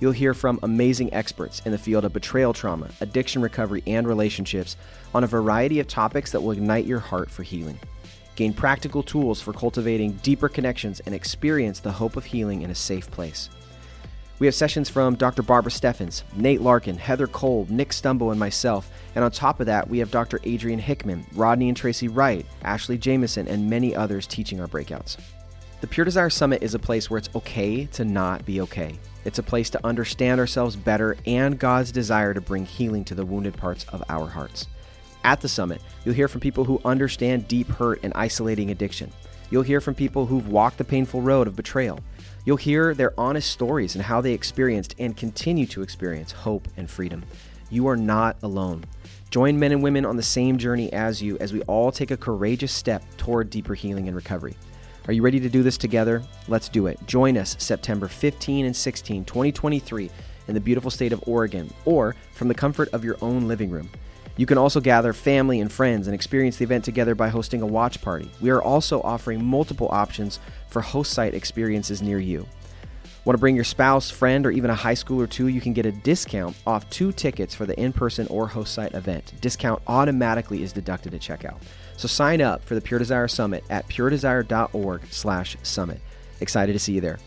You'll 0.00 0.12
hear 0.12 0.32
from 0.32 0.58
amazing 0.62 1.12
experts 1.12 1.60
in 1.66 1.72
the 1.72 1.76
field 1.76 2.06
of 2.06 2.14
betrayal 2.14 2.54
trauma, 2.54 2.88
addiction 3.02 3.42
recovery, 3.42 3.82
and 3.86 4.08
relationships 4.08 4.78
on 5.12 5.22
a 5.22 5.26
variety 5.26 5.80
of 5.80 5.86
topics 5.86 6.32
that 6.32 6.40
will 6.40 6.52
ignite 6.52 6.86
your 6.86 7.00
heart 7.00 7.30
for 7.30 7.42
healing. 7.42 7.78
Gain 8.36 8.54
practical 8.54 9.02
tools 9.02 9.42
for 9.42 9.52
cultivating 9.52 10.12
deeper 10.22 10.48
connections 10.48 11.00
and 11.00 11.14
experience 11.14 11.78
the 11.78 11.92
hope 11.92 12.16
of 12.16 12.24
healing 12.24 12.62
in 12.62 12.70
a 12.70 12.74
safe 12.74 13.10
place. 13.10 13.50
We 14.42 14.46
have 14.46 14.56
sessions 14.56 14.88
from 14.88 15.14
Dr. 15.14 15.44
Barbara 15.44 15.70
Steffens, 15.70 16.24
Nate 16.34 16.60
Larkin, 16.60 16.96
Heather 16.96 17.28
Cole, 17.28 17.64
Nick 17.70 17.90
Stumbo, 17.90 18.32
and 18.32 18.40
myself. 18.40 18.90
And 19.14 19.24
on 19.24 19.30
top 19.30 19.60
of 19.60 19.66
that, 19.66 19.88
we 19.88 20.00
have 20.00 20.10
Dr. 20.10 20.40
Adrian 20.42 20.80
Hickman, 20.80 21.24
Rodney 21.36 21.68
and 21.68 21.76
Tracy 21.76 22.08
Wright, 22.08 22.44
Ashley 22.64 22.98
Jameson, 22.98 23.46
and 23.46 23.70
many 23.70 23.94
others 23.94 24.26
teaching 24.26 24.60
our 24.60 24.66
breakouts. 24.66 25.16
The 25.80 25.86
Pure 25.86 26.06
Desire 26.06 26.28
Summit 26.28 26.60
is 26.60 26.74
a 26.74 26.80
place 26.80 27.08
where 27.08 27.18
it's 27.18 27.28
okay 27.36 27.86
to 27.86 28.04
not 28.04 28.44
be 28.44 28.60
okay. 28.62 28.98
It's 29.24 29.38
a 29.38 29.44
place 29.44 29.70
to 29.70 29.86
understand 29.86 30.40
ourselves 30.40 30.74
better 30.74 31.16
and 31.24 31.56
God's 31.56 31.92
desire 31.92 32.34
to 32.34 32.40
bring 32.40 32.66
healing 32.66 33.04
to 33.04 33.14
the 33.14 33.24
wounded 33.24 33.56
parts 33.56 33.86
of 33.90 34.02
our 34.08 34.26
hearts. 34.26 34.66
At 35.22 35.40
the 35.40 35.48
summit, 35.48 35.80
you'll 36.04 36.16
hear 36.16 36.26
from 36.26 36.40
people 36.40 36.64
who 36.64 36.80
understand 36.84 37.46
deep 37.46 37.68
hurt 37.68 38.00
and 38.02 38.12
isolating 38.16 38.72
addiction. 38.72 39.12
You'll 39.52 39.62
hear 39.62 39.80
from 39.80 39.94
people 39.94 40.26
who've 40.26 40.48
walked 40.48 40.78
the 40.78 40.84
painful 40.84 41.20
road 41.20 41.46
of 41.46 41.54
betrayal. 41.54 42.00
You'll 42.44 42.56
hear 42.56 42.92
their 42.92 43.18
honest 43.18 43.50
stories 43.50 43.94
and 43.94 44.04
how 44.04 44.20
they 44.20 44.32
experienced 44.32 44.96
and 44.98 45.16
continue 45.16 45.66
to 45.66 45.82
experience 45.82 46.32
hope 46.32 46.66
and 46.76 46.90
freedom. 46.90 47.24
You 47.70 47.86
are 47.86 47.96
not 47.96 48.36
alone. 48.42 48.84
Join 49.30 49.58
men 49.58 49.70
and 49.70 49.82
women 49.82 50.04
on 50.04 50.16
the 50.16 50.22
same 50.24 50.58
journey 50.58 50.92
as 50.92 51.22
you 51.22 51.38
as 51.38 51.52
we 51.52 51.62
all 51.62 51.92
take 51.92 52.10
a 52.10 52.16
courageous 52.16 52.72
step 52.72 53.04
toward 53.16 53.48
deeper 53.48 53.74
healing 53.74 54.08
and 54.08 54.16
recovery. 54.16 54.56
Are 55.06 55.12
you 55.12 55.22
ready 55.22 55.38
to 55.40 55.48
do 55.48 55.62
this 55.62 55.78
together? 55.78 56.22
Let's 56.48 56.68
do 56.68 56.88
it. 56.88 56.98
Join 57.06 57.36
us 57.36 57.56
September 57.60 58.08
15 58.08 58.66
and 58.66 58.74
16, 58.74 59.24
2023, 59.24 60.10
in 60.48 60.54
the 60.54 60.60
beautiful 60.60 60.90
state 60.90 61.12
of 61.12 61.22
Oregon, 61.26 61.72
or 61.84 62.16
from 62.34 62.48
the 62.48 62.54
comfort 62.54 62.88
of 62.92 63.04
your 63.04 63.16
own 63.22 63.46
living 63.46 63.70
room. 63.70 63.88
You 64.36 64.46
can 64.46 64.58
also 64.58 64.80
gather 64.80 65.12
family 65.12 65.60
and 65.60 65.70
friends 65.70 66.06
and 66.06 66.14
experience 66.14 66.56
the 66.56 66.64
event 66.64 66.84
together 66.84 67.14
by 67.14 67.28
hosting 67.28 67.60
a 67.60 67.66
watch 67.66 68.00
party. 68.00 68.30
We 68.40 68.50
are 68.50 68.62
also 68.62 69.02
offering 69.02 69.44
multiple 69.44 69.88
options 69.90 70.40
for 70.72 70.80
host 70.80 71.12
site 71.12 71.34
experiences 71.34 72.02
near 72.02 72.18
you. 72.18 72.46
Want 73.24 73.36
to 73.36 73.40
bring 73.40 73.54
your 73.54 73.64
spouse, 73.64 74.10
friend, 74.10 74.44
or 74.44 74.50
even 74.50 74.68
a 74.68 74.74
high 74.74 74.94
schooler 74.94 75.30
too? 75.30 75.46
You 75.46 75.60
can 75.60 75.72
get 75.72 75.86
a 75.86 75.92
discount 75.92 76.56
off 76.66 76.90
two 76.90 77.12
tickets 77.12 77.54
for 77.54 77.66
the 77.66 77.78
in 77.78 77.92
person 77.92 78.26
or 78.26 78.48
host 78.48 78.74
site 78.74 78.94
event. 78.94 79.32
Discount 79.40 79.80
automatically 79.86 80.64
is 80.64 80.72
deducted 80.72 81.14
at 81.14 81.20
checkout. 81.20 81.62
So 81.96 82.08
sign 82.08 82.40
up 82.40 82.64
for 82.64 82.74
the 82.74 82.80
Pure 82.80 82.98
Desire 82.98 83.28
Summit 83.28 83.62
at 83.70 83.86
puredesire.org/slash 83.86 85.56
summit. 85.62 86.00
Excited 86.40 86.72
to 86.72 86.80
see 86.80 86.94
you 86.94 87.00
there. 87.00 87.20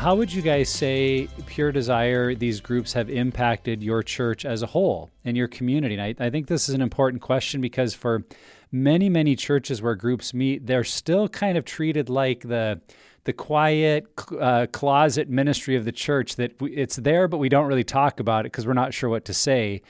How 0.00 0.14
would 0.14 0.32
you 0.32 0.42
guys 0.42 0.68
say 0.68 1.28
Pure 1.46 1.72
Desire, 1.72 2.34
these 2.34 2.60
groups 2.60 2.92
have 2.92 3.10
impacted 3.10 3.82
your 3.82 4.02
church 4.02 4.44
as 4.44 4.62
a 4.62 4.66
whole 4.66 5.10
and 5.24 5.36
your 5.36 5.48
community? 5.48 5.94
And 5.96 6.02
I, 6.20 6.26
I 6.26 6.30
think 6.30 6.48
this 6.48 6.68
is 6.68 6.74
an 6.74 6.82
important 6.82 7.22
question 7.22 7.60
because 7.60 7.94
for 7.94 8.24
many, 8.70 9.08
many 9.08 9.36
churches 9.36 9.82
where 9.82 9.94
groups 9.94 10.34
meet, 10.34 10.66
they're 10.66 10.84
still 10.84 11.28
kind 11.28 11.56
of 11.56 11.64
treated 11.64 12.08
like 12.08 12.42
the 12.42 12.80
the 13.24 13.32
quiet 13.34 14.06
uh, 14.40 14.66
closet 14.72 15.28
ministry 15.28 15.76
of 15.76 15.84
the 15.84 15.92
church 15.92 16.36
that 16.36 16.52
it's 16.62 16.96
there, 16.96 17.28
but 17.28 17.36
we 17.36 17.50
don't 17.50 17.66
really 17.66 17.84
talk 17.84 18.20
about 18.20 18.46
it 18.46 18.52
because 18.52 18.66
we're 18.66 18.72
not 18.72 18.94
sure 18.94 19.10
what 19.10 19.26
to 19.26 19.34
say. 19.34 19.82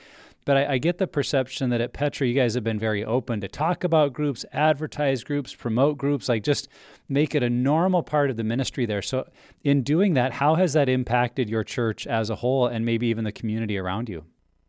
But 0.43 0.57
I, 0.57 0.73
I, 0.73 0.77
get 0.77 0.97
the 0.97 1.07
perception 1.07 1.69
that 1.69 1.79
at 1.79 1.93
Petra, 1.93 2.27
you 2.27 2.33
guys 2.33 2.53
have 2.55 2.65
been 2.65 2.79
very 2.79 3.05
open 3.05 3.39
to 3.39 3.47
talk 3.47 3.85
about 3.85 4.11
groups, 4.11 4.43
advertise 4.51 5.23
groups, 5.23 5.55
promote 5.55 5.97
groups, 5.97 6.27
like 6.27 6.43
just 6.43 6.67
make 7.07 7.33
it 7.33 7.41
a 7.41 7.49
normal 7.49 8.03
part 8.03 8.29
of 8.29 8.35
the 8.35 8.43
ministry 8.43 8.85
there. 8.85 9.01
So, 9.01 9.29
in 9.63 9.83
doing 9.83 10.15
that, 10.15 10.33
how 10.33 10.55
has 10.55 10.73
that 10.73 10.89
impacted 10.89 11.49
your 11.49 11.63
church 11.63 12.07
as 12.07 12.29
a 12.29 12.35
whole 12.35 12.67
and 12.67 12.85
maybe 12.85 13.07
even 13.07 13.23
the 13.23 13.31
community 13.31 13.77
around 13.77 14.09
you? 14.09 14.25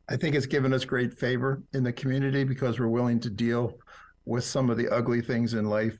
I 0.09 0.17
think 0.17 0.37
it's 0.37 0.47
given 0.47 0.73
us 0.73 0.85
great 0.85 1.13
favor 1.13 1.63
in 1.73 1.83
the 1.83 1.93
community 1.93 2.45
because 2.45 2.79
we're 2.79 2.89
willing 2.89 3.19
to 3.21 3.31
deal 3.31 3.79
with 4.31 4.45
some 4.45 4.71
of 4.71 4.77
the 4.77 4.89
ugly 4.89 5.21
things 5.21 5.55
in 5.55 5.65
life. 5.65 5.99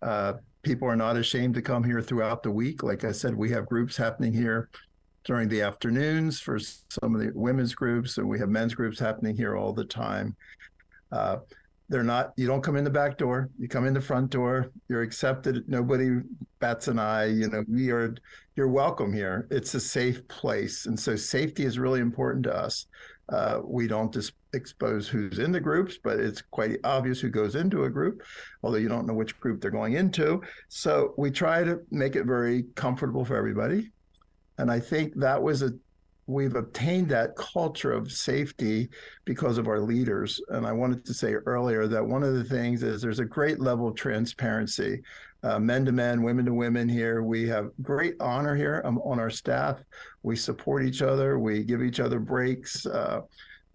Uh, 0.00 0.32
people 0.62 0.88
are 0.88 0.96
not 0.96 1.18
ashamed 1.18 1.54
to 1.54 1.60
come 1.60 1.84
here 1.84 2.00
throughout 2.00 2.42
the 2.42 2.50
week. 2.50 2.82
Like 2.82 3.04
I 3.04 3.12
said, 3.12 3.34
we 3.34 3.50
have 3.50 3.66
groups 3.66 3.94
happening 3.94 4.32
here 4.32 4.70
during 5.24 5.50
the 5.50 5.60
afternoons 5.60 6.40
for 6.40 6.58
some 6.58 7.14
of 7.14 7.20
the 7.20 7.30
women's 7.34 7.74
groups, 7.74 8.16
and 8.16 8.26
we 8.26 8.38
have 8.38 8.48
men's 8.48 8.74
groups 8.74 8.98
happening 8.98 9.36
here 9.36 9.54
all 9.54 9.74
the 9.74 9.84
time. 9.84 10.34
Uh, 11.12 11.36
they're 11.90 12.02
not 12.02 12.32
you 12.36 12.46
don't 12.46 12.62
come 12.62 12.76
in 12.76 12.84
the 12.84 12.90
back 12.90 13.16
door 13.16 13.48
you 13.58 13.66
come 13.66 13.86
in 13.86 13.94
the 13.94 14.00
front 14.00 14.28
door 14.30 14.70
you're 14.88 15.00
accepted 15.00 15.64
nobody 15.66 16.20
bats 16.60 16.86
an 16.86 16.98
eye 16.98 17.24
you 17.24 17.48
know 17.48 17.64
you're 17.66 18.14
you're 18.56 18.68
welcome 18.68 19.10
here 19.10 19.48
it's 19.50 19.72
a 19.72 19.80
safe 19.80 20.26
place 20.28 20.84
and 20.84 21.00
so 21.00 21.16
safety 21.16 21.64
is 21.64 21.78
really 21.78 22.00
important 22.00 22.44
to 22.44 22.54
us 22.54 22.86
Uh, 23.30 23.60
we 23.64 23.86
don't 23.86 24.12
dis- 24.12 24.32
expose 24.52 25.08
who's 25.08 25.38
in 25.38 25.52
the 25.52 25.60
groups, 25.60 25.98
but 26.02 26.18
it's 26.18 26.42
quite 26.42 26.78
obvious 26.84 27.20
who 27.20 27.28
goes 27.28 27.54
into 27.54 27.84
a 27.84 27.90
group, 27.90 28.22
although 28.62 28.78
you 28.78 28.88
don't 28.88 29.06
know 29.06 29.14
which 29.14 29.38
group 29.40 29.60
they're 29.60 29.70
going 29.70 29.94
into. 29.94 30.42
So 30.68 31.14
we 31.16 31.30
try 31.30 31.64
to 31.64 31.80
make 31.90 32.16
it 32.16 32.24
very 32.24 32.64
comfortable 32.74 33.24
for 33.24 33.36
everybody. 33.36 33.90
And 34.58 34.70
I 34.70 34.80
think 34.80 35.14
that 35.16 35.42
was 35.42 35.62
a 35.62 35.72
we've 36.28 36.56
obtained 36.56 37.08
that 37.08 37.34
culture 37.36 37.90
of 37.90 38.12
safety 38.12 38.90
because 39.24 39.56
of 39.56 39.66
our 39.66 39.80
leaders. 39.80 40.40
And 40.50 40.66
I 40.66 40.72
wanted 40.72 41.04
to 41.06 41.14
say 41.14 41.32
earlier 41.32 41.88
that 41.88 42.04
one 42.04 42.22
of 42.22 42.34
the 42.34 42.44
things 42.44 42.82
is 42.82 43.00
there's 43.00 43.18
a 43.18 43.24
great 43.24 43.60
level 43.60 43.88
of 43.88 43.96
transparency, 43.96 45.00
uh, 45.42 45.58
men 45.58 45.86
to 45.86 45.92
men, 45.92 46.22
women 46.22 46.44
to 46.44 46.52
women 46.52 46.86
here. 46.86 47.22
We 47.22 47.48
have 47.48 47.70
great 47.82 48.14
honor 48.20 48.54
here 48.54 48.82
um, 48.84 48.98
on 48.98 49.18
our 49.18 49.30
staff. 49.30 49.82
We 50.22 50.36
support 50.36 50.84
each 50.84 51.00
other. 51.00 51.38
We 51.38 51.64
give 51.64 51.82
each 51.82 51.98
other 51.98 52.20
breaks 52.20 52.84
uh, 52.84 53.22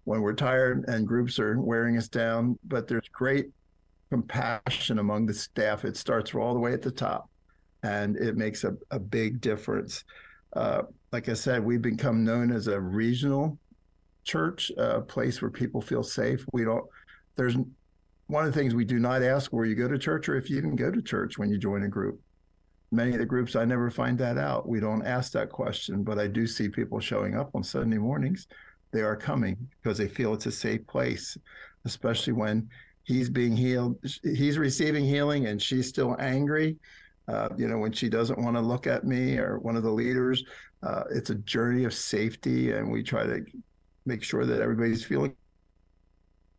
when 0.04 0.20
we're 0.20 0.34
tired 0.34 0.84
and 0.88 1.06
groups 1.06 1.38
are 1.38 1.60
wearing 1.60 1.96
us 1.96 2.08
down. 2.08 2.58
But 2.64 2.88
there's 2.88 3.08
great 3.08 3.46
compassion 4.10 4.98
among 4.98 5.26
the 5.26 5.34
staff. 5.34 5.84
It 5.84 5.96
starts 5.96 6.34
all 6.34 6.54
the 6.54 6.60
way 6.60 6.72
at 6.72 6.82
the 6.82 6.90
top, 6.90 7.28
and 7.82 8.16
it 8.16 8.36
makes 8.36 8.64
a, 8.64 8.74
a 8.90 8.98
big 8.98 9.40
difference. 9.40 10.04
Uh, 10.54 10.82
like 11.12 11.28
I 11.28 11.34
said, 11.34 11.64
we've 11.64 11.82
become 11.82 12.24
known 12.24 12.52
as 12.52 12.68
a 12.68 12.80
regional 12.80 13.58
church, 14.24 14.70
a 14.76 15.00
place 15.00 15.42
where 15.42 15.50
people 15.50 15.80
feel 15.80 16.02
safe. 16.02 16.44
We 16.52 16.64
don't, 16.64 16.84
there's 17.36 17.56
one 18.26 18.46
of 18.46 18.52
the 18.52 18.58
things 18.58 18.74
we 18.74 18.84
do 18.84 18.98
not 18.98 19.22
ask 19.22 19.52
where 19.52 19.66
you 19.66 19.74
go 19.74 19.88
to 19.88 19.98
church 19.98 20.28
or 20.28 20.36
if 20.36 20.48
you 20.48 20.56
even 20.56 20.76
go 20.76 20.90
to 20.90 21.02
church 21.02 21.38
when 21.38 21.50
you 21.50 21.58
join 21.58 21.82
a 21.82 21.88
group. 21.88 22.20
Many 22.90 23.12
of 23.12 23.18
the 23.18 23.26
groups, 23.26 23.56
I 23.56 23.64
never 23.64 23.90
find 23.90 24.16
that 24.18 24.38
out. 24.38 24.68
We 24.68 24.80
don't 24.80 25.04
ask 25.04 25.32
that 25.32 25.50
question, 25.50 26.04
but 26.04 26.18
I 26.18 26.28
do 26.28 26.46
see 26.46 26.68
people 26.68 27.00
showing 27.00 27.36
up 27.36 27.50
on 27.54 27.64
Sunday 27.64 27.98
mornings. 27.98 28.46
They 28.94 29.02
are 29.02 29.16
coming 29.16 29.56
because 29.82 29.98
they 29.98 30.06
feel 30.06 30.34
it's 30.34 30.46
a 30.46 30.52
safe 30.52 30.86
place, 30.86 31.36
especially 31.84 32.32
when 32.32 32.68
he's 33.02 33.28
being 33.28 33.56
healed, 33.56 33.98
he's 34.22 34.56
receiving 34.56 35.04
healing 35.04 35.46
and 35.46 35.60
she's 35.60 35.88
still 35.88 36.16
angry. 36.20 36.76
Uh, 37.26 37.48
you 37.56 37.66
know, 37.66 37.78
when 37.78 37.90
she 37.90 38.08
doesn't 38.08 38.38
want 38.38 38.56
to 38.56 38.60
look 38.60 38.86
at 38.86 39.02
me 39.02 39.36
or 39.36 39.58
one 39.58 39.74
of 39.74 39.82
the 39.82 39.90
leaders, 39.90 40.44
uh, 40.84 41.02
it's 41.10 41.30
a 41.30 41.34
journey 41.34 41.82
of 41.82 41.92
safety, 41.92 42.70
and 42.70 42.88
we 42.88 43.02
try 43.02 43.24
to 43.24 43.44
make 44.06 44.22
sure 44.22 44.46
that 44.46 44.60
everybody's 44.60 45.04
feeling 45.04 45.34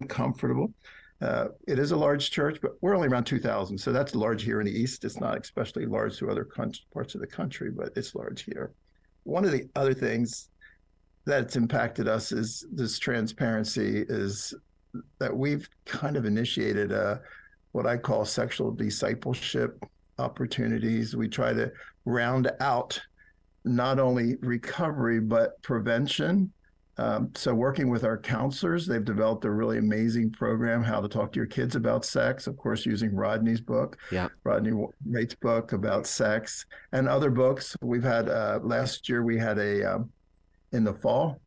comfortable. 0.10 0.74
Uh, 1.22 1.46
it 1.70 1.80
is 1.80 1.92
a 1.92 1.96
large 1.98 2.32
church, 2.32 2.60
but 2.62 2.72
we're 2.82 2.96
only 2.96 3.08
around 3.08 3.24
2,000. 3.24 3.78
So 3.78 3.94
that's 3.94 4.14
large 4.14 4.44
here 4.44 4.60
in 4.60 4.66
the 4.66 4.78
East. 4.78 5.06
It's 5.06 5.22
not 5.22 5.40
especially 5.40 5.86
large 5.86 6.18
to 6.18 6.30
other 6.30 6.44
parts 6.44 7.16
of 7.16 7.22
the 7.22 7.28
country, 7.28 7.72
but 7.72 7.94
it's 7.96 8.14
large 8.14 8.44
here. 8.44 8.74
One 9.24 9.46
of 9.46 9.54
the 9.54 9.70
other 9.76 9.94
things 9.94 10.50
that's 11.26 11.56
impacted 11.56 12.08
us 12.08 12.32
is 12.32 12.66
this 12.72 13.00
transparency 13.00 14.06
is 14.08 14.54
that 15.20 15.36
we've 15.36 15.68
kind 15.86 16.16
of 16.16 16.26
initiated 16.26 16.92
a, 16.92 17.22
what 17.72 17.86
I 17.86 17.98
call 17.98 18.26
sexual 18.26 18.72
discipleship 18.72 19.84
opportunities. 20.20 21.16
We 21.16 21.28
try 21.28 21.54
to 21.54 21.72
round 22.06 22.52
out 22.60 23.00
not 23.66 24.00
only 24.00 24.36
recovery, 24.38 25.20
but 25.20 25.62
prevention. 25.62 26.52
Um, 26.98 27.32
so, 27.36 27.54
working 27.54 27.90
with 27.90 28.06
our 28.06 28.18
counselors, 28.18 28.88
they've 28.88 29.04
developed 29.04 29.44
a 29.44 29.52
really 29.52 29.80
amazing 29.80 30.32
program, 30.32 30.82
How 30.82 31.02
to 31.02 31.10
Talk 31.10 31.34
to 31.34 31.38
Your 31.38 31.46
Kids 31.46 31.76
About 31.76 32.06
Sex, 32.06 32.48
of 32.48 32.56
course, 32.56 32.86
using 32.86 33.14
Rodney's 33.14 33.60
book, 33.60 33.98
yeah. 34.12 34.30
Rodney 34.46 34.72
Wright's 35.06 35.36
book 35.36 35.74
about 35.74 36.08
sex, 36.08 36.66
and 36.94 37.10
other 37.10 37.30
books. 37.30 37.76
We've 37.82 38.02
had 38.02 38.30
uh, 38.30 38.60
last 38.64 39.10
year, 39.10 39.24
we 39.24 39.38
had 39.38 39.58
a, 39.58 39.96
um, 39.96 40.10
in 40.76 40.84
the 40.84 40.94
fall, 40.94 41.40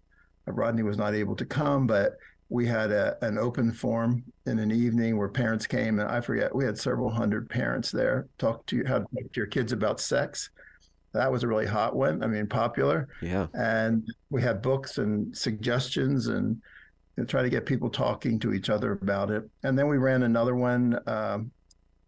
Rodney 0.47 0.83
was 0.83 0.97
not 0.97 1.15
able 1.15 1.37
to 1.37 1.45
come, 1.45 1.87
but 1.87 2.17
we 2.49 2.67
had 2.67 2.91
a, 2.91 3.17
an 3.23 3.39
open 3.39 3.73
forum 3.73 4.25
in 4.47 4.59
an 4.59 4.73
evening 4.73 5.19
where 5.19 5.29
parents 5.29 5.67
came, 5.67 5.99
and 5.99 6.09
I 6.09 6.21
forget, 6.21 6.55
we 6.55 6.65
had 6.65 6.79
several 6.79 7.11
hundred 7.11 7.51
parents 7.51 7.91
there 7.91 8.27
talk 8.39 8.65
to 8.67 8.77
you, 8.77 8.85
how 8.87 9.01
to 9.01 9.05
talk 9.05 9.33
to 9.33 9.41
your 9.41 9.47
kids 9.47 9.73
about 9.73 10.01
sex 10.01 10.51
that 11.13 11.33
was 11.33 11.43
a 11.43 11.49
really 11.49 11.67
hot 11.67 11.97
one. 11.97 12.23
I 12.23 12.27
mean, 12.27 12.47
popular. 12.47 13.09
Yeah. 13.23 13.47
And 13.55 14.07
we 14.31 14.43
had 14.43 14.63
books 14.63 14.99
and 14.99 15.37
suggestions 15.37 16.29
and 16.29 16.61
know, 17.17 17.25
try 17.25 17.43
to 17.43 17.51
get 17.51 17.67
people 17.67 17.91
talking 17.91 18.39
to 18.41 18.53
each 18.53 18.71
other 18.71 18.93
about 18.93 19.31
it. 19.31 19.49
And 19.63 19.79
then 19.79 19.89
we 19.89 19.99
ran 19.99 20.23
another 20.23 20.55
one 20.55 20.99
um, 21.07 21.51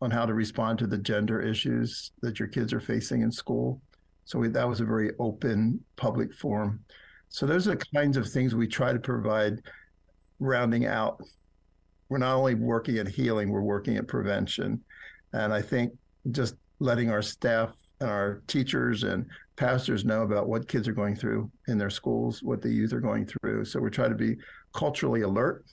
on 0.00 0.10
how 0.10 0.26
to 0.26 0.34
respond 0.34 0.78
to 0.78 0.86
the 0.86 0.98
gender 0.98 1.40
issues 1.40 2.12
that 2.22 2.38
your 2.38 2.48
kids 2.48 2.72
are 2.72 2.80
facing 2.80 3.22
in 3.22 3.32
school. 3.32 3.80
So 4.24 4.38
we, 4.38 4.48
that 4.48 4.68
was 4.68 4.80
a 4.80 4.84
very 4.84 5.10
open 5.18 5.82
public 5.96 6.32
forum. 6.32 6.84
So 7.31 7.47
those 7.47 7.66
are 7.68 7.76
the 7.76 7.85
kinds 7.95 8.16
of 8.16 8.28
things 8.28 8.55
we 8.55 8.66
try 8.66 8.93
to 8.93 8.99
provide, 8.99 9.62
rounding 10.41 10.87
out. 10.87 11.22
We're 12.09 12.18
not 12.18 12.37
only 12.37 12.55
working 12.57 12.99
at 12.99 13.07
healing, 13.07 13.51
we're 13.51 13.62
working 13.62 13.97
at 13.97 14.09
prevention. 14.09 14.83
And 15.33 15.53
I 15.53 15.62
think 15.62 15.93
just 16.33 16.57
letting 16.81 17.11
our 17.11 17.22
staff 17.22 17.70
and 18.01 18.11
our 18.11 18.43
teachers 18.49 19.05
and 19.05 19.26
pastors 19.57 20.05
know 20.05 20.22
about 20.22 20.49
what 20.49 20.66
kids 20.66 20.89
are 20.89 20.93
going 20.93 21.14
through 21.14 21.51
in 21.68 21.78
their 21.78 21.91
schools, 21.91 22.43
what 22.43 22.62
the 22.62 22.68
youth 22.68 22.93
are 22.93 23.01
going 23.01 23.26
through. 23.26 23.64
So 23.64 23.78
we 23.78 23.91
try 23.91 24.09
to 24.09 24.14
be 24.14 24.37
culturally 24.74 25.20
alert. 25.20 25.64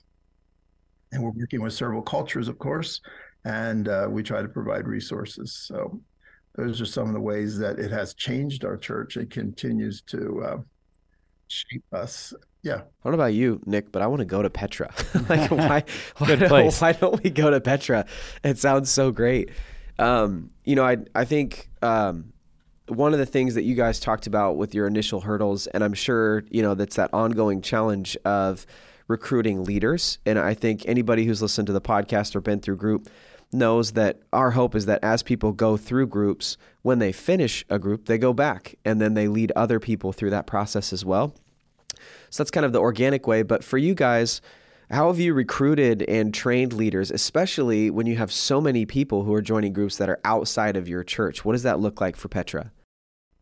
And 1.11 1.23
we're 1.23 1.31
working 1.31 1.61
with 1.61 1.73
several 1.73 2.01
cultures, 2.01 2.49
of 2.49 2.59
course, 2.59 3.01
and 3.45 3.87
uh, 3.87 4.07
we 4.09 4.21
try 4.21 4.41
to 4.41 4.47
provide 4.47 4.87
resources. 4.87 5.53
So 5.53 6.01
those 6.55 6.81
are 6.81 6.85
some 6.85 7.07
of 7.07 7.13
the 7.13 7.21
ways 7.21 7.57
that 7.57 7.79
it 7.79 7.91
has 7.91 8.13
changed 8.13 8.65
our 8.65 8.77
church. 8.77 9.15
It 9.15 9.31
continues 9.31 10.01
to 10.03 10.43
uh, 10.43 10.57
shape 11.47 11.83
us. 11.93 12.33
Yeah. 12.63 12.75
I 12.75 12.77
don't 13.03 13.13
know 13.13 13.13
about 13.13 13.33
you, 13.33 13.61
Nick, 13.65 13.91
but 13.91 14.01
I 14.01 14.07
want 14.07 14.19
to 14.19 14.25
go 14.25 14.41
to 14.41 14.49
Petra. 14.49 14.93
like, 15.29 15.51
why, 15.51 15.83
why, 16.17 16.35
place. 16.35 16.81
why 16.81 16.93
don't 16.93 17.23
we 17.23 17.29
go 17.29 17.49
to 17.49 17.61
Petra? 17.61 18.05
It 18.43 18.57
sounds 18.57 18.89
so 18.89 19.11
great. 19.11 19.49
Um, 19.99 20.51
you 20.63 20.75
know, 20.75 20.85
I 20.85 20.97
I 21.15 21.25
think 21.25 21.69
um, 21.81 22.33
one 22.87 23.13
of 23.13 23.19
the 23.19 23.25
things 23.25 23.55
that 23.55 23.63
you 23.63 23.75
guys 23.75 23.99
talked 23.99 24.27
about 24.27 24.57
with 24.57 24.75
your 24.75 24.85
initial 24.85 25.21
hurdles, 25.21 25.67
and 25.67 25.83
I'm 25.83 25.93
sure 25.93 26.43
you 26.51 26.61
know 26.61 26.75
that's 26.75 26.97
that 26.97 27.13
ongoing 27.13 27.61
challenge 27.61 28.17
of 28.25 28.67
recruiting 29.07 29.63
leaders. 29.63 30.19
And 30.25 30.37
I 30.37 30.53
think 30.53 30.85
anybody 30.85 31.25
who's 31.25 31.41
listened 31.41 31.67
to 31.67 31.73
the 31.73 31.81
podcast 31.81 32.35
or 32.35 32.41
been 32.41 32.59
through 32.59 32.75
group 32.77 33.09
knows 33.51 33.93
that 33.93 34.19
our 34.33 34.51
hope 34.51 34.75
is 34.75 34.85
that 34.85 35.03
as 35.03 35.23
people 35.23 35.51
go 35.51 35.77
through 35.77 36.07
groups, 36.07 36.57
when 36.81 36.99
they 36.99 37.11
finish 37.11 37.65
a 37.69 37.79
group, 37.79 38.05
they 38.05 38.17
go 38.17 38.33
back 38.33 38.75
and 38.83 39.01
then 39.01 39.13
they 39.13 39.27
lead 39.27 39.51
other 39.55 39.79
people 39.79 40.11
through 40.11 40.31
that 40.31 40.47
process 40.47 40.91
as 40.91 41.05
well. 41.05 41.33
So 42.29 42.43
that's 42.43 42.51
kind 42.51 42.65
of 42.65 42.73
the 42.73 42.79
organic 42.79 43.25
way. 43.27 43.43
But 43.43 43.63
for 43.63 43.77
you 43.77 43.95
guys, 43.95 44.41
how 44.89 45.07
have 45.07 45.19
you 45.19 45.33
recruited 45.33 46.03
and 46.03 46.33
trained 46.33 46.73
leaders, 46.73 47.11
especially 47.11 47.89
when 47.89 48.05
you 48.05 48.15
have 48.17 48.31
so 48.31 48.61
many 48.61 48.85
people 48.85 49.23
who 49.23 49.33
are 49.33 49.41
joining 49.41 49.73
groups 49.73 49.97
that 49.97 50.09
are 50.09 50.19
outside 50.23 50.77
of 50.77 50.87
your 50.87 51.03
church? 51.03 51.43
What 51.43 51.53
does 51.53 51.63
that 51.63 51.79
look 51.79 51.99
like 51.99 52.15
for 52.15 52.27
Petra? 52.27 52.71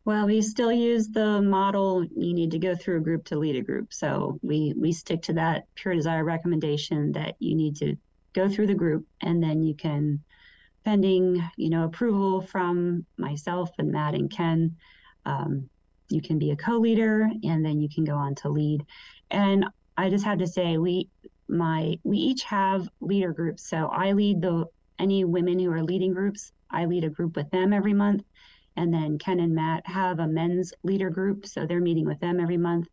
Well, 0.06 0.28
we 0.28 0.42
still 0.44 0.72
use 0.72 1.08
the 1.08 1.42
model 1.42 2.04
you 2.16 2.34
need 2.34 2.52
to 2.52 2.60
go 2.60 2.76
through 2.76 2.98
a 2.98 3.02
group 3.02 3.26
to 3.26 3.38
lead 3.38 3.56
a 3.56 3.62
group. 3.62 3.92
So 3.92 4.40
we 4.44 4.74
we 4.78 4.92
stick 4.92 5.24
to 5.24 5.34
that 5.34 5.66
pure 5.74 5.96
desire 5.96 6.24
recommendation 6.24 7.12
that 7.14 7.36
you 7.40 7.56
need 7.56 7.76
to 7.78 7.96
go 8.36 8.50
through 8.50 8.68
the 8.68 8.76
group 8.76 9.06
and 9.22 9.42
then 9.42 9.64
you 9.64 9.74
can 9.74 10.20
pending, 10.84 11.44
you 11.58 11.70
know, 11.70 11.86
approval 11.86 12.42
from 12.42 13.06
myself 13.18 13.72
and 13.80 13.92
Matt 13.92 14.14
and 14.14 14.30
Ken, 14.30 14.76
um, 15.26 15.68
you 16.10 16.22
can 16.22 16.38
be 16.38 16.52
a 16.52 16.56
co-leader 16.56 17.28
and 17.44 17.66
then 17.66 17.82
you 17.82 17.90
can 17.90 18.04
go 18.04 18.16
on 18.16 18.36
to 18.36 18.50
lead. 18.50 18.86
And 19.32 19.66
I 19.98 20.10
just 20.10 20.26
have 20.26 20.38
to 20.40 20.48
say 20.48 20.78
we 20.78 21.10
my 21.48 21.98
we 22.04 22.18
each 22.18 22.44
have 22.44 22.88
leader 23.02 23.34
groups. 23.34 23.68
So 23.70 23.88
I 23.88 24.12
lead 24.12 24.42
the 24.42 24.66
any 25.00 25.26
women 25.26 25.60
who 25.60 25.72
are 25.72 25.84
leading 25.84 26.14
groups. 26.14 26.52
I 26.70 26.86
lead 26.86 27.04
a 27.04 27.10
group 27.10 27.36
with 27.36 27.50
them 27.52 27.74
every 27.74 27.94
month, 27.94 28.24
and 28.76 28.94
then 28.94 29.18
Ken 29.18 29.40
and 29.40 29.56
Matt 29.56 29.86
have 29.88 30.20
a 30.20 30.28
men's 30.28 30.74
leader 30.84 31.10
group. 31.10 31.46
So 31.46 31.66
they're 31.66 31.82
meeting 31.82 32.06
with 32.06 32.20
them 32.20 32.40
every 32.40 32.58
month, 32.58 32.88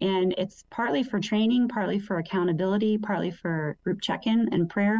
and 0.00 0.34
it's 0.38 0.64
partly 0.70 1.02
for 1.02 1.20
training, 1.20 1.68
partly 1.68 1.98
for 1.98 2.18
accountability, 2.18 2.98
partly 2.98 3.30
for 3.30 3.76
group 3.84 4.00
check-in 4.00 4.48
and 4.52 4.68
prayer. 4.68 4.98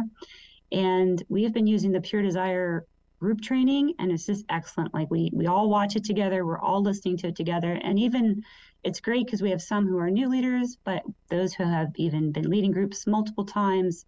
And 0.71 1.21
we 1.29 1.43
have 1.43 1.53
been 1.53 1.67
using 1.67 1.91
the 1.91 2.01
Pure 2.01 2.23
Desire 2.23 2.85
group 3.19 3.41
training, 3.41 3.93
and 3.99 4.11
it's 4.11 4.25
just 4.25 4.45
excellent. 4.49 4.93
Like 4.93 5.09
we 5.09 5.29
we 5.33 5.47
all 5.47 5.69
watch 5.69 5.95
it 5.95 6.03
together. 6.03 6.45
We're 6.45 6.59
all 6.59 6.81
listening 6.81 7.17
to 7.17 7.27
it 7.27 7.35
together, 7.35 7.71
and 7.71 7.99
even 7.99 8.43
it's 8.83 8.99
great 8.99 9.25
because 9.25 9.41
we 9.41 9.49
have 9.49 9.61
some 9.61 9.87
who 9.87 9.97
are 9.97 10.11
new 10.11 10.29
leaders, 10.29 10.77
but 10.83 11.01
those 11.29 11.53
who 11.53 11.63
have 11.63 11.91
even 11.95 12.31
been 12.31 12.49
leading 12.49 12.71
groups 12.71 13.07
multiple 13.07 13.45
times, 13.45 14.05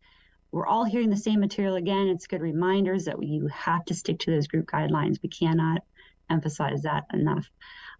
we're 0.51 0.67
all 0.67 0.83
hearing 0.83 1.09
the 1.09 1.17
same 1.17 1.39
material 1.39 1.75
again. 1.75 2.07
It's 2.07 2.27
good 2.27 2.41
reminders 2.41 3.05
that 3.05 3.21
you 3.21 3.47
have 3.47 3.85
to 3.85 3.95
stick 3.95 4.19
to 4.19 4.31
those 4.31 4.47
group 4.47 4.67
guidelines. 4.67 5.17
We 5.23 5.29
cannot 5.29 5.81
emphasize 6.29 6.83
that 6.83 7.05
enough. 7.11 7.49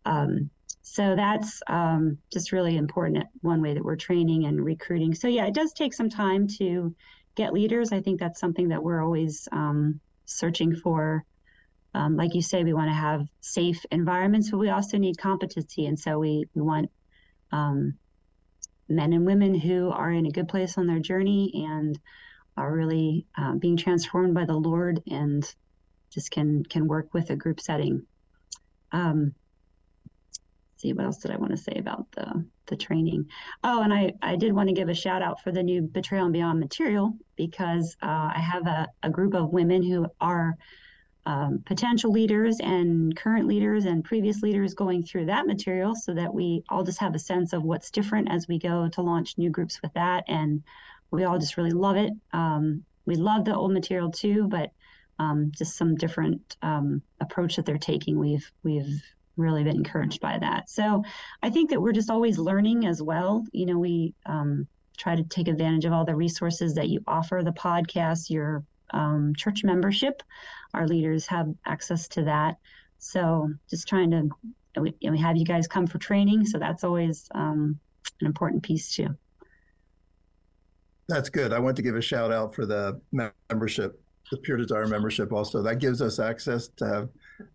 Um, 0.05 0.51
so 0.89 1.15
that's 1.15 1.61
um, 1.67 2.17
just 2.31 2.51
really 2.51 2.77
important. 2.77 3.25
One 3.41 3.61
way 3.61 3.73
that 3.73 3.83
we're 3.83 3.97
training 3.97 4.45
and 4.45 4.63
recruiting. 4.63 5.13
So 5.13 5.27
yeah, 5.27 5.45
it 5.45 5.53
does 5.53 5.73
take 5.73 5.93
some 5.93 6.09
time 6.09 6.47
to 6.59 6.95
get 7.35 7.53
leaders. 7.53 7.91
I 7.91 8.01
think 8.01 8.19
that's 8.19 8.39
something 8.39 8.69
that 8.69 8.81
we're 8.81 9.03
always 9.03 9.47
um, 9.51 9.99
searching 10.25 10.75
for 10.75 11.25
um, 11.93 12.15
like 12.15 12.35
you 12.35 12.43
say, 12.43 12.63
we 12.63 12.73
want 12.73 12.89
to 12.89 12.93
have 12.93 13.27
safe 13.41 13.83
environments, 13.91 14.51
but 14.51 14.57
we 14.57 14.69
also 14.69 14.97
need 14.97 15.17
competency. 15.17 15.87
And 15.87 15.99
so 15.99 16.19
we, 16.19 16.45
we 16.53 16.61
want 16.61 16.91
um, 17.51 17.95
men 18.87 19.13
and 19.13 19.25
women 19.25 19.55
who 19.55 19.89
are 19.89 20.11
in 20.11 20.27
a 20.27 20.31
good 20.31 20.47
place 20.47 20.77
on 20.77 20.85
their 20.85 20.99
journey 20.99 21.65
and 21.67 21.99
are 22.55 22.71
really 22.71 23.25
uh, 23.37 23.53
being 23.53 23.77
transformed 23.77 24.35
by 24.35 24.45
the 24.45 24.55
Lord 24.55 25.01
and 25.09 25.43
just 26.11 26.29
can 26.29 26.63
can 26.63 26.87
work 26.87 27.13
with 27.13 27.31
a 27.31 27.35
group 27.35 27.59
setting. 27.59 28.05
Um, 28.91 29.33
see 30.77 30.93
what 30.93 31.05
else 31.05 31.17
did 31.17 31.31
I 31.31 31.37
want 31.37 31.51
to 31.51 31.57
say 31.57 31.73
about 31.77 32.05
the 32.11 32.45
the 32.67 32.75
training? 32.75 33.29
Oh, 33.63 33.81
and 33.81 33.93
I 33.93 34.13
I 34.21 34.35
did 34.35 34.53
want 34.53 34.69
to 34.69 34.75
give 34.75 34.89
a 34.89 34.93
shout 34.93 35.21
out 35.21 35.41
for 35.41 35.51
the 35.51 35.63
new 35.63 35.81
Betrayal 35.81 36.25
and 36.25 36.33
Beyond 36.33 36.59
material 36.59 37.13
because 37.35 37.95
uh, 38.01 38.31
I 38.35 38.39
have 38.39 38.67
a, 38.67 38.87
a 39.03 39.09
group 39.09 39.33
of 39.33 39.51
women 39.51 39.83
who 39.83 40.07
are 40.21 40.55
um, 41.25 41.61
potential 41.65 42.11
leaders 42.11 42.57
and 42.61 43.15
current 43.15 43.47
leaders 43.47 43.85
and 43.85 44.03
previous 44.03 44.41
leaders 44.41 44.73
going 44.73 45.03
through 45.03 45.25
that 45.25 45.45
material 45.45 45.93
so 45.93 46.13
that 46.13 46.33
we 46.33 46.63
all 46.69 46.83
just 46.83 46.99
have 46.99 47.15
a 47.15 47.19
sense 47.19 47.51
of 47.51 47.63
what's 47.63 47.91
different 47.91 48.31
as 48.31 48.47
we 48.47 48.57
go 48.57 48.87
to 48.89 49.01
launch 49.01 49.37
new 49.37 49.49
groups 49.49 49.81
with 49.81 49.93
that. 49.93 50.23
And 50.29 50.63
we 51.11 51.25
all 51.25 51.37
just 51.37 51.57
really 51.57 51.71
love 51.71 51.97
it. 51.97 52.13
Um, 52.31 52.85
we 53.05 53.15
love 53.15 53.43
the 53.43 53.55
old 53.55 53.73
material 53.73 54.09
too 54.09 54.47
but 54.47 54.71
um, 55.19 55.51
just 55.57 55.75
some 55.75 55.95
different 55.95 56.57
um, 56.61 57.01
approach 57.19 57.55
that 57.55 57.65
they're 57.65 57.77
taking. 57.77 58.19
We've 58.19 58.49
we've 58.63 59.01
really 59.37 59.63
been 59.63 59.77
encouraged 59.77 60.19
by 60.19 60.37
that 60.37 60.69
so 60.69 61.03
i 61.43 61.49
think 61.49 61.69
that 61.69 61.81
we're 61.81 61.91
just 61.91 62.09
always 62.09 62.37
learning 62.37 62.85
as 62.85 63.01
well 63.01 63.45
you 63.51 63.65
know 63.65 63.77
we 63.77 64.13
um, 64.25 64.67
try 64.97 65.15
to 65.15 65.23
take 65.23 65.47
advantage 65.47 65.85
of 65.85 65.93
all 65.93 66.03
the 66.03 66.15
resources 66.15 66.73
that 66.73 66.89
you 66.89 67.01
offer 67.07 67.41
the 67.43 67.51
podcast 67.51 68.29
your 68.29 68.63
um, 68.91 69.33
church 69.35 69.63
membership. 69.63 70.23
Our 70.73 70.87
leaders 70.87 71.25
have 71.27 71.53
access 71.65 72.07
to 72.09 72.23
that. 72.23 72.57
So 72.99 73.51
just 73.69 73.87
trying 73.87 74.11
to, 74.11 74.29
we, 74.81 74.95
we 75.01 75.17
have 75.19 75.37
you 75.37 75.45
guys 75.45 75.67
come 75.67 75.87
for 75.87 75.97
training. 75.97 76.45
So 76.45 76.57
that's 76.57 76.83
always 76.83 77.27
um, 77.33 77.79
an 78.21 78.27
important 78.27 78.63
piece 78.63 78.93
too. 78.93 79.15
That's 81.07 81.29
good. 81.29 81.53
I 81.53 81.59
want 81.59 81.77
to 81.77 81.81
give 81.81 81.95
a 81.95 82.01
shout 82.01 82.33
out 82.33 82.53
for 82.53 82.65
the 82.65 82.99
membership, 83.49 84.01
the 84.29 84.37
Pure 84.37 84.57
Desire 84.57 84.87
membership 84.87 85.31
also. 85.31 85.61
That 85.61 85.79
gives 85.79 86.01
us 86.01 86.19
access 86.19 86.67
to 86.77 86.85
have 86.85 87.09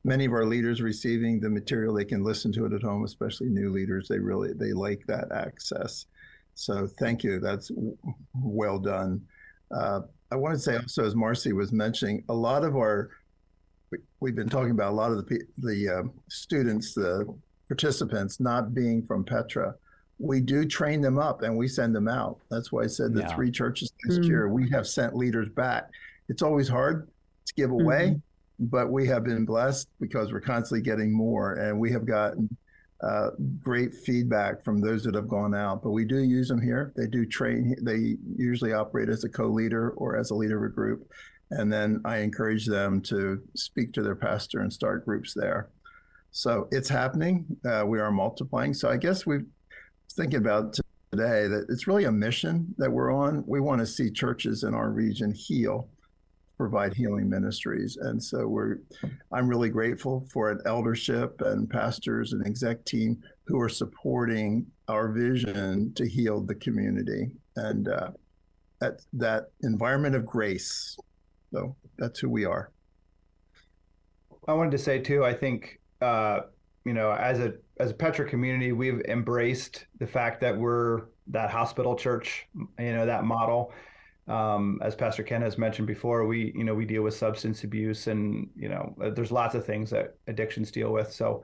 many 0.05 0.24
of 0.24 0.33
our 0.33 0.45
leaders 0.45 0.80
receiving 0.80 1.41
the 1.41 1.51
material. 1.51 1.95
They 1.95 2.05
can 2.05 2.22
listen 2.22 2.53
to 2.53 2.66
it 2.66 2.72
at 2.72 2.83
home, 2.83 3.05
especially 3.05 3.49
new 3.49 3.70
leaders. 3.70 4.09
They 4.09 4.18
really, 4.18 4.53
they 4.53 4.72
like 4.72 5.05
that 5.07 5.33
access. 5.33 6.07
So 6.55 6.87
thank 6.99 7.24
you. 7.24 7.41
That's 7.41 7.70
well 8.35 8.78
done. 8.78 9.22
Uh, 9.70 10.01
I 10.30 10.37
want 10.37 10.55
to 10.55 10.61
say 10.61 10.76
also, 10.76 11.05
as 11.05 11.14
Marcy 11.14 11.53
was 11.53 11.72
mentioning, 11.72 12.24
a 12.28 12.35
lot 12.35 12.64
of 12.64 12.76
our 12.76 13.11
we've 14.20 14.35
been 14.35 14.49
talking 14.49 14.70
about 14.70 14.93
a 14.93 14.95
lot 14.95 15.12
of 15.12 15.28
the 15.28 15.41
the 15.59 15.89
uh, 15.89 16.03
students, 16.28 16.95
the 16.95 17.26
participants, 17.68 18.41
not 18.41 18.74
being 18.74 19.05
from 19.07 19.24
Petra. 19.24 19.74
We 20.18 20.41
do 20.41 20.64
train 20.64 21.01
them 21.01 21.18
up 21.18 21.43
and 21.43 21.57
we 21.57 21.68
send 21.68 21.95
them 21.95 22.09
out. 22.09 22.39
That's 22.51 22.70
why 22.70 22.83
I 22.83 22.87
said 22.87 23.12
the 23.12 23.22
yeah. 23.22 23.35
three 23.35 23.51
churches 23.51 23.93
this 24.05 24.18
mm. 24.18 24.26
year 24.26 24.49
we 24.49 24.70
have 24.70 24.87
sent 24.87 25.16
leaders 25.16 25.49
back. 25.49 25.91
It's 26.28 26.43
always 26.43 26.68
hard 26.68 27.09
to 27.47 27.55
give 27.55 27.70
away, 27.70 28.11
mm-hmm. 28.11 28.18
But 28.59 28.90
we 28.90 29.07
have 29.09 29.24
been 29.24 29.44
blessed 29.44 29.88
because 30.00 30.32
we're 30.32 30.40
constantly 30.40 30.82
getting 30.82 31.12
more, 31.12 31.55
and 31.55 31.78
we 31.78 31.90
have 31.92 32.07
gotten 32.07 32.57
uh, 33.03 33.30
great 33.61 33.94
feedback 33.94 34.62
from 34.62 34.80
those 34.80 35.03
that 35.05 35.14
have 35.14 35.28
gone 35.28 35.55
out. 35.55 35.82
But 35.82 35.90
we 35.90 36.05
do 36.05 36.18
use 36.18 36.48
them 36.48 36.62
here. 36.62 36.92
They 36.96 37.07
do 37.07 37.26
train. 37.26 37.74
They 37.82 38.16
usually 38.36 38.72
operate 38.72 39.09
as 39.09 39.24
a 39.24 39.28
co-leader 39.28 39.90
or 39.90 40.16
as 40.16 40.30
a 40.30 40.34
leader 40.34 40.64
of 40.64 40.70
a 40.70 40.74
group, 40.74 41.11
and 41.50 41.72
then 41.72 42.00
I 42.05 42.18
encourage 42.18 42.66
them 42.66 43.00
to 43.03 43.42
speak 43.55 43.92
to 43.94 44.03
their 44.03 44.16
pastor 44.16 44.61
and 44.61 44.72
start 44.72 45.05
groups 45.05 45.34
there. 45.34 45.68
So 46.30 46.68
it's 46.70 46.88
happening. 46.88 47.44
Uh, 47.64 47.84
we 47.86 48.00
are 48.00 48.11
multiplying. 48.11 48.72
So 48.72 48.88
I 48.88 48.96
guess 48.96 49.26
we're 49.26 49.44
thinking 50.12 50.38
about 50.38 50.74
today 51.12 51.46
that 51.46 51.66
it's 51.68 51.86
really 51.86 52.05
a 52.05 52.12
mission 52.12 52.74
that 52.78 52.90
we're 52.90 53.12
on. 53.12 53.44
We 53.46 53.61
want 53.61 53.80
to 53.80 53.86
see 53.86 54.11
churches 54.11 54.62
in 54.62 54.72
our 54.72 54.90
region 54.90 55.32
heal 55.32 55.88
provide 56.63 56.95
healing 56.95 57.29
ministries. 57.29 57.97
And 57.97 58.23
so 58.23 58.47
we're 58.47 58.77
I'm 59.33 59.49
really 59.49 59.69
grateful 59.69 60.29
for 60.33 60.53
an 60.53 60.61
eldership 60.65 61.41
and 61.41 61.69
pastors 61.69 62.35
and 62.35 62.47
exec 62.47 62.85
team 62.85 63.21
who 63.47 63.61
are 63.61 63.69
supporting 63.69 64.65
our 64.87 65.09
vision 65.11 65.93
to 65.95 66.09
heal 66.09 66.41
the 66.41 66.55
community 66.55 67.33
and 67.57 67.89
uh, 67.89 68.11
that 68.81 69.01
that 69.15 69.47
environment 69.63 70.15
of 70.15 70.25
grace. 70.25 70.97
So 71.53 71.75
that's 71.99 72.21
who 72.21 72.31
we 72.31 72.45
are. 72.45 72.71
I 74.47 74.53
wanted 74.53 74.71
to 74.71 74.79
say 74.79 75.01
too. 75.01 75.25
I 75.25 75.35
think 75.35 75.81
uh, 76.01 76.43
you 76.85 76.95
know, 76.95 77.11
as 77.11 77.41
a 77.41 77.55
as 77.81 77.91
a 77.91 77.95
Petra 77.95 78.25
community, 78.25 78.71
we've 78.71 79.01
embraced 79.09 79.87
the 79.99 80.07
fact 80.07 80.41
that 80.43 80.57
we're 80.57 81.07
that 81.27 81.51
hospital 81.51 81.97
church. 81.97 82.47
You 82.79 82.93
know, 82.93 83.05
that 83.05 83.25
model 83.25 83.73
um, 84.29 84.79
as 84.83 84.95
Pastor 84.95 85.23
Ken 85.23 85.43
has 85.43 85.59
mentioned 85.59 85.89
before, 85.89 86.27
we 86.27 86.53
you 86.55 86.64
know 86.64 86.75
we 86.75 86.85
deal 86.85 87.03
with 87.03 87.14
substance 87.14 87.64
abuse, 87.64 88.07
and 88.07 88.49
you 88.57 88.68
know 88.68 88.95
uh, 89.03 89.11
there's 89.11 89.33
lots 89.33 89.55
of 89.55 89.66
things 89.66 89.91
that 89.91 90.14
addictions 90.29 90.70
deal 90.70 90.93
with. 90.93 91.12
So 91.12 91.43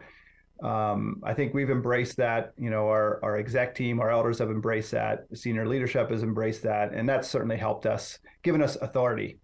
um, 0.62 1.20
I 1.24 1.34
think 1.34 1.54
we've 1.54 1.70
embraced 1.70 2.16
that. 2.18 2.52
You 2.56 2.70
know, 2.70 2.86
our 2.88 3.18
our 3.22 3.36
exec 3.36 3.74
team, 3.74 4.00
our 4.00 4.10
elders 4.10 4.38
have 4.38 4.50
embraced 4.50 4.92
that. 4.92 5.26
Senior 5.34 5.66
leadership 5.66 6.10
has 6.10 6.22
embraced 6.22 6.62
that, 6.62 6.92
and 6.92 7.08
that's 7.08 7.28
certainly 7.28 7.56
helped 7.56 7.86
us, 7.86 8.18
given 8.42 8.62
us 8.62 8.76
authority, 8.76 9.40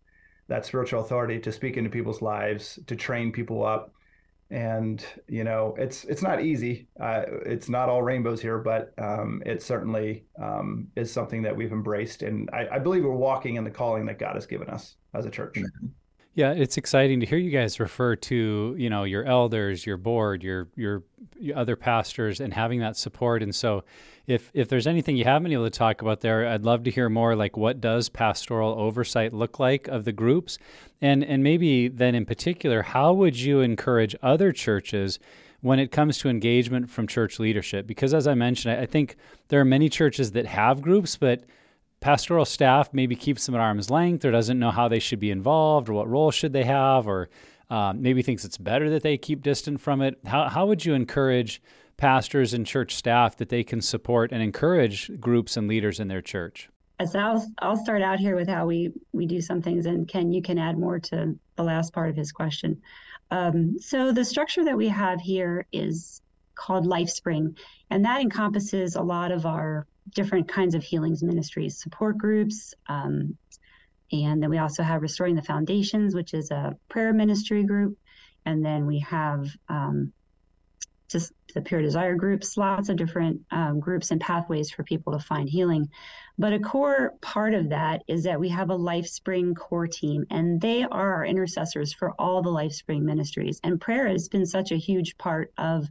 that 0.49 0.65
spiritual 0.65 1.01
authority 1.01 1.41
to 1.41 1.51
speak 1.51 1.77
into 1.77 1.91
people's 1.91 2.23
lives, 2.23 2.79
to 2.87 2.95
train 2.95 3.33
people 3.33 3.65
up, 3.65 3.93
and 4.51 5.05
you 5.29 5.45
know 5.45 5.75
it's 5.79 6.05
it's 6.05 6.23
not 6.23 6.43
easy. 6.43 6.89
Uh, 7.01 7.23
it's 7.47 7.69
not 7.69 7.89
all 7.89 8.03
rainbows 8.03 8.41
here 8.41 8.59
but 8.59 8.93
um, 8.99 9.43
it 9.45 9.63
certainly 9.63 10.25
um, 10.41 10.89
is 10.97 11.13
something 11.13 11.43
that 11.43 11.57
we've 11.57 11.73
embraced. 11.73 12.23
And 12.23 12.49
I, 12.53 12.69
I, 12.73 12.79
believe 12.79 13.05
we're 13.05 13.13
walking 13.13 13.57
in 13.57 13.65
the 13.65 13.71
calling 13.71 14.07
that 14.07 14.19
god 14.19 14.35
has 14.35 14.47
given 14.47 14.69
us 14.69 14.97
as 15.15 15.27
a 15.27 15.31
church. 15.31 15.59
Yeah 16.35 16.53
it's 16.53 16.77
exciting 16.77 17.21
to 17.21 17.27
hear 17.27 17.39
you 17.39 17.51
guys 17.51 17.79
refer 17.79 18.17
to 18.17 18.75
you 18.79 18.91
know 18.91 19.05
your 19.05 19.25
elders 19.25 19.87
your 19.87 19.97
board 19.97 20.43
your, 20.43 20.69
your 20.75 21.05
other 21.55 21.77
pastors 21.77 22.41
and 22.41 22.55
having 22.55 22.81
that 22.81 22.97
support 22.97 23.43
and 23.43 23.55
so 23.55 23.85
if 24.27 24.51
if 24.55 24.69
there's 24.69 24.87
anything 24.87 25.17
you 25.17 25.25
haven't 25.25 25.45
been 25.45 25.53
able 25.53 25.65
to 25.65 25.71
talk 25.71 26.01
about 26.01 26.21
there, 26.21 26.47
I'd 26.49 26.65
love 26.65 26.85
to 26.85 26.91
hear 26.91 27.09
more. 27.09 27.37
Like, 27.37 27.57
what 27.57 27.81
does 27.81 28.09
pastoral 28.09 28.79
oversight 28.79 29.33
look 29.33 29.59
like 29.59 29.87
of 29.89 30.05
the 30.05 30.13
groups, 30.13 30.59
and 31.01 31.23
and 31.23 31.43
maybe 31.43 31.89
then 31.89 32.15
in 32.15 32.25
particular, 32.25 32.83
how 32.83 33.13
would 33.13 33.37
you 33.37 33.61
encourage 33.61 34.17
other 34.23 34.53
churches? 34.53 35.19
when 35.61 35.79
it 35.79 35.91
comes 35.91 36.19
to 36.19 36.29
engagement 36.29 36.91
from 36.91 37.07
church 37.07 37.39
leadership. 37.39 37.87
Because 37.87 38.13
as 38.13 38.27
I 38.27 38.35
mentioned, 38.35 38.79
I 38.79 38.85
think 38.85 39.17
there 39.49 39.59
are 39.63 39.65
many 39.65 39.89
churches 39.89 40.33
that 40.33 40.45
have 40.45 40.83
groups, 40.83 41.17
but 41.17 41.45
pastoral 42.01 42.45
staff 42.45 42.93
maybe 42.93 43.17
keeps 43.17 43.47
them 43.47 43.55
at 43.55 43.63
arm's 43.63 43.89
length 43.89 44.27
or 44.27 44.31
doesn't 44.31 44.59
know 44.59 44.71
how 44.71 44.89
they 44.89 44.99
should 44.99 45.21
be 45.21 45.31
involved 45.31 45.89
or 45.89 45.95
what 45.95 46.07
role 46.07 46.31
should 46.31 46.53
they 46.53 46.65
have 46.65 47.09
or 47.09 47.31
um, 47.71 48.03
maybe 48.03 48.23
thinks 48.23 48.45
it's 48.45 48.59
better 48.59 48.91
that 48.91 49.03
they 49.03 49.17
keep 49.17 49.43
distant 49.43 49.81
from 49.81 50.03
it. 50.03 50.19
How, 50.27 50.49
how 50.49 50.67
would 50.67 50.85
you 50.85 50.95
encourage 50.95 51.63
pastors 51.97 52.53
and 52.53 52.67
church 52.67 52.95
staff 52.95 53.37
that 53.37 53.49
they 53.49 53.65
can 53.65 53.81
support 53.81 54.33
and 54.33 54.43
encourage 54.43 55.11
groups 55.21 55.57
and 55.57 55.69
leaders 55.69 56.01
in 56.01 56.09
their 56.09 56.23
church? 56.23 56.69
So 57.05 57.19
I'll, 57.19 57.47
I'll 57.59 57.77
start 57.77 58.03
out 58.03 58.21
here 58.21 58.37
with 58.37 58.49
how 58.49 58.67
we, 58.67 58.93
we 59.13 59.27
do 59.27 59.41
some 59.41 59.61
things, 59.61 59.87
and 59.87 60.07
Ken, 60.07 60.33
you 60.33 60.41
can 60.41 60.59
add 60.59 60.79
more 60.79 60.99
to 61.01 61.37
the 61.57 61.63
last 61.63 61.93
part 61.93 62.09
of 62.09 62.17
his 62.17 62.31
question. 62.31 62.81
Um, 63.31 63.79
so 63.81 64.13
the 64.13 64.25
structure 64.25 64.65
that 64.65 64.77
we 64.77 64.89
have 64.89 65.21
here 65.21 65.67
is 65.73 66.21
called 66.55 66.87
LifeSpring, 66.87 67.57
and 67.91 68.05
that 68.05 68.21
encompasses 68.21 68.95
a 68.95 69.03
lot 69.03 69.33
of 69.33 69.45
our 69.45 69.87
different 70.15 70.47
kinds 70.47 70.75
of 70.75 70.85
healings 70.85 71.23
ministries, 71.23 71.77
support 71.83 72.17
groups, 72.17 72.75
um, 72.89 73.37
and 74.13 74.43
then 74.43 74.51
we 74.51 74.59
also 74.59 74.83
have 74.83 75.03
Restoring 75.03 75.35
the 75.35 75.43
Foundations, 75.43 76.15
which 76.15 76.35
is 76.35 76.51
a 76.51 76.77
prayer 76.89 77.13
ministry 77.13 77.65
group, 77.65 77.97
and 78.45 78.65
then 78.65 78.87
we 78.87 79.01
have 79.01 79.49
um, 79.69 80.13
just 81.09 81.33
the 81.55 81.63
Pure 81.63 81.83
Desire 81.83 82.17
groups, 82.17 82.57
lots 82.57 82.89
of 82.89 82.97
different 82.97 83.41
um, 83.51 83.79
groups 83.79 84.11
and 84.11 84.21
pathways 84.21 84.71
for 84.71 84.83
people 84.83 85.13
to 85.13 85.19
find 85.19 85.49
healing. 85.49 85.89
But 86.37 86.53
a 86.53 86.59
core 86.59 87.15
part 87.21 87.55
of 87.55 87.69
that 87.71 88.03
is 88.09 88.25
that 88.25 88.41
we 88.41 88.49
have 88.49 88.71
a 88.71 88.77
LifeSpring 88.77 89.57
core 89.57 89.87
team, 89.87 90.27
and 90.31 90.61
they 90.61 90.83
are 90.83 91.15
our 91.15 91.25
intercessors 91.25 91.93
for 91.93 92.13
all 92.19 92.43
the 92.43 92.51
LifeSpring 92.51 93.03
ministries. 93.03 93.61
And 93.63 93.81
prayer 93.81 94.09
has 94.09 94.29
been 94.29 94.47
such 94.47 94.73
a 94.73 94.77
huge 94.77 95.17
part 95.17 95.53
of, 95.57 95.87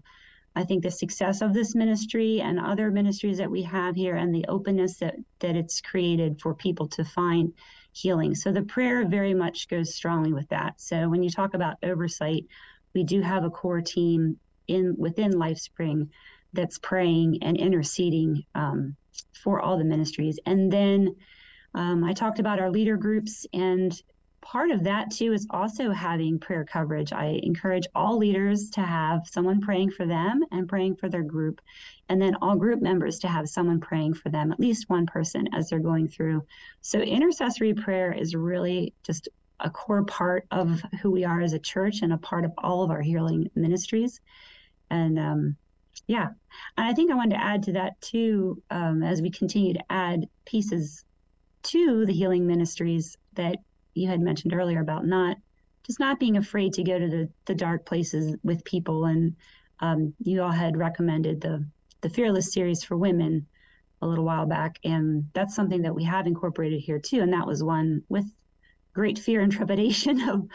I 0.55 0.65
think, 0.65 0.83
the 0.83 0.91
success 0.91 1.41
of 1.41 1.53
this 1.53 1.73
ministry 1.73 2.41
and 2.41 2.59
other 2.59 2.91
ministries 2.91 3.37
that 3.37 3.51
we 3.51 3.63
have 3.63 3.95
here, 3.95 4.15
and 4.15 4.35
the 4.35 4.45
openness 4.49 4.97
that 4.97 5.15
that 5.39 5.55
it's 5.55 5.79
created 5.79 6.41
for 6.41 6.53
people 6.53 6.87
to 6.89 7.05
find 7.05 7.53
healing. 7.93 8.35
So 8.35 8.51
the 8.51 8.63
prayer 8.63 9.05
very 9.07 9.33
much 9.33 9.67
goes 9.69 9.95
strongly 9.95 10.33
with 10.33 10.49
that. 10.49 10.81
So 10.81 11.07
when 11.09 11.23
you 11.23 11.29
talk 11.29 11.53
about 11.53 11.77
oversight, 11.83 12.45
we 12.93 13.03
do 13.03 13.21
have 13.21 13.43
a 13.43 13.49
core 13.49 13.81
team 13.81 14.37
in 14.67 14.95
within 14.97 15.33
LifeSpring 15.33 16.09
that's 16.53 16.77
praying 16.79 17.39
and 17.41 17.57
interceding 17.57 18.43
um, 18.55 18.95
for 19.43 19.59
all 19.59 19.77
the 19.77 19.83
ministries. 19.83 20.39
And 20.45 20.71
then 20.71 21.15
um, 21.75 22.03
I 22.03 22.13
talked 22.13 22.39
about 22.39 22.59
our 22.59 22.69
leader 22.69 22.97
groups, 22.97 23.45
and 23.53 23.91
part 24.43 24.69
of 24.69 24.83
that 24.83 25.09
too 25.09 25.33
is 25.33 25.47
also 25.49 25.91
having 25.91 26.37
prayer 26.37 26.65
coverage. 26.65 27.11
I 27.13 27.39
encourage 27.43 27.87
all 27.95 28.17
leaders 28.17 28.69
to 28.71 28.81
have 28.81 29.27
someone 29.27 29.61
praying 29.61 29.91
for 29.91 30.05
them 30.05 30.43
and 30.51 30.67
praying 30.67 30.97
for 30.97 31.09
their 31.09 31.23
group, 31.23 31.61
and 32.09 32.21
then 32.21 32.35
all 32.41 32.55
group 32.55 32.81
members 32.81 33.19
to 33.19 33.27
have 33.27 33.49
someone 33.49 33.79
praying 33.79 34.15
for 34.15 34.29
them, 34.29 34.51
at 34.51 34.59
least 34.59 34.89
one 34.89 35.05
person 35.05 35.47
as 35.53 35.69
they're 35.69 35.79
going 35.79 36.07
through. 36.07 36.45
So, 36.81 36.99
intercessory 36.99 37.73
prayer 37.73 38.11
is 38.11 38.35
really 38.35 38.93
just 39.03 39.29
a 39.59 39.69
core 39.69 40.03
part 40.03 40.45
of 40.51 40.81
who 41.01 41.09
we 41.09 41.23
are 41.23 41.41
as 41.41 41.53
a 41.53 41.59
church 41.59 42.01
and 42.01 42.13
a 42.13 42.17
part 42.17 42.43
of 42.43 42.51
all 42.57 42.83
of 42.83 42.91
our 42.91 43.01
healing 43.01 43.49
ministries. 43.55 44.19
And 44.89 45.17
um, 45.17 45.55
yeah, 46.07 46.29
and 46.77 46.87
I 46.87 46.93
think 46.93 47.11
I 47.11 47.15
wanted 47.15 47.35
to 47.35 47.43
add 47.43 47.63
to 47.63 47.73
that 47.73 47.99
too, 48.01 48.61
um, 48.69 49.03
as 49.03 49.21
we 49.21 49.31
continue 49.31 49.73
to 49.73 49.83
add 49.89 50.27
pieces 50.45 51.05
to 51.63 52.05
the 52.05 52.13
healing 52.13 52.45
ministries 52.45 53.17
that 53.33 53.57
you 53.93 54.07
had 54.07 54.21
mentioned 54.21 54.53
earlier 54.53 54.81
about 54.81 55.05
not 55.05 55.37
just 55.83 55.99
not 55.99 56.19
being 56.19 56.37
afraid 56.37 56.73
to 56.73 56.83
go 56.83 56.97
to 56.97 57.07
the, 57.07 57.29
the 57.45 57.55
dark 57.55 57.85
places 57.85 58.35
with 58.43 58.63
people. 58.63 59.05
And 59.05 59.35
um, 59.79 60.13
you 60.19 60.41
all 60.41 60.51
had 60.51 60.77
recommended 60.77 61.41
the 61.41 61.65
the 62.01 62.09
Fearless 62.09 62.51
series 62.51 62.83
for 62.83 62.97
women 62.97 63.47
a 64.01 64.07
little 64.07 64.25
while 64.25 64.45
back, 64.45 64.77
and 64.83 65.29
that's 65.33 65.55
something 65.55 65.83
that 65.83 65.95
we 65.95 66.03
have 66.03 66.27
incorporated 66.27 66.81
here 66.81 66.99
too. 66.99 67.21
And 67.21 67.31
that 67.31 67.47
was 67.47 67.63
one 67.63 68.03
with 68.09 68.25
great 68.93 69.17
fear 69.17 69.39
and 69.41 69.51
trepidation 69.51 70.21
of, 70.29 70.47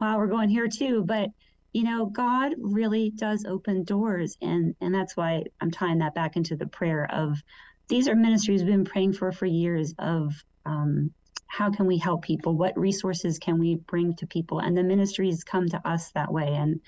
wow, 0.00 0.18
we're 0.18 0.26
going 0.26 0.48
here 0.48 0.68
too. 0.68 1.04
But 1.04 1.30
you 1.72 1.84
know, 1.84 2.06
God 2.06 2.54
really 2.58 3.10
does 3.10 3.44
open 3.44 3.84
doors, 3.84 4.36
and 4.40 4.74
and 4.80 4.94
that's 4.94 5.16
why 5.16 5.44
I'm 5.60 5.70
tying 5.70 5.98
that 5.98 6.14
back 6.14 6.36
into 6.36 6.56
the 6.56 6.66
prayer 6.66 7.06
of 7.12 7.42
these 7.88 8.08
are 8.08 8.16
ministries 8.16 8.62
we've 8.62 8.72
been 8.72 8.84
praying 8.84 9.12
for 9.12 9.30
for 9.30 9.46
years 9.46 9.94
of 9.98 10.32
um, 10.64 11.12
how 11.46 11.70
can 11.70 11.86
we 11.86 11.98
help 11.98 12.22
people? 12.22 12.54
What 12.54 12.78
resources 12.78 13.38
can 13.38 13.58
we 13.58 13.76
bring 13.76 14.14
to 14.16 14.26
people? 14.26 14.58
And 14.58 14.76
the 14.76 14.82
ministries 14.82 15.44
come 15.44 15.68
to 15.68 15.88
us 15.88 16.10
that 16.12 16.32
way. 16.32 16.54
And 16.54 16.80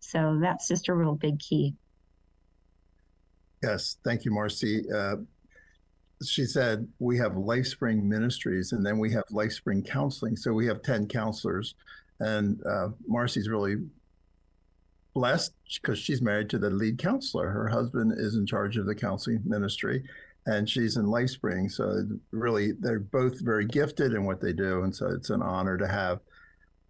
so 0.00 0.38
that's 0.40 0.68
just 0.68 0.88
a 0.88 0.94
real 0.94 1.14
big 1.14 1.38
key. 1.38 1.74
Yes. 3.62 3.96
Thank 4.04 4.24
you 4.24 4.30
marcy. 4.30 4.84
Uh, 4.90 5.16
she 6.24 6.44
said 6.44 6.86
we 6.98 7.18
have 7.18 7.32
lifespring 7.32 8.02
ministries 8.02 8.72
and 8.72 8.84
then 8.84 8.98
we 8.98 9.10
have 9.12 9.24
lifespring 9.30 9.86
counseling. 9.86 10.36
So 10.36 10.52
we 10.52 10.66
have 10.66 10.82
10 10.82 11.08
counselors. 11.08 11.74
And 12.20 12.62
uh, 12.64 12.90
marcy's 13.06 13.48
really 13.48 13.76
blessed 15.14 15.52
because 15.80 15.98
she's 15.98 16.22
married 16.22 16.50
to 16.50 16.58
the 16.58 16.70
lead 16.70 16.98
counselor. 16.98 17.48
Her 17.48 17.68
husband 17.68 18.12
is 18.16 18.36
in 18.36 18.46
charge 18.46 18.76
of 18.76 18.86
the 18.86 18.94
counseling 18.94 19.42
ministry 19.44 20.04
and 20.46 20.68
she's 20.68 20.96
in 20.96 21.06
Life 21.06 21.30
Lifespring. 21.42 21.70
So 21.70 22.06
really, 22.30 22.72
they're 22.72 23.00
both 23.00 23.40
very 23.40 23.66
gifted 23.66 24.12
in 24.12 24.24
what 24.24 24.40
they 24.40 24.52
do, 24.52 24.82
and 24.82 24.94
so 24.94 25.08
it's 25.08 25.30
an 25.30 25.42
honor 25.42 25.76
to 25.78 25.88
have 25.88 26.20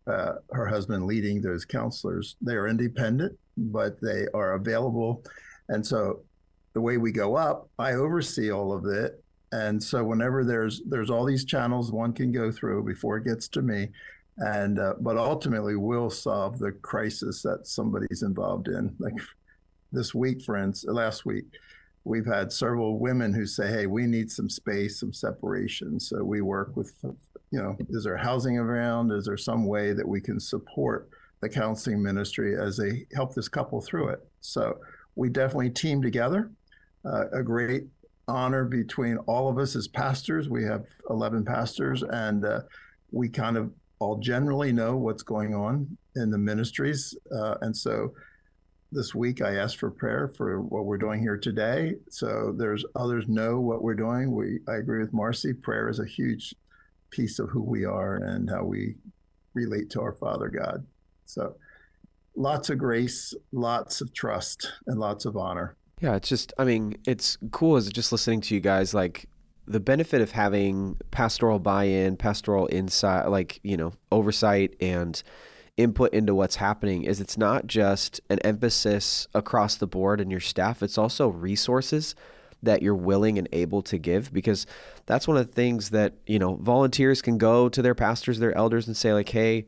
uh, 0.07 0.35
her 0.53 0.67
husband 0.67 1.07
leading 1.07 1.41
those 1.41 1.65
counselors. 1.65 2.37
They 2.41 2.55
are 2.55 2.69
independent, 2.69 3.39
but 3.57 4.01
they 4.01 4.27
are 4.35 4.55
available, 4.55 5.25
and 5.69 5.87
so 5.87 6.21
the 6.75 6.81
way 6.81 6.99
we 6.99 7.13
go 7.13 7.37
up, 7.37 7.69
I 7.79 7.93
oversee 7.93 8.51
all 8.51 8.73
of 8.73 8.87
it. 8.87 9.23
And 9.53 9.81
so 9.81 10.03
whenever 10.03 10.45
there's 10.45 10.83
there's 10.87 11.11
all 11.11 11.25
these 11.25 11.45
channels 11.45 11.93
one 11.93 12.13
can 12.13 12.33
go 12.33 12.51
through 12.51 12.83
before 12.85 13.19
it 13.19 13.25
gets 13.25 13.47
to 13.49 13.63
me, 13.63 13.89
and 14.39 14.81
uh, 14.81 14.95
but 15.01 15.17
ultimately 15.17 15.77
we'll 15.77 16.11
solve 16.11 16.59
the 16.59 16.73
crisis 16.73 17.41
that 17.43 17.69
somebody's 17.69 18.23
involved 18.23 18.67
in. 18.67 18.95
Like 18.99 19.15
this 19.93 20.13
week, 20.13 20.43
friends, 20.43 20.85
last 20.89 21.25
week, 21.25 21.45
we've 22.05 22.27
had 22.27 22.53
several 22.53 22.99
women 22.99 23.33
who 23.33 23.47
say, 23.47 23.69
"Hey, 23.69 23.87
we 23.87 24.07
need 24.07 24.31
some 24.31 24.49
space, 24.49 25.01
some 25.01 25.13
separation." 25.13 25.99
So 25.99 26.23
we 26.23 26.41
work 26.41 26.77
with, 26.77 26.95
you 27.51 27.63
know, 27.63 27.77
is 27.89 28.05
there 28.05 28.17
housing 28.17 28.59
around? 28.59 29.11
Is 29.11 29.25
there 29.25 29.37
some 29.37 29.67
way 29.67 29.93
that 29.93 30.07
we 30.07 30.21
can 30.21 30.39
support 30.39 31.09
the 31.41 31.49
counseling 31.49 32.03
ministry 32.03 32.57
as 32.59 32.77
they 32.77 33.07
help 33.15 33.35
this 33.35 33.49
couple 33.49 33.81
through 33.81 34.09
it? 34.09 34.27
So 34.41 34.79
we 35.17 35.29
definitely 35.29 35.71
team 35.71 36.03
together. 36.03 36.51
Uh, 37.05 37.29
a 37.33 37.43
great 37.43 37.85
honor 38.29 38.65
between 38.65 39.19
all 39.27 39.49
of 39.49 39.59
us 39.59 39.77
as 39.77 39.89
pastors. 39.89 40.49
We 40.49 40.65
have 40.65 40.85
11 41.11 41.45
pastors, 41.45 42.03
and 42.03 42.45
uh, 42.45 42.61
we 43.13 43.29
kind 43.29 43.57
of 43.57 43.71
all 43.99 44.17
generally 44.17 44.73
know 44.73 44.97
what's 44.97 45.23
going 45.23 45.55
on 45.55 45.97
in 46.17 46.31
the 46.31 46.39
ministries, 46.39 47.17
uh, 47.35 47.57
and 47.61 47.77
so 47.77 48.13
this 48.95 49.15
week 49.15 49.43
I 49.43 49.57
asked 49.57 49.79
for 49.79 49.91
prayer 49.91 50.33
for 50.37 50.61
what 50.61 50.85
we're 50.85 50.99
doing 50.99 51.21
here 51.21 51.37
today. 51.37 51.97
So 52.09 52.55
there's 52.57 52.85
others 52.95 53.27
know 53.29 53.61
what 53.61 53.83
we're 53.83 53.95
doing. 53.95 54.33
We 54.33 54.61
I 54.69 54.77
agree 54.77 55.01
with 55.01 55.13
Marcy. 55.13 55.53
Prayer 55.53 55.89
is 55.89 55.99
a 55.99 56.07
huge 56.07 56.55
piece 57.11 57.39
of 57.39 57.51
who 57.51 57.63
we 57.63 57.85
are 57.85 58.17
and 58.17 58.49
how 58.49 58.65
we 58.65 58.95
relate 59.53 59.91
to 59.91 60.01
our 60.01 60.13
Father 60.13 60.49
God. 60.49 60.87
So 61.27 61.57
lots 62.37 62.71
of 62.71 62.79
grace, 62.79 63.35
lots 63.53 64.01
of 64.01 64.15
trust, 64.15 64.73
and 64.87 64.99
lots 64.99 65.25
of 65.25 65.37
honor. 65.37 65.77
Yeah, 66.01 66.15
it's 66.15 66.29
just 66.29 66.53
I 66.59 66.65
mean, 66.65 66.97
it's 67.07 67.37
cool 67.51 67.77
as 67.77 67.89
just 67.91 68.13
listening 68.13 68.41
to 68.43 68.55
you 68.55 68.61
guys 68.61 68.95
like 68.95 69.29
the 69.67 69.81
benefit 69.81 70.21
of 70.21 70.33
having 70.33 70.99
pastoral 71.11 71.59
buy-in, 71.59 72.17
pastoral 72.17 72.69
insight, 72.71 73.29
like, 73.31 73.61
you 73.63 73.77
know, 73.77 73.95
oversight 74.13 74.77
and 74.79 75.23
input 75.77 76.13
into 76.13 76.35
what's 76.35 76.57
happening 76.57 77.03
is 77.03 77.21
it's 77.21 77.37
not 77.37 77.67
just 77.67 78.21
an 78.31 78.39
emphasis 78.41 79.27
across 79.35 79.77
the 79.77 79.87
board 79.87 80.21
in 80.21 80.31
your 80.31 80.41
staff, 80.41 80.83
it's 80.83 80.99
also 80.99 81.29
resources 81.29 82.15
that 82.63 82.83
you're 82.83 82.95
willing 82.95 83.39
and 83.39 83.49
able 83.53 83.83
to 83.83 83.99
give 83.99 84.33
because 84.33 84.67
that's 85.07 85.29
one 85.29 85.37
of 85.37 85.47
the 85.47 85.53
things 85.53 85.91
that, 85.91 86.15
you 86.27 86.39
know, 86.39 86.57
volunteers 86.57 87.21
can 87.21 87.39
go 87.39 87.69
to 87.69 87.83
their 87.83 87.95
pastors, 87.95 88.39
their 88.39 88.57
elders 88.57 88.87
and 88.87 88.97
say 88.97 89.13
like, 89.13 89.29
"Hey, 89.29 89.67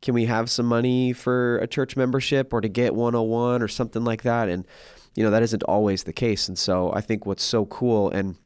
can 0.00 0.14
we 0.14 0.26
have 0.26 0.48
some 0.48 0.66
money 0.66 1.12
for 1.12 1.58
a 1.58 1.66
church 1.66 1.96
membership 1.96 2.52
or 2.52 2.60
to 2.60 2.68
get 2.68 2.94
101 2.94 3.62
or 3.62 3.68
something 3.68 4.04
like 4.04 4.22
that?" 4.22 4.48
And 4.48 4.66
you 5.14 5.24
know, 5.24 5.30
that 5.30 5.42
isn't 5.42 5.64
always 5.64 6.04
the 6.04 6.12
case. 6.12 6.48
And 6.48 6.56
so 6.56 6.92
I 6.92 7.00
think 7.00 7.26
what's 7.26 7.42
so 7.42 7.66
cool 7.66 8.10
and 8.10 8.36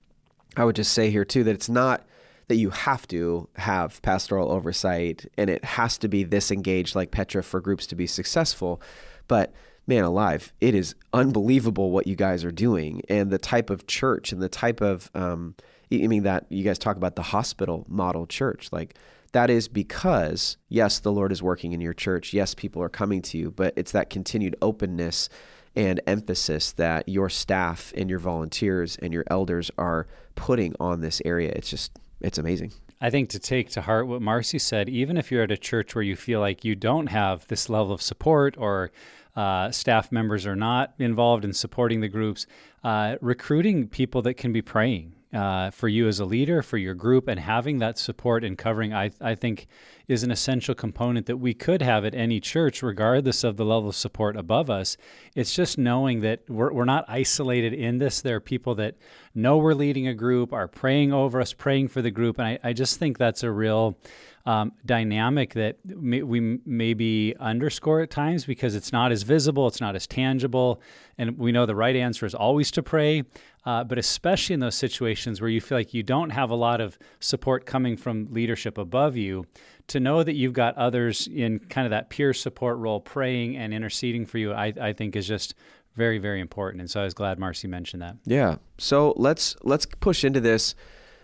I 0.56 0.64
would 0.64 0.76
just 0.76 0.92
say 0.92 1.10
here 1.10 1.24
too 1.24 1.44
that 1.44 1.54
it's 1.54 1.68
not 1.68 2.04
that 2.52 2.58
you 2.58 2.68
have 2.68 3.08
to 3.08 3.48
have 3.56 4.02
pastoral 4.02 4.52
oversight 4.52 5.24
and 5.38 5.48
it 5.48 5.64
has 5.64 5.96
to 5.96 6.06
be 6.06 6.22
this 6.22 6.50
engaged 6.50 6.94
like 6.94 7.10
Petra 7.10 7.42
for 7.42 7.62
groups 7.62 7.86
to 7.86 7.94
be 7.94 8.06
successful. 8.06 8.82
But 9.26 9.54
man 9.86 10.04
alive, 10.04 10.52
it 10.60 10.74
is 10.74 10.94
unbelievable 11.14 11.90
what 11.90 12.06
you 12.06 12.14
guys 12.14 12.44
are 12.44 12.52
doing 12.52 13.00
and 13.08 13.30
the 13.30 13.38
type 13.38 13.70
of 13.70 13.86
church 13.86 14.32
and 14.32 14.42
the 14.42 14.50
type 14.50 14.82
of, 14.82 15.10
um, 15.14 15.54
I 15.90 16.06
mean, 16.06 16.24
that 16.24 16.44
you 16.50 16.62
guys 16.62 16.78
talk 16.78 16.98
about 16.98 17.16
the 17.16 17.22
hospital 17.22 17.86
model 17.88 18.26
church. 18.26 18.68
Like, 18.70 18.98
that 19.32 19.48
is 19.48 19.66
because, 19.66 20.58
yes, 20.68 20.98
the 20.98 21.10
Lord 21.10 21.32
is 21.32 21.42
working 21.42 21.72
in 21.72 21.80
your 21.80 21.94
church. 21.94 22.34
Yes, 22.34 22.54
people 22.54 22.82
are 22.82 22.90
coming 22.90 23.22
to 23.22 23.38
you, 23.38 23.50
but 23.50 23.72
it's 23.76 23.92
that 23.92 24.10
continued 24.10 24.56
openness 24.60 25.30
and 25.74 26.02
emphasis 26.06 26.72
that 26.72 27.08
your 27.08 27.30
staff 27.30 27.94
and 27.96 28.10
your 28.10 28.18
volunteers 28.18 28.98
and 29.00 29.10
your 29.10 29.24
elders 29.28 29.70
are 29.78 30.06
putting 30.34 30.74
on 30.78 31.00
this 31.00 31.22
area. 31.24 31.50
It's 31.56 31.70
just 31.70 31.98
it's 32.22 32.38
amazing. 32.38 32.72
I 33.00 33.10
think 33.10 33.30
to 33.30 33.38
take 33.38 33.70
to 33.70 33.82
heart 33.82 34.06
what 34.06 34.22
Marcy 34.22 34.58
said, 34.58 34.88
even 34.88 35.16
if 35.16 35.30
you're 35.30 35.42
at 35.42 35.50
a 35.50 35.56
church 35.56 35.94
where 35.94 36.04
you 36.04 36.16
feel 36.16 36.40
like 36.40 36.64
you 36.64 36.74
don't 36.74 37.08
have 37.08 37.46
this 37.48 37.68
level 37.68 37.92
of 37.92 38.00
support 38.00 38.56
or 38.56 38.92
uh, 39.34 39.70
staff 39.70 40.12
members 40.12 40.46
are 40.46 40.56
not 40.56 40.94
involved 40.98 41.44
in 41.44 41.52
supporting 41.52 42.00
the 42.00 42.08
groups, 42.08 42.46
uh, 42.84 43.16
recruiting 43.20 43.88
people 43.88 44.22
that 44.22 44.34
can 44.34 44.52
be 44.52 44.62
praying 44.62 45.14
uh, 45.32 45.70
for 45.70 45.88
you 45.88 46.08
as 46.08 46.20
a 46.20 46.24
leader, 46.24 46.62
for 46.62 46.76
your 46.76 46.94
group, 46.94 47.26
and 47.28 47.40
having 47.40 47.78
that 47.78 47.98
support 47.98 48.44
and 48.44 48.58
covering, 48.58 48.92
I, 48.92 49.10
I 49.20 49.34
think, 49.34 49.66
is 50.06 50.22
an 50.22 50.30
essential 50.30 50.74
component 50.74 51.26
that 51.26 51.38
we 51.38 51.54
could 51.54 51.80
have 51.80 52.04
at 52.04 52.14
any 52.14 52.40
church, 52.40 52.82
regardless 52.82 53.42
of 53.42 53.56
the 53.56 53.64
level 53.64 53.88
of 53.88 53.96
support 53.96 54.36
above 54.36 54.68
us. 54.68 54.96
It's 55.34 55.54
just 55.54 55.78
knowing 55.78 56.20
that 56.20 56.48
we're, 56.48 56.72
we're 56.72 56.84
not 56.84 57.04
isolated 57.08 57.72
in 57.72 57.98
this. 57.98 58.20
There 58.20 58.36
are 58.36 58.40
people 58.40 58.74
that 58.74 58.96
know 59.34 59.56
we're 59.56 59.74
leading 59.74 60.06
a 60.06 60.14
group, 60.14 60.52
are 60.52 60.68
praying 60.68 61.12
over 61.12 61.40
us, 61.40 61.52
praying 61.52 61.88
for 61.88 62.02
the 62.02 62.10
group. 62.10 62.38
And 62.38 62.46
I, 62.46 62.58
I 62.62 62.72
just 62.72 62.98
think 62.98 63.16
that's 63.16 63.42
a 63.42 63.50
real 63.50 63.96
um, 64.44 64.72
dynamic 64.84 65.54
that 65.54 65.76
may, 65.84 66.22
we 66.22 66.58
maybe 66.66 67.34
underscore 67.38 68.00
at 68.00 68.10
times 68.10 68.44
because 68.44 68.74
it's 68.74 68.92
not 68.92 69.12
as 69.12 69.22
visible, 69.22 69.68
it's 69.68 69.80
not 69.80 69.94
as 69.94 70.06
tangible. 70.06 70.80
And 71.16 71.38
we 71.38 71.52
know 71.52 71.66
the 71.66 71.76
right 71.76 71.94
answer 71.94 72.26
is 72.26 72.34
always 72.34 72.70
to 72.72 72.82
pray, 72.82 73.22
uh, 73.64 73.84
but 73.84 73.98
especially 73.98 74.54
in 74.54 74.60
those 74.60 74.74
situations 74.74 75.40
where 75.40 75.50
you 75.50 75.60
feel 75.60 75.78
like 75.78 75.94
you 75.94 76.02
don't 76.02 76.30
have 76.30 76.50
a 76.50 76.54
lot 76.54 76.80
of 76.80 76.98
support 77.20 77.66
coming 77.66 77.96
from 77.96 78.28
leadership 78.30 78.78
above 78.78 79.16
you, 79.16 79.46
to 79.88 80.00
know 80.00 80.22
that 80.22 80.34
you've 80.34 80.52
got 80.52 80.76
others 80.76 81.28
in 81.28 81.58
kind 81.58 81.86
of 81.86 81.90
that 81.90 82.10
peer 82.10 82.32
support 82.32 82.78
role 82.78 83.00
praying 83.00 83.56
and 83.56 83.74
interceding 83.74 84.26
for 84.26 84.38
you, 84.38 84.52
I, 84.52 84.72
I 84.80 84.92
think 84.92 85.16
is 85.16 85.26
just 85.26 85.54
very 85.94 86.18
very 86.18 86.40
important. 86.40 86.80
And 86.80 86.90
so 86.90 87.02
i 87.02 87.04
was 87.04 87.12
glad 87.14 87.38
marcy 87.38 87.68
mentioned 87.68 88.02
that. 88.02 88.16
Yeah. 88.24 88.56
So 88.78 89.12
let's 89.16 89.56
let's 89.62 89.86
push 89.86 90.24
into 90.24 90.40
this. 90.40 90.74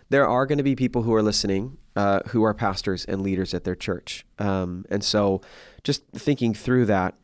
There 0.09 0.27
are 0.27 0.45
going 0.45 0.57
to 0.57 0.63
be 0.63 0.75
people 0.75 1.03
who 1.03 1.13
are 1.13 1.23
listening 1.23 1.77
uh, 1.99 2.21
who 2.29 2.43
are 2.43 2.53
pastors 2.53 3.03
and 3.05 3.21
leaders 3.21 3.53
at 3.53 3.65
their 3.65 3.75
church. 3.75 4.25
Um, 4.37 4.85
and 4.89 5.03
so, 5.03 5.41
just 5.83 6.07
thinking 6.13 6.53
through 6.53 6.85
that, 6.85 7.15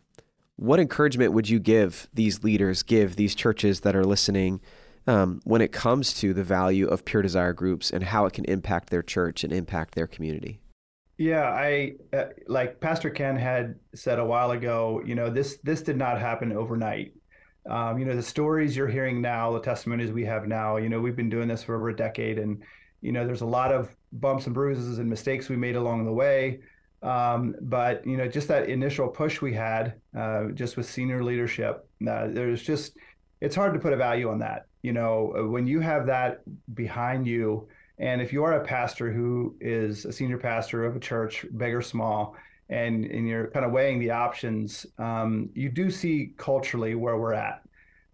what 0.57 0.81
encouragement 0.81 1.31
would 1.31 1.47
you 1.47 1.59
give 1.59 2.09
these 2.13 2.43
leaders, 2.43 2.83
give 2.83 3.15
these 3.15 3.35
churches 3.35 3.81
that 3.81 3.95
are 3.95 4.03
listening 4.03 4.59
um, 5.07 5.41
when 5.43 5.61
it 5.61 5.71
comes 5.71 6.13
to 6.15 6.33
the 6.33 6.43
value 6.43 6.87
of 6.87 7.05
pure 7.05 7.21
desire 7.21 7.53
groups 7.53 7.91
and 7.91 8.03
how 8.03 8.25
it 8.25 8.33
can 8.33 8.45
impact 8.45 8.89
their 8.89 9.03
church 9.03 9.43
and 9.43 9.53
impact 9.53 9.95
their 9.95 10.07
community? 10.07 10.59
Yeah, 11.17 11.43
I 11.43 11.93
uh, 12.11 12.25
like 12.47 12.81
Pastor 12.81 13.09
Ken 13.09 13.37
had 13.37 13.75
said 13.93 14.19
a 14.19 14.25
while 14.25 14.51
ago. 14.51 15.01
You 15.05 15.15
know, 15.15 15.29
this 15.29 15.57
this 15.63 15.81
did 15.81 15.97
not 15.97 16.19
happen 16.19 16.51
overnight. 16.51 17.13
Um, 17.69 17.97
you 17.97 18.05
know, 18.05 18.15
the 18.15 18.23
stories 18.23 18.75
you're 18.75 18.87
hearing 18.87 19.21
now, 19.21 19.51
the 19.53 19.61
testimonies 19.61 20.11
we 20.11 20.25
have 20.25 20.47
now. 20.47 20.77
You 20.77 20.89
know, 20.89 20.99
we've 20.99 21.15
been 21.15 21.29
doing 21.29 21.47
this 21.47 21.63
for 21.63 21.75
over 21.75 21.89
a 21.89 21.95
decade, 21.95 22.37
and 22.37 22.61
you 23.01 23.13
know, 23.13 23.25
there's 23.25 23.41
a 23.41 23.45
lot 23.45 23.71
of 23.71 23.95
bumps 24.11 24.45
and 24.45 24.53
bruises 24.53 24.99
and 24.99 25.09
mistakes 25.09 25.47
we 25.47 25.55
made 25.55 25.75
along 25.75 26.05
the 26.05 26.11
way. 26.11 26.59
Um, 27.01 27.55
but 27.61 28.05
you 28.05 28.17
know, 28.17 28.27
just 28.27 28.49
that 28.49 28.67
initial 28.67 29.07
push 29.07 29.41
we 29.41 29.53
had, 29.53 29.93
uh, 30.17 30.45
just 30.53 30.75
with 30.75 30.89
senior 30.89 31.23
leadership, 31.23 31.87
uh, 32.05 32.27
there's 32.27 32.61
just 32.61 32.97
it's 33.39 33.55
hard 33.55 33.73
to 33.73 33.79
put 33.79 33.93
a 33.93 33.97
value 33.97 34.29
on 34.29 34.39
that. 34.39 34.65
You 34.85 34.93
know, 34.93 35.49
when 35.53 35.65
you 35.67 35.79
have 35.79 36.05
that 36.05 36.31
behind 36.73 37.25
you 37.25 37.67
and 37.97 38.21
if 38.21 38.33
you 38.33 38.43
are 38.43 38.53
a 38.53 38.63
pastor 38.63 39.11
who 39.11 39.55
is 39.61 40.05
a 40.05 40.11
senior 40.11 40.37
pastor 40.37 40.85
of 40.85 40.95
a 40.95 40.99
church, 40.99 41.45
big 41.55 41.73
or 41.73 41.81
small, 41.81 42.35
and, 42.69 43.05
and 43.05 43.27
you're 43.27 43.47
kind 43.47 43.65
of 43.65 43.71
weighing 43.71 43.99
the 43.99 44.11
options, 44.11 44.85
um, 44.97 45.49
you 45.53 45.69
do 45.69 45.89
see 45.89 46.33
culturally 46.37 46.95
where 46.95 47.17
we're 47.17 47.33
at. 47.33 47.61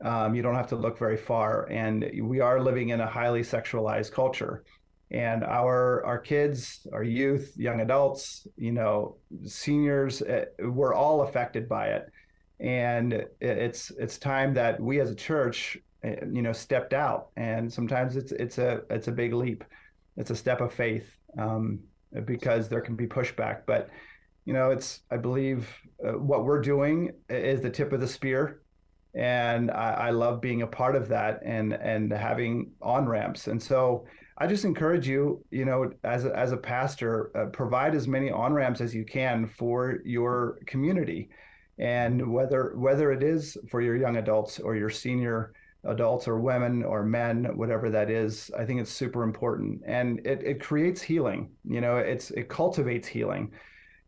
Um, 0.03 0.35
you 0.35 0.41
don't 0.41 0.55
have 0.55 0.67
to 0.67 0.75
look 0.75 0.99
very 0.99 1.17
far. 1.17 1.67
And 1.69 2.09
we 2.21 2.39
are 2.39 2.59
living 2.59 2.89
in 2.89 3.01
a 3.01 3.07
highly 3.07 3.41
sexualized 3.41 4.11
culture. 4.11 4.63
And 5.09 5.43
our 5.43 6.05
our 6.05 6.19
kids, 6.19 6.87
our 6.93 7.03
youth, 7.03 7.53
young 7.57 7.81
adults, 7.81 8.47
you 8.55 8.71
know, 8.71 9.17
seniors, 9.45 10.21
uh, 10.21 10.45
we're 10.59 10.93
all 10.93 11.21
affected 11.23 11.67
by 11.67 11.87
it. 11.87 12.09
And 12.61 13.25
it's 13.41 13.91
it's 13.91 14.17
time 14.17 14.53
that 14.53 14.79
we 14.79 15.01
as 15.01 15.11
a 15.11 15.15
church 15.15 15.77
you 16.03 16.41
know 16.41 16.53
stepped 16.53 16.93
out. 16.93 17.29
And 17.37 17.71
sometimes 17.71 18.15
it's 18.15 18.31
it's 18.31 18.57
a 18.57 18.81
it's 18.89 19.07
a 19.07 19.11
big 19.11 19.33
leap. 19.33 19.63
It's 20.17 20.31
a 20.31 20.35
step 20.35 20.61
of 20.61 20.73
faith 20.73 21.17
um, 21.37 21.79
because 22.25 22.69
there 22.69 22.81
can 22.81 22.95
be 22.95 23.07
pushback. 23.07 23.61
But 23.65 23.89
you 24.45 24.53
know 24.53 24.71
it's 24.71 25.01
i 25.11 25.17
believe 25.17 25.69
uh, 26.05 26.13
what 26.13 26.45
we're 26.45 26.61
doing 26.61 27.11
is 27.29 27.61
the 27.61 27.69
tip 27.69 27.93
of 27.93 27.99
the 27.99 28.07
spear. 28.07 28.61
And 29.13 29.69
I, 29.71 29.91
I 29.91 30.09
love 30.11 30.39
being 30.39 30.61
a 30.61 30.67
part 30.67 30.95
of 30.95 31.09
that 31.09 31.41
and 31.45 31.73
and 31.73 32.11
having 32.11 32.71
on 32.81 33.07
ramps. 33.07 33.47
And 33.47 33.61
so 33.61 34.05
i 34.37 34.47
just 34.47 34.65
encourage 34.65 35.07
you 35.07 35.43
you 35.51 35.65
know 35.65 35.91
as 36.03 36.25
a, 36.25 36.35
as 36.35 36.51
a 36.51 36.57
pastor 36.57 37.31
uh, 37.35 37.45
provide 37.47 37.93
as 37.93 38.07
many 38.07 38.31
on 38.31 38.53
ramps 38.53 38.81
as 38.81 38.95
you 38.95 39.05
can 39.05 39.47
for 39.47 39.99
your 40.05 40.59
community. 40.65 41.29
And 41.77 42.31
whether 42.33 42.73
whether 42.75 43.11
it 43.11 43.23
is 43.23 43.57
for 43.69 43.81
your 43.81 43.95
young 43.95 44.17
adults 44.17 44.59
or 44.59 44.75
your 44.75 44.89
senior 44.89 45.53
adults 45.83 46.27
or 46.27 46.39
women 46.39 46.83
or 46.83 47.03
men, 47.03 47.45
whatever 47.55 47.89
that 47.89 48.09
is, 48.09 48.51
I 48.57 48.65
think 48.65 48.81
it's 48.81 48.91
super 48.91 49.23
important. 49.23 49.81
And 49.85 50.19
it, 50.25 50.43
it 50.43 50.61
creates 50.61 51.01
healing. 51.01 51.51
You 51.63 51.81
know, 51.81 51.97
it's 51.97 52.31
it 52.31 52.49
cultivates 52.49 53.07
healing. 53.07 53.51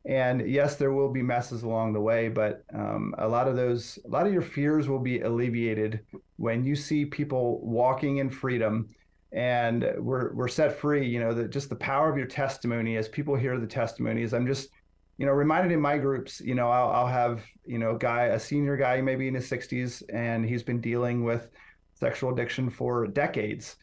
And 0.06 0.50
yes, 0.50 0.76
there 0.76 0.92
will 0.92 1.12
be 1.12 1.22
messes 1.22 1.64
along 1.64 1.94
the 1.94 2.02
way, 2.02 2.28
but 2.28 2.66
um, 2.74 3.16
a 3.18 3.28
lot 3.28 3.48
of 3.48 3.56
those, 3.56 3.98
a 4.06 4.10
lot 4.10 4.28
of 4.28 4.34
your 4.34 4.42
fears 4.42 4.90
will 4.90 5.00
be 5.00 5.22
alleviated 5.22 6.02
when 6.36 6.66
you 6.66 6.76
see 6.76 7.06
people 7.06 7.62
walking 7.66 8.18
in 8.18 8.30
freedom 8.30 8.90
and 9.32 9.90
we're 9.98 10.34
we're 10.34 10.48
set 10.48 10.78
free. 10.78 11.08
You 11.08 11.20
know, 11.20 11.34
that 11.34 11.50
just 11.50 11.70
the 11.70 11.76
power 11.76 12.10
of 12.10 12.18
your 12.18 12.28
testimony 12.28 12.98
as 12.98 13.08
people 13.08 13.36
hear 13.36 13.60
the 13.60 13.66
testimonies. 13.68 14.34
I'm 14.34 14.46
just 14.46 14.70
you 15.18 15.26
know, 15.26 15.32
reminded 15.32 15.72
in 15.72 15.80
my 15.80 15.98
groups, 15.98 16.42
you 16.42 16.56
know, 16.56 16.70
I'll, 16.70 16.90
I'll 16.90 17.08
have, 17.08 17.44
you 17.66 17.78
know, 17.78 17.96
guy, 17.96 18.26
a 18.26 18.40
senior 18.40 18.76
guy, 18.78 19.00
maybe 19.02 19.28
in 19.28 19.36
his 19.36 19.50
60s, 19.50 20.02
and 20.12 20.46
he's 20.46 20.64
been 20.64 20.82
dealing 20.82 21.24
with 21.24 21.50
sexual 21.94 22.34
addiction 22.34 22.70
for 22.70 23.08
decades. 23.08 23.76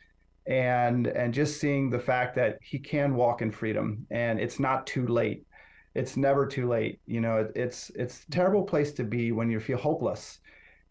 And 0.47 1.07
and 1.07 1.33
just 1.33 1.61
seeing 1.61 1.91
the 1.91 1.99
fact 1.99 2.35
that 2.37 2.59
he 2.63 2.79
can 2.79 3.15
walk 3.15 3.43
in 3.43 3.53
freedom 3.53 4.07
and 4.11 4.41
it's 4.41 4.59
not 4.59 4.87
too 4.87 5.07
late. 5.07 5.47
It's 5.95 6.17
never 6.17 6.47
too 6.47 6.67
late. 6.67 7.01
You 7.07 7.21
know, 7.21 7.37
it, 7.37 7.53
it's 7.55 7.91
it's 7.95 8.25
a 8.25 8.31
terrible 8.31 8.65
place 8.65 8.93
to 8.95 9.05
be 9.05 9.33
when 9.33 9.51
you 9.51 9.61
feel 9.61 9.79
hopeless. 9.79 10.41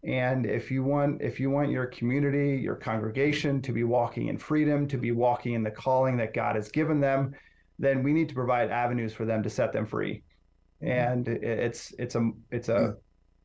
And 0.04 0.46
if 0.46 0.70
you 0.70 0.82
want 0.82 1.20
if 1.20 1.38
you 1.40 1.50
want 1.50 1.70
your 1.70 1.86
community, 1.86 2.56
your 2.62 2.76
congregation 2.76 3.60
to 3.62 3.72
be 3.72 3.84
walking 3.84 4.28
in 4.28 4.38
freedom, 4.38 4.88
to 4.88 4.96
be 4.96 5.12
walking 5.12 5.54
in 5.54 5.64
the 5.64 5.70
calling 5.70 6.16
that 6.18 6.32
God 6.32 6.56
has 6.56 6.70
given 6.70 7.00
them, 7.00 7.34
then 7.78 8.02
we 8.02 8.14
need 8.14 8.28
to 8.30 8.34
provide 8.34 8.70
avenues 8.70 9.12
for 9.12 9.26
them 9.26 9.42
to 9.42 9.50
set 9.50 9.72
them 9.72 9.84
free 9.84 10.22
and 10.82 11.28
it's 11.28 11.92
it's 11.98 12.14
a 12.14 12.30
it's 12.50 12.68
a 12.68 12.96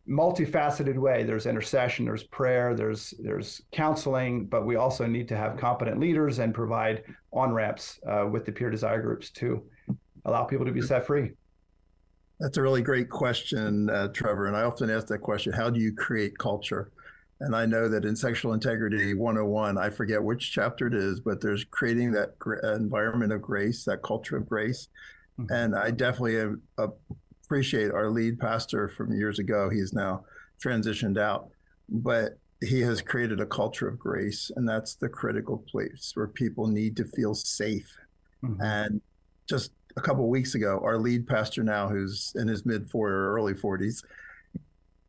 multifaceted 0.07 0.97
way. 0.97 1.23
There's 1.23 1.45
intercession 1.45 2.05
there's 2.05 2.23
prayer 2.23 2.75
there's 2.75 3.13
there's 3.19 3.61
counseling 3.71 4.45
but 4.45 4.65
we 4.65 4.75
also 4.75 5.05
need 5.05 5.27
to 5.29 5.37
have 5.37 5.57
competent 5.57 5.99
leaders 5.99 6.39
and 6.39 6.53
provide 6.53 7.03
on 7.33 7.51
ramps 7.51 7.99
uh, 8.07 8.25
with 8.31 8.45
the 8.45 8.51
pure 8.51 8.69
desire 8.69 9.01
groups 9.01 9.31
to 9.31 9.63
allow 10.25 10.43
people 10.43 10.65
to 10.65 10.71
be 10.71 10.81
set 10.81 11.05
free. 11.05 11.31
That's 12.39 12.57
a 12.57 12.61
really 12.61 12.81
great 12.81 13.09
question 13.09 13.89
uh, 13.89 14.09
trevor 14.09 14.47
and 14.47 14.55
i 14.55 14.63
often 14.63 14.89
ask 14.89 15.07
that 15.07 15.19
question 15.19 15.53
how 15.53 15.69
do 15.69 15.79
you 15.79 15.93
create 15.93 16.37
culture? 16.37 16.91
And 17.41 17.55
i 17.55 17.65
know 17.65 17.89
that 17.89 18.05
in 18.05 18.15
sexual 18.15 18.53
integrity 18.53 19.13
101 19.13 19.77
i 19.77 19.89
forget 19.89 20.23
which 20.23 20.51
chapter 20.51 20.87
it 20.87 20.93
is 20.93 21.19
but 21.19 21.41
there's 21.41 21.65
creating 21.65 22.11
that 22.11 22.35
environment 22.63 23.33
of 23.33 23.41
grace 23.41 23.83
that 23.85 24.03
culture 24.03 24.37
of 24.37 24.47
grace. 24.47 24.87
Mm-hmm. 25.39 25.53
and 25.53 25.75
i 25.75 25.91
definitely 25.91 26.39
am 26.39 26.61
a 26.77 26.87
appreciate 27.45 27.91
our 27.91 28.09
lead 28.09 28.39
pastor 28.39 28.89
from 28.89 29.13
years 29.13 29.39
ago. 29.39 29.69
He's 29.69 29.93
now 29.93 30.25
transitioned 30.61 31.17
out, 31.17 31.49
but 31.89 32.37
he 32.61 32.81
has 32.81 33.01
created 33.01 33.39
a 33.39 33.45
culture 33.45 33.87
of 33.87 33.99
grace, 33.99 34.51
and 34.55 34.67
that's 34.67 34.95
the 34.95 35.09
critical 35.09 35.57
place 35.57 36.11
where 36.15 36.27
people 36.27 36.67
need 36.67 36.97
to 36.97 37.05
feel 37.05 37.35
safe. 37.35 37.95
Mm-hmm. 38.43 38.61
And 38.61 39.01
just 39.47 39.71
a 39.97 40.01
couple 40.01 40.27
weeks 40.27 40.55
ago, 40.55 40.79
our 40.83 40.97
lead 40.97 41.27
pastor 41.27 41.63
now, 41.63 41.87
who's 41.87 42.33
in 42.35 42.47
his 42.47 42.65
mid 42.65 42.89
40s 42.89 42.93
or 42.93 43.35
early 43.35 43.53
40s, 43.53 44.03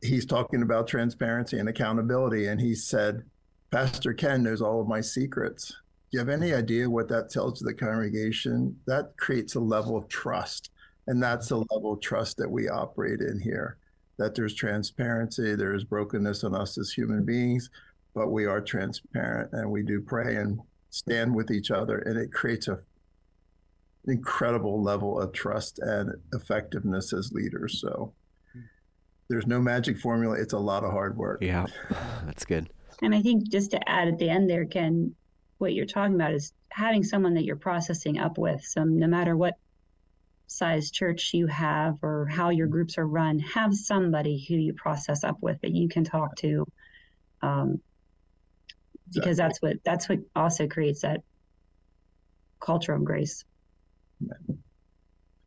he's 0.03 0.27
talking 0.27 0.63
about 0.63 0.87
transparency 0.87 1.59
and 1.59 1.69
accountability, 1.69 2.49
and 2.49 2.61
he 2.61 2.75
said, 2.75 3.23
"Pastor 3.71 4.13
Ken 4.13 4.43
knows 4.43 4.61
all 4.61 4.81
of 4.81 4.89
my 4.89 5.01
secrets." 5.01 5.69
Do 5.69 5.75
you 6.13 6.19
have 6.21 6.29
any 6.29 6.53
idea 6.53 6.89
what 6.89 7.09
that 7.09 7.31
tells 7.31 7.61
the 7.61 7.75
congregation? 7.75 8.79
That 8.87 9.17
creates 9.17 9.55
a 9.55 9.61
level 9.61 9.97
of 9.97 10.07
trust 10.09 10.71
and 11.07 11.23
that's 11.23 11.49
the 11.49 11.65
level 11.71 11.93
of 11.93 12.01
trust 12.01 12.37
that 12.39 12.51
we 12.51 12.69
operate 12.69 13.21
in 13.21 13.41
here 13.41 13.79
that 14.19 14.35
there's 14.35 14.55
transparency, 14.55 15.55
there 15.55 15.75
is 15.75 15.85
brokenness 15.85 16.45
on 16.45 16.55
us 16.55 16.79
as 16.79 16.91
human 16.91 17.25
beings, 17.25 17.71
but 18.15 18.31
we 18.31 18.47
are 18.47 18.61
transparent 18.61 19.53
and 19.53 19.71
we 19.71 19.83
do 19.83 20.01
pray 20.01 20.37
and 20.37 20.59
stand 20.91 21.35
with 21.35 21.51
each 21.51 21.71
other. 21.71 21.99
And 21.99 22.19
it 22.19 22.33
creates 22.33 22.69
a 22.69 22.79
incredible 24.07 24.83
level 24.83 25.21
of 25.21 25.33
trust 25.33 25.81
and 25.81 26.15
effectiveness 26.33 27.13
as 27.13 27.33
leaders. 27.33 27.81
So 27.81 28.13
there's 29.29 29.47
no 29.47 29.61
magic 29.61 29.99
formula. 29.99 30.37
It's 30.39 30.53
a 30.53 30.59
lot 30.59 30.85
of 30.85 30.93
hard 30.93 31.17
work. 31.17 31.43
Yeah, 31.43 31.67
that's 32.25 32.45
good. 32.45 32.71
And 33.03 33.15
I 33.15 33.21
think 33.21 33.49
just 33.51 33.73
to 33.73 33.89
add 33.89 34.09
at 34.09 34.19
the 34.19 34.31
end 34.31 34.49
there, 34.49 34.65
Ken, 34.65 35.15
what 35.59 35.75
you're 35.75 35.87
talking 35.87 36.15
about 36.15 36.33
is 36.33 36.53
having 36.71 37.03
someone 37.03 37.35
that 37.35 37.45
you're 37.45 37.57
processing 37.57 38.19
up 38.19 38.39
with. 38.39 38.65
So 38.65 38.85
no 38.85 39.07
matter 39.07 39.37
what 39.37 39.59
size 40.47 40.91
church 40.91 41.35
you 41.35 41.47
have 41.47 41.99
or 42.03 42.27
how 42.27 42.51
your 42.51 42.67
groups 42.67 42.99
are 42.99 43.07
run, 43.07 43.39
have 43.39 43.75
somebody 43.75 44.45
who 44.49 44.55
you 44.55 44.73
process 44.75 45.25
up 45.25 45.37
with 45.41 45.61
that 45.63 45.73
you 45.73 45.89
can 45.89 46.05
talk 46.05 46.37
to. 46.37 46.67
Um, 47.43 47.81
because 49.13 49.37
that's 49.37 49.63
what 49.63 49.77
that's 49.85 50.09
what 50.09 50.19
also 50.35 50.67
creates 50.67 51.03
that 51.03 51.21
culture 52.61 52.93
of 52.93 53.05
grace 53.05 53.45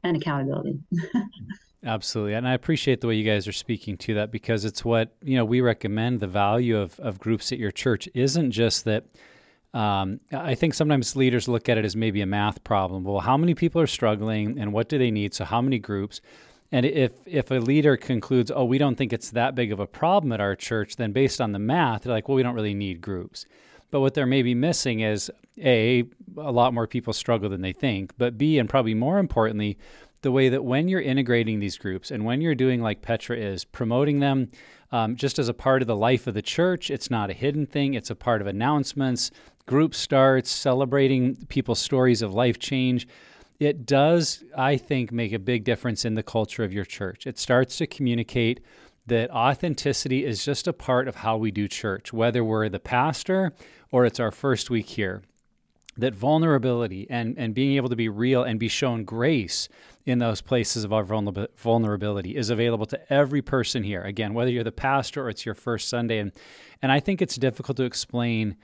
and 0.04 0.18
accountability. 0.18 0.80
Absolutely. 1.84 2.34
And 2.34 2.48
I 2.48 2.54
appreciate 2.54 3.00
the 3.00 3.08
way 3.08 3.16
you 3.16 3.24
guys 3.24 3.48
are 3.48 3.54
speaking 3.54 3.98
to 4.00 4.16
that 4.16 4.32
because 4.32 4.66
it's 4.66 4.84
what, 4.84 5.16
you 5.24 5.38
know, 5.38 5.46
we 5.46 5.62
recommend 5.62 6.20
the 6.20 6.28
value 6.28 6.78
of, 6.78 7.00
of 7.00 7.20
groups 7.20 7.52
at 7.54 7.58
your 7.58 7.72
church 7.72 8.10
isn't 8.14 8.52
just 8.52 8.84
that 8.84 9.06
um, 9.74 10.20
I 10.32 10.56
think 10.56 10.74
sometimes 10.74 11.16
leaders 11.16 11.48
look 11.48 11.70
at 11.70 11.78
it 11.78 11.86
as 11.86 11.96
maybe 11.96 12.22
a 12.22 12.26
math 12.26 12.64
problem. 12.64 13.04
Well, 13.04 13.20
how 13.20 13.38
many 13.38 13.54
people 13.54 13.82
are 13.82 13.88
struggling 13.88 14.60
and 14.60 14.74
what 14.74 14.90
do 14.90 14.98
they 14.98 15.12
need? 15.12 15.34
So, 15.34 15.46
how 15.46 15.62
many 15.62 15.78
groups? 15.78 16.22
And 16.72 16.86
if 16.86 17.14
if 17.26 17.52
a 17.52 17.56
leader 17.56 17.98
concludes, 17.98 18.52
oh, 18.54 18.66
we 18.66 18.78
don't 18.78 18.96
think 18.96 19.14
it's 19.14 19.32
that 19.32 19.56
big 19.56 19.72
of 19.72 19.80
a 19.80 19.88
problem 19.88 20.32
at 20.32 20.42
our 20.42 20.56
church, 20.56 20.96
then 20.96 21.12
based 21.12 21.40
on 21.40 21.52
the 21.52 21.60
math, 21.60 22.04
they're 22.04 22.14
like, 22.14 22.28
well, 22.28 22.36
we 22.36 22.44
don't 22.44 22.56
really 22.56 22.74
need 22.74 23.02
groups. 23.02 23.46
But 23.92 24.02
what 24.02 24.14
they're 24.14 24.26
maybe 24.26 24.54
missing 24.54 25.00
is 25.00 25.32
A, 25.58 26.04
a 26.38 26.52
lot 26.52 26.74
more 26.74 26.88
people 26.88 27.14
struggle 27.14 27.50
than 27.50 27.62
they 27.62 27.74
think, 27.74 28.14
but 28.18 28.38
B, 28.38 28.60
and 28.60 28.70
probably 28.70 28.94
more 28.94 29.20
importantly, 29.20 29.78
the 30.22 30.32
way 30.32 30.50
that 30.50 30.64
when 30.64 30.88
you're 30.88 31.02
integrating 31.02 31.60
these 31.60 31.78
groups 31.78 32.12
and 32.12 32.26
when 32.26 32.42
you're 32.42 32.56
doing 32.56 32.82
like 32.82 33.02
Petra 33.02 33.38
is, 33.38 33.64
promoting 33.64 34.20
them 34.20 34.50
um, 34.92 35.16
just 35.16 35.40
as 35.40 35.48
a 35.48 35.54
part 35.54 35.82
of 35.82 35.88
the 35.88 35.96
life 35.96 36.28
of 36.28 36.34
the 36.34 36.42
church, 36.42 36.90
it's 36.90 37.10
not 37.10 37.30
a 37.30 37.34
hidden 37.34 37.66
thing, 37.66 37.94
it's 37.94 38.10
a 38.10 38.16
part 38.16 38.42
of 38.42 38.48
announcements, 38.48 39.32
group 39.66 39.96
starts, 39.96 40.50
celebrating 40.50 41.36
people's 41.48 41.80
stories 41.80 42.22
of 42.22 42.34
life 42.34 42.60
change, 42.60 43.08
it 43.60 43.86
does, 43.86 44.44
I 44.58 44.78
think, 44.78 45.12
make 45.12 45.34
a 45.34 45.40
big 45.40 45.64
difference 45.64 46.06
in 46.06 46.16
the 46.16 46.24
culture 46.24 46.64
of 46.64 46.74
your 46.74 46.86
church. 46.86 47.28
It 47.28 47.38
starts 47.38 47.78
to 47.78 47.88
communicate 47.88 48.62
that 49.08 49.30
authenticity 49.32 50.26
is 50.26 50.46
just 50.46 50.68
a 50.68 50.74
part 50.74 51.08
of 51.08 51.18
how 51.18 51.36
we 51.36 51.52
do 51.52 51.68
church, 51.68 52.14
whether 52.14 52.44
we're 52.44 52.70
the 52.70 52.80
pastor 52.80 53.54
or 53.92 54.06
it's 54.06 54.20
our 54.20 54.32
first 54.32 54.70
week 54.70 54.88
here. 54.88 55.24
That 55.98 56.16
vulnerability 56.16 57.08
and, 57.10 57.38
and 57.38 57.54
being 57.54 57.76
able 57.76 57.90
to 57.90 57.96
be 57.96 58.08
real 58.08 58.44
and 58.44 58.58
be 58.58 58.70
shown 58.70 59.04
grace 59.04 59.68
in 60.06 60.20
those 60.20 60.42
places 60.42 60.84
of 60.84 60.94
our 60.94 61.04
vulnerability 61.04 62.38
is 62.38 62.50
available 62.50 62.86
to 62.86 63.14
every 63.14 63.42
person 63.42 63.84
here. 63.84 64.02
Again, 64.04 64.34
whether 64.34 64.50
you're 64.50 64.64
the 64.64 64.72
pastor 64.72 65.26
or 65.26 65.30
it's 65.30 65.46
your 65.46 65.56
first 65.56 65.90
Sunday. 65.90 66.20
And, 66.20 66.32
and 66.82 66.92
I 66.92 67.02
think 67.02 67.22
it's 67.22 67.36
difficult 67.36 67.76
to 67.78 67.84
explain 67.84 68.56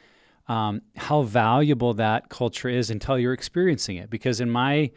um, 0.48 0.82
how 0.96 1.24
valuable 1.24 1.94
that 1.96 2.30
culture 2.30 2.70
is 2.70 2.90
until 2.90 3.20
you're 3.20 3.34
experiencing 3.34 3.98
it. 3.98 4.10
Because, 4.10 4.40
in 4.40 4.50
my 4.50 4.92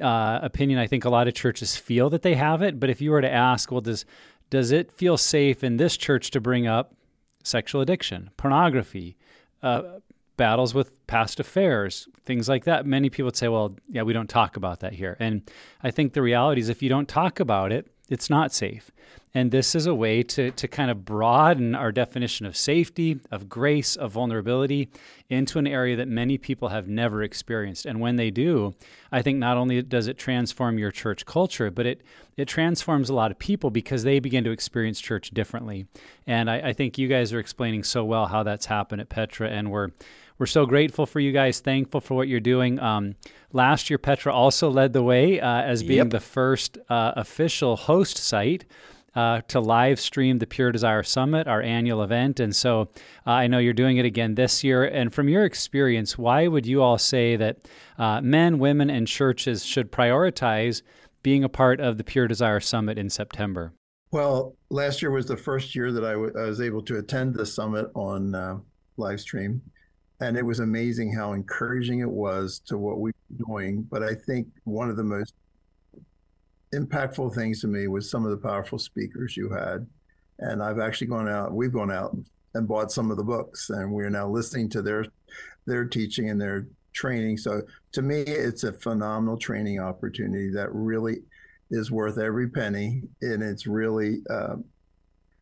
uh, 0.00 0.38
opinion, 0.42 0.78
I 0.78 0.86
think 0.86 1.04
a 1.04 1.10
lot 1.10 1.28
of 1.28 1.34
churches 1.34 1.76
feel 1.76 2.08
that 2.10 2.22
they 2.22 2.34
have 2.34 2.62
it. 2.62 2.80
But 2.80 2.88
if 2.88 3.00
you 3.00 3.10
were 3.10 3.20
to 3.20 3.30
ask, 3.30 3.70
well, 3.70 3.80
does 3.80 4.04
does 4.50 4.70
it 4.70 4.92
feel 4.92 5.16
safe 5.16 5.64
in 5.64 5.76
this 5.76 5.96
church 5.96 6.30
to 6.30 6.40
bring 6.40 6.66
up 6.66 6.94
sexual 7.42 7.80
addiction, 7.80 8.30
pornography, 8.36 9.16
uh, 9.62 9.82
battles 10.36 10.74
with 10.74 11.06
past 11.06 11.40
affairs, 11.40 12.08
things 12.24 12.48
like 12.48 12.64
that? 12.64 12.86
Many 12.86 13.10
people 13.10 13.26
would 13.26 13.36
say, 13.36 13.48
well, 13.48 13.76
yeah, 13.88 14.02
we 14.02 14.12
don't 14.12 14.28
talk 14.28 14.56
about 14.56 14.80
that 14.80 14.94
here. 14.94 15.16
And 15.20 15.48
I 15.82 15.90
think 15.90 16.12
the 16.12 16.22
reality 16.22 16.60
is, 16.60 16.68
if 16.68 16.82
you 16.82 16.88
don't 16.88 17.08
talk 17.08 17.40
about 17.40 17.72
it, 17.72 17.86
it's 18.08 18.28
not 18.28 18.52
safe. 18.52 18.90
And 19.34 19.50
this 19.50 19.74
is 19.74 19.86
a 19.86 19.94
way 19.94 20.22
to, 20.22 20.50
to 20.50 20.68
kind 20.68 20.90
of 20.90 21.06
broaden 21.06 21.74
our 21.74 21.90
definition 21.90 22.44
of 22.44 22.54
safety, 22.54 23.18
of 23.30 23.48
grace, 23.48 23.96
of 23.96 24.12
vulnerability 24.12 24.90
into 25.30 25.58
an 25.58 25.66
area 25.66 25.96
that 25.96 26.08
many 26.08 26.36
people 26.36 26.68
have 26.68 26.86
never 26.86 27.22
experienced. 27.22 27.86
And 27.86 27.98
when 27.98 28.16
they 28.16 28.30
do, 28.30 28.74
I 29.10 29.22
think 29.22 29.38
not 29.38 29.56
only 29.56 29.80
does 29.80 30.06
it 30.06 30.18
transform 30.18 30.78
your 30.78 30.90
church 30.90 31.24
culture, 31.24 31.70
but 31.70 31.86
it, 31.86 32.02
it 32.36 32.46
transforms 32.46 33.08
a 33.08 33.14
lot 33.14 33.30
of 33.30 33.38
people 33.38 33.70
because 33.70 34.02
they 34.02 34.20
begin 34.20 34.44
to 34.44 34.50
experience 34.50 35.00
church 35.00 35.30
differently. 35.30 35.86
And 36.26 36.50
I, 36.50 36.68
I 36.68 36.72
think 36.74 36.98
you 36.98 37.08
guys 37.08 37.32
are 37.32 37.40
explaining 37.40 37.84
so 37.84 38.04
well 38.04 38.26
how 38.26 38.42
that's 38.42 38.66
happened 38.66 39.00
at 39.00 39.08
Petra, 39.08 39.48
and 39.48 39.70
we're 39.70 39.90
we're 40.38 40.46
so 40.46 40.66
grateful 40.66 41.06
for 41.06 41.20
you 41.20 41.30
guys, 41.30 41.60
thankful 41.60 42.00
for 42.00 42.14
what 42.14 42.26
you're 42.26 42.40
doing. 42.40 42.80
Um, 42.80 43.14
last 43.52 43.88
year, 43.88 43.98
Petra 43.98 44.32
also 44.32 44.68
led 44.70 44.92
the 44.92 45.02
way 45.02 45.38
uh, 45.38 45.62
as 45.62 45.84
being 45.84 45.98
yep. 45.98 46.10
the 46.10 46.20
first 46.20 46.78
uh, 46.88 47.12
official 47.14 47.76
host 47.76 48.16
site 48.16 48.64
uh, 49.14 49.40
to 49.48 49.60
live 49.60 50.00
stream 50.00 50.38
the 50.38 50.46
Pure 50.46 50.72
Desire 50.72 51.02
Summit, 51.02 51.46
our 51.46 51.62
annual 51.62 52.02
event. 52.02 52.40
And 52.40 52.54
so 52.54 52.88
uh, 53.26 53.30
I 53.30 53.46
know 53.46 53.58
you're 53.58 53.72
doing 53.72 53.98
it 53.98 54.04
again 54.04 54.34
this 54.34 54.64
year. 54.64 54.84
And 54.84 55.12
from 55.12 55.28
your 55.28 55.44
experience, 55.44 56.16
why 56.16 56.48
would 56.48 56.66
you 56.66 56.82
all 56.82 56.98
say 56.98 57.36
that 57.36 57.68
uh, 57.98 58.20
men, 58.20 58.58
women, 58.58 58.90
and 58.90 59.06
churches 59.06 59.64
should 59.64 59.92
prioritize 59.92 60.82
being 61.22 61.44
a 61.44 61.48
part 61.48 61.80
of 61.80 61.98
the 61.98 62.04
Pure 62.04 62.28
Desire 62.28 62.60
Summit 62.60 62.98
in 62.98 63.10
September? 63.10 63.72
Well, 64.10 64.56
last 64.70 65.00
year 65.00 65.10
was 65.10 65.26
the 65.26 65.36
first 65.36 65.74
year 65.74 65.90
that 65.92 66.04
I, 66.04 66.12
w- 66.12 66.32
I 66.38 66.42
was 66.42 66.60
able 66.60 66.82
to 66.82 66.98
attend 66.98 67.34
the 67.34 67.46
summit 67.46 67.86
on 67.94 68.34
uh, 68.34 68.58
live 68.96 69.20
stream. 69.20 69.62
And 70.20 70.36
it 70.36 70.44
was 70.44 70.60
amazing 70.60 71.12
how 71.12 71.32
encouraging 71.32 72.00
it 72.00 72.10
was 72.10 72.60
to 72.66 72.78
what 72.78 73.00
we 73.00 73.10
were 73.10 73.46
doing. 73.46 73.86
But 73.90 74.02
I 74.02 74.14
think 74.14 74.48
one 74.64 74.88
of 74.88 74.96
the 74.96 75.02
most 75.02 75.34
impactful 76.74 77.34
things 77.34 77.60
to 77.60 77.66
me 77.66 77.86
was 77.86 78.10
some 78.10 78.24
of 78.24 78.30
the 78.30 78.48
powerful 78.48 78.78
speakers 78.78 79.36
you 79.36 79.50
had. 79.50 79.86
And 80.38 80.62
I've 80.62 80.80
actually 80.80 81.08
gone 81.08 81.28
out, 81.28 81.52
we've 81.52 81.72
gone 81.72 81.92
out 81.92 82.16
and 82.54 82.68
bought 82.68 82.92
some 82.92 83.10
of 83.10 83.16
the 83.16 83.24
books 83.24 83.70
and 83.70 83.92
we're 83.92 84.10
now 84.10 84.28
listening 84.28 84.68
to 84.70 84.82
their 84.82 85.06
their 85.66 85.84
teaching 85.84 86.28
and 86.30 86.40
their 86.40 86.66
training. 86.92 87.38
So 87.38 87.62
to 87.92 88.02
me, 88.02 88.22
it's 88.22 88.64
a 88.64 88.72
phenomenal 88.72 89.36
training 89.36 89.80
opportunity 89.80 90.50
that 90.50 90.72
really 90.72 91.22
is 91.70 91.90
worth 91.90 92.18
every 92.18 92.48
penny. 92.48 93.02
And 93.22 93.42
it's 93.42 93.66
really 93.66 94.22
uh, 94.28 94.56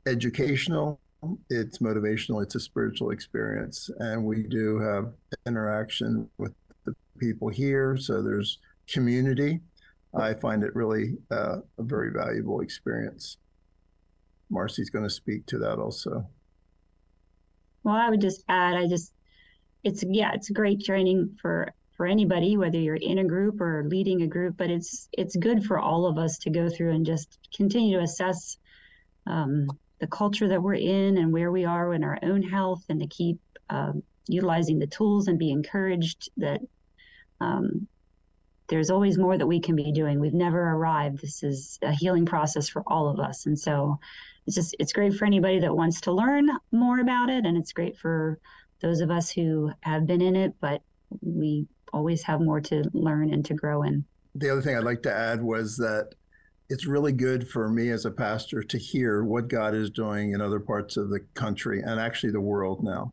educational, 0.07 1.01
it's 1.49 1.79
motivational, 1.79 2.43
it's 2.43 2.55
a 2.55 2.61
spiritual 2.61 3.11
experience. 3.11 3.91
And 3.99 4.25
we 4.25 4.43
do 4.43 4.79
have 4.79 5.13
interaction 5.47 6.29
with 6.39 6.53
the 6.85 6.95
people 7.19 7.49
here. 7.49 7.97
So 7.97 8.23
there's 8.23 8.59
community 8.87 9.61
I 10.15 10.35
find 10.35 10.63
it 10.65 10.75
really 10.75 11.17
uh, 11.31 11.59
a 11.79 11.83
very 11.83 12.11
valuable 12.13 12.61
experience. 12.61 13.37
Marcy's 14.51 14.91
going 14.91 15.05
to 15.05 15.11
speak 15.11 15.47
to 15.47 15.59
that 15.59 15.79
also. 15.79 16.27
Well, 17.85 17.95
I 17.95 18.11
would 18.11 18.21
just 18.21 18.45
add, 18.49 18.77
I 18.77 18.89
just, 18.89 19.13
it's 19.85 20.05
yeah, 20.07 20.33
it's 20.35 20.51
great 20.51 20.85
training 20.85 21.39
for 21.41 21.73
for 21.97 22.07
anybody, 22.07 22.57
whether 22.57 22.79
you're 22.79 22.95
in 22.95 23.19
a 23.19 23.25
group 23.25 23.61
or 23.61 23.85
leading 23.87 24.23
a 24.23 24.27
group, 24.27 24.57
but 24.57 24.71
it's 24.71 25.09
it's 25.13 25.37
good 25.37 25.65
for 25.65 25.79
all 25.79 26.07
of 26.07 26.17
us 26.17 26.39
to 26.39 26.51
go 26.51 26.69
through 26.69 26.93
and 26.93 27.05
just 27.05 27.39
continue 27.55 27.99
to 27.99 28.03
assess 28.03 28.57
um, 29.27 29.67
the 30.01 30.07
culture 30.07 30.49
that 30.49 30.63
we're 30.63 30.75
in 30.75 31.19
and 31.19 31.31
where 31.31 31.53
we 31.53 31.67
are 31.67 31.93
in 31.93 32.03
our 32.03 32.19
own 32.23 32.43
health, 32.43 32.83
and 32.89 33.01
to 33.01 33.07
keep 33.07 33.39
um, 33.69 34.03
utilizing 34.29 34.79
the 34.79 34.87
tools 34.87 35.29
and 35.29 35.39
be 35.39 35.51
encouraged 35.51 36.31
that 36.39 36.61
um, 37.41 37.87
there's 38.71 38.89
always 38.89 39.19
more 39.19 39.37
that 39.37 39.47
we 39.47 39.61
can 39.61 39.77
be 39.77 39.93
doing. 39.93 40.21
We've 40.21 40.33
never 40.33 40.71
arrived. 40.71 41.21
This 41.21 41.43
is 41.43 41.79
a 41.83 41.93
healing 41.93 42.25
process 42.25 42.69
for 42.69 42.83
all 42.87 43.09
of 43.09 43.19
us. 43.19 43.47
And 43.47 43.59
so 43.59 43.99
it's 44.47 44.55
just, 44.55 44.77
it's 44.79 44.93
great 44.93 45.15
for 45.15 45.27
anybody 45.27 45.59
that 45.59 45.77
wants 45.77 46.01
to 46.03 46.13
learn 46.13 46.49
more 46.71 47.01
about 47.01 47.29
it. 47.29 47.45
And 47.45 47.59
it's 47.59 47.73
great 47.73 47.99
for 47.99 48.39
those 48.81 49.01
of 49.01 49.11
us 49.11 49.31
who 49.31 49.73
have 49.81 50.07
been 50.07 50.23
in 50.23 50.37
it, 50.37 50.55
but 50.61 50.83
we 51.21 51.67
always 51.93 52.23
have 52.23 52.41
more 52.41 52.61
to 52.61 52.89
learn 52.95 53.35
and 53.35 53.45
to 53.45 53.55
grow 53.55 53.83
in. 53.83 54.05
The 54.37 54.49
other 54.49 54.63
thing 54.63 54.77
I'd 54.77 54.85
like 54.85 55.03
to 55.03 55.13
add 55.13 55.43
was 55.43 55.77
that 55.79 56.15
it's 56.69 56.87
really 56.87 57.13
good 57.13 57.49
for 57.49 57.69
me 57.69 57.91
as 57.91 58.05
a 58.05 58.11
pastor 58.13 58.63
to 58.63 58.79
hear 58.79 59.25
what 59.25 59.49
God 59.49 59.75
is 59.75 59.91
doing 59.91 60.33
in 60.33 60.41
other 60.41 60.61
parts 60.61 60.97
of 60.97 61.11
the 61.11 61.19
country 61.35 61.83
and 61.83 61.99
actually 61.99 62.31
the 62.31 62.41
world 62.41 62.85
now. 62.85 63.13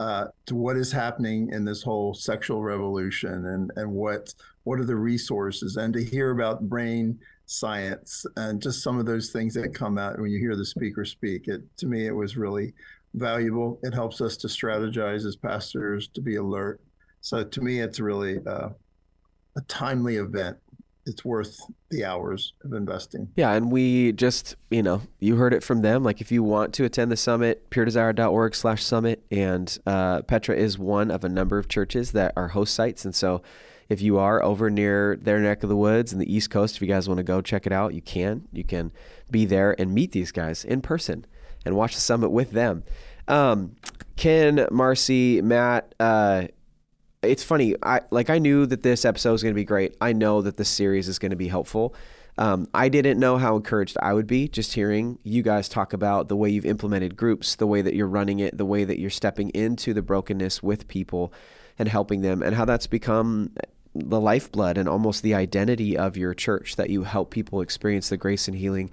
Uh, 0.00 0.26
to 0.46 0.54
what 0.54 0.76
is 0.76 0.92
happening 0.92 1.50
in 1.52 1.64
this 1.64 1.82
whole 1.82 2.14
sexual 2.14 2.62
revolution 2.62 3.46
and, 3.46 3.72
and 3.74 3.90
what 3.90 4.32
what 4.62 4.78
are 4.78 4.84
the 4.84 4.94
resources 4.94 5.76
and 5.76 5.92
to 5.92 6.04
hear 6.04 6.30
about 6.30 6.68
brain 6.68 7.18
science 7.46 8.24
and 8.36 8.62
just 8.62 8.82
some 8.82 8.98
of 8.98 9.06
those 9.06 9.30
things 9.30 9.54
that 9.54 9.74
come 9.74 9.98
out 9.98 10.20
when 10.20 10.30
you 10.30 10.38
hear 10.38 10.54
the 10.54 10.64
speaker 10.64 11.04
speak. 11.04 11.48
It 11.48 11.62
to 11.78 11.86
me 11.86 12.06
it 12.06 12.14
was 12.14 12.36
really 12.36 12.74
valuable. 13.14 13.80
It 13.82 13.92
helps 13.92 14.20
us 14.20 14.36
to 14.36 14.46
strategize 14.46 15.26
as 15.26 15.34
pastors 15.34 16.06
to 16.08 16.20
be 16.20 16.36
alert. 16.36 16.80
So 17.20 17.42
to 17.42 17.60
me 17.60 17.80
it's 17.80 17.98
really 17.98 18.38
uh, 18.46 18.68
a 19.56 19.60
timely 19.66 20.16
event 20.16 20.58
it's 21.08 21.24
worth 21.24 21.58
the 21.90 22.04
hours 22.04 22.52
of 22.62 22.72
investing. 22.72 23.30
Yeah, 23.34 23.52
and 23.52 23.72
we 23.72 24.12
just, 24.12 24.54
you 24.70 24.82
know, 24.82 25.02
you 25.18 25.36
heard 25.36 25.54
it 25.54 25.64
from 25.64 25.80
them. 25.80 26.04
Like 26.04 26.20
if 26.20 26.30
you 26.30 26.42
want 26.42 26.74
to 26.74 26.84
attend 26.84 27.10
the 27.10 27.16
summit, 27.16 27.70
puredesire.org 27.70 28.54
slash 28.54 28.84
summit. 28.84 29.24
And 29.30 29.76
uh, 29.86 30.22
Petra 30.22 30.54
is 30.54 30.78
one 30.78 31.10
of 31.10 31.24
a 31.24 31.28
number 31.28 31.58
of 31.58 31.68
churches 31.68 32.12
that 32.12 32.32
are 32.36 32.48
host 32.48 32.74
sites. 32.74 33.04
And 33.04 33.14
so 33.14 33.42
if 33.88 34.02
you 34.02 34.18
are 34.18 34.42
over 34.44 34.68
near 34.70 35.16
their 35.16 35.40
neck 35.40 35.62
of 35.62 35.70
the 35.70 35.76
woods 35.76 36.12
in 36.12 36.18
the 36.18 36.32
East 36.32 36.50
Coast, 36.50 36.76
if 36.76 36.82
you 36.82 36.88
guys 36.88 37.08
want 37.08 37.18
to 37.18 37.24
go 37.24 37.40
check 37.40 37.66
it 37.66 37.72
out, 37.72 37.94
you 37.94 38.02
can. 38.02 38.46
You 38.52 38.64
can 38.64 38.92
be 39.30 39.46
there 39.46 39.74
and 39.80 39.94
meet 39.94 40.12
these 40.12 40.30
guys 40.30 40.64
in 40.64 40.82
person 40.82 41.24
and 41.64 41.74
watch 41.74 41.94
the 41.94 42.00
summit 42.00 42.28
with 42.28 42.50
them. 42.50 42.84
Um, 43.26 43.76
Ken, 44.16 44.66
Marcy, 44.70 45.40
Matt, 45.42 45.94
uh, 45.98 46.48
it's 47.22 47.42
funny. 47.42 47.74
I 47.82 48.00
like 48.10 48.30
I 48.30 48.38
knew 48.38 48.66
that 48.66 48.82
this 48.82 49.04
episode 49.04 49.32
was 49.32 49.42
going 49.42 49.54
to 49.54 49.58
be 49.58 49.64
great. 49.64 49.96
I 50.00 50.12
know 50.12 50.42
that 50.42 50.56
this 50.56 50.68
series 50.68 51.08
is 51.08 51.18
going 51.18 51.30
to 51.30 51.36
be 51.36 51.48
helpful. 51.48 51.94
Um, 52.38 52.68
I 52.72 52.88
didn't 52.88 53.18
know 53.18 53.36
how 53.36 53.56
encouraged 53.56 53.96
I 54.00 54.12
would 54.12 54.28
be 54.28 54.46
just 54.46 54.72
hearing 54.72 55.18
you 55.24 55.42
guys 55.42 55.68
talk 55.68 55.92
about 55.92 56.28
the 56.28 56.36
way 56.36 56.48
you've 56.48 56.64
implemented 56.64 57.16
groups, 57.16 57.56
the 57.56 57.66
way 57.66 57.82
that 57.82 57.94
you're 57.94 58.06
running 58.06 58.38
it, 58.38 58.56
the 58.56 58.64
way 58.64 58.84
that 58.84 59.00
you're 59.00 59.10
stepping 59.10 59.50
into 59.50 59.92
the 59.92 60.02
brokenness 60.02 60.62
with 60.62 60.86
people 60.86 61.32
and 61.80 61.88
helping 61.88 62.20
them, 62.20 62.42
and 62.42 62.54
how 62.54 62.64
that's 62.64 62.86
become 62.86 63.50
the 63.92 64.20
lifeblood 64.20 64.78
and 64.78 64.88
almost 64.88 65.24
the 65.24 65.34
identity 65.34 65.96
of 65.96 66.16
your 66.16 66.32
church 66.32 66.76
that 66.76 66.90
you 66.90 67.02
help 67.02 67.30
people 67.30 67.60
experience 67.60 68.08
the 68.08 68.16
grace 68.16 68.46
and 68.46 68.56
healing 68.56 68.90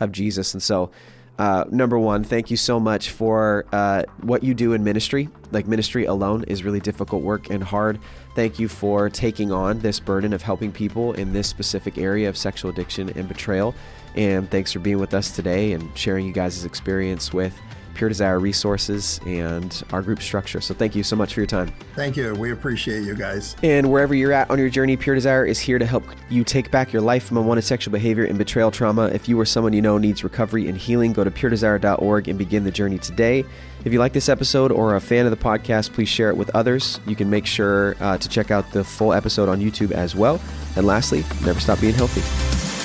of 0.00 0.10
Jesus. 0.10 0.52
And 0.52 0.62
so, 0.62 0.90
uh, 1.38 1.64
number 1.70 1.98
one, 1.98 2.24
thank 2.24 2.50
you 2.50 2.56
so 2.56 2.80
much 2.80 3.10
for 3.10 3.64
uh, 3.72 4.02
what 4.22 4.42
you 4.42 4.54
do 4.54 4.72
in 4.72 4.82
ministry. 4.82 5.28
Like, 5.52 5.66
ministry 5.66 6.04
alone 6.04 6.44
is 6.44 6.64
really 6.64 6.80
difficult 6.80 7.22
work 7.22 7.50
and 7.50 7.62
hard. 7.62 8.00
Thank 8.34 8.58
you 8.58 8.68
for 8.68 9.08
taking 9.08 9.52
on 9.52 9.78
this 9.78 10.00
burden 10.00 10.32
of 10.32 10.42
helping 10.42 10.72
people 10.72 11.12
in 11.12 11.32
this 11.32 11.48
specific 11.48 11.96
area 11.96 12.28
of 12.28 12.36
sexual 12.36 12.70
addiction 12.70 13.10
and 13.10 13.28
betrayal. 13.28 13.74
And 14.16 14.50
thanks 14.50 14.72
for 14.72 14.80
being 14.80 14.98
with 14.98 15.14
us 15.14 15.34
today 15.34 15.72
and 15.72 15.96
sharing 15.96 16.26
you 16.26 16.32
guys' 16.32 16.64
experience 16.64 17.32
with 17.32 17.54
Pure 17.98 18.08
Desire 18.10 18.38
resources 18.38 19.20
and 19.26 19.82
our 19.92 20.00
group 20.00 20.22
structure. 20.22 20.60
So 20.60 20.72
thank 20.72 20.94
you 20.94 21.02
so 21.02 21.16
much 21.16 21.34
for 21.34 21.40
your 21.40 21.48
time. 21.48 21.70
Thank 21.96 22.16
you. 22.16 22.32
We 22.34 22.52
appreciate 22.52 23.02
you 23.02 23.16
guys. 23.16 23.56
And 23.62 23.90
wherever 23.90 24.14
you're 24.14 24.32
at 24.32 24.50
on 24.50 24.58
your 24.58 24.70
journey, 24.70 24.96
Pure 24.96 25.16
Desire 25.16 25.44
is 25.44 25.58
here 25.58 25.80
to 25.80 25.84
help 25.84 26.04
you 26.30 26.44
take 26.44 26.70
back 26.70 26.92
your 26.92 27.02
life 27.02 27.24
from 27.24 27.38
unwanted 27.38 27.64
sexual 27.64 27.90
behavior 27.90 28.24
and 28.24 28.38
betrayal 28.38 28.70
trauma. 28.70 29.06
If 29.08 29.28
you 29.28 29.38
or 29.38 29.44
someone 29.44 29.72
you 29.72 29.82
know 29.82 29.98
needs 29.98 30.22
recovery 30.22 30.68
and 30.68 30.78
healing, 30.78 31.12
go 31.12 31.24
to 31.24 31.30
puredesire.org 31.30 32.28
and 32.28 32.38
begin 32.38 32.62
the 32.62 32.70
journey 32.70 32.98
today. 32.98 33.44
If 33.84 33.92
you 33.92 33.98
like 33.98 34.12
this 34.12 34.28
episode 34.28 34.70
or 34.70 34.92
are 34.92 34.96
a 34.96 35.00
fan 35.00 35.26
of 35.26 35.30
the 35.30 35.36
podcast, 35.36 35.92
please 35.92 36.08
share 36.08 36.30
it 36.30 36.36
with 36.36 36.50
others. 36.54 37.00
You 37.06 37.16
can 37.16 37.28
make 37.28 37.46
sure 37.46 37.96
uh, 38.00 38.18
to 38.18 38.28
check 38.28 38.52
out 38.52 38.70
the 38.70 38.84
full 38.84 39.12
episode 39.12 39.48
on 39.48 39.60
YouTube 39.60 39.90
as 39.90 40.14
well. 40.14 40.40
And 40.76 40.86
lastly, 40.86 41.24
never 41.44 41.58
stop 41.58 41.80
being 41.80 41.94
healthy. 41.94 42.77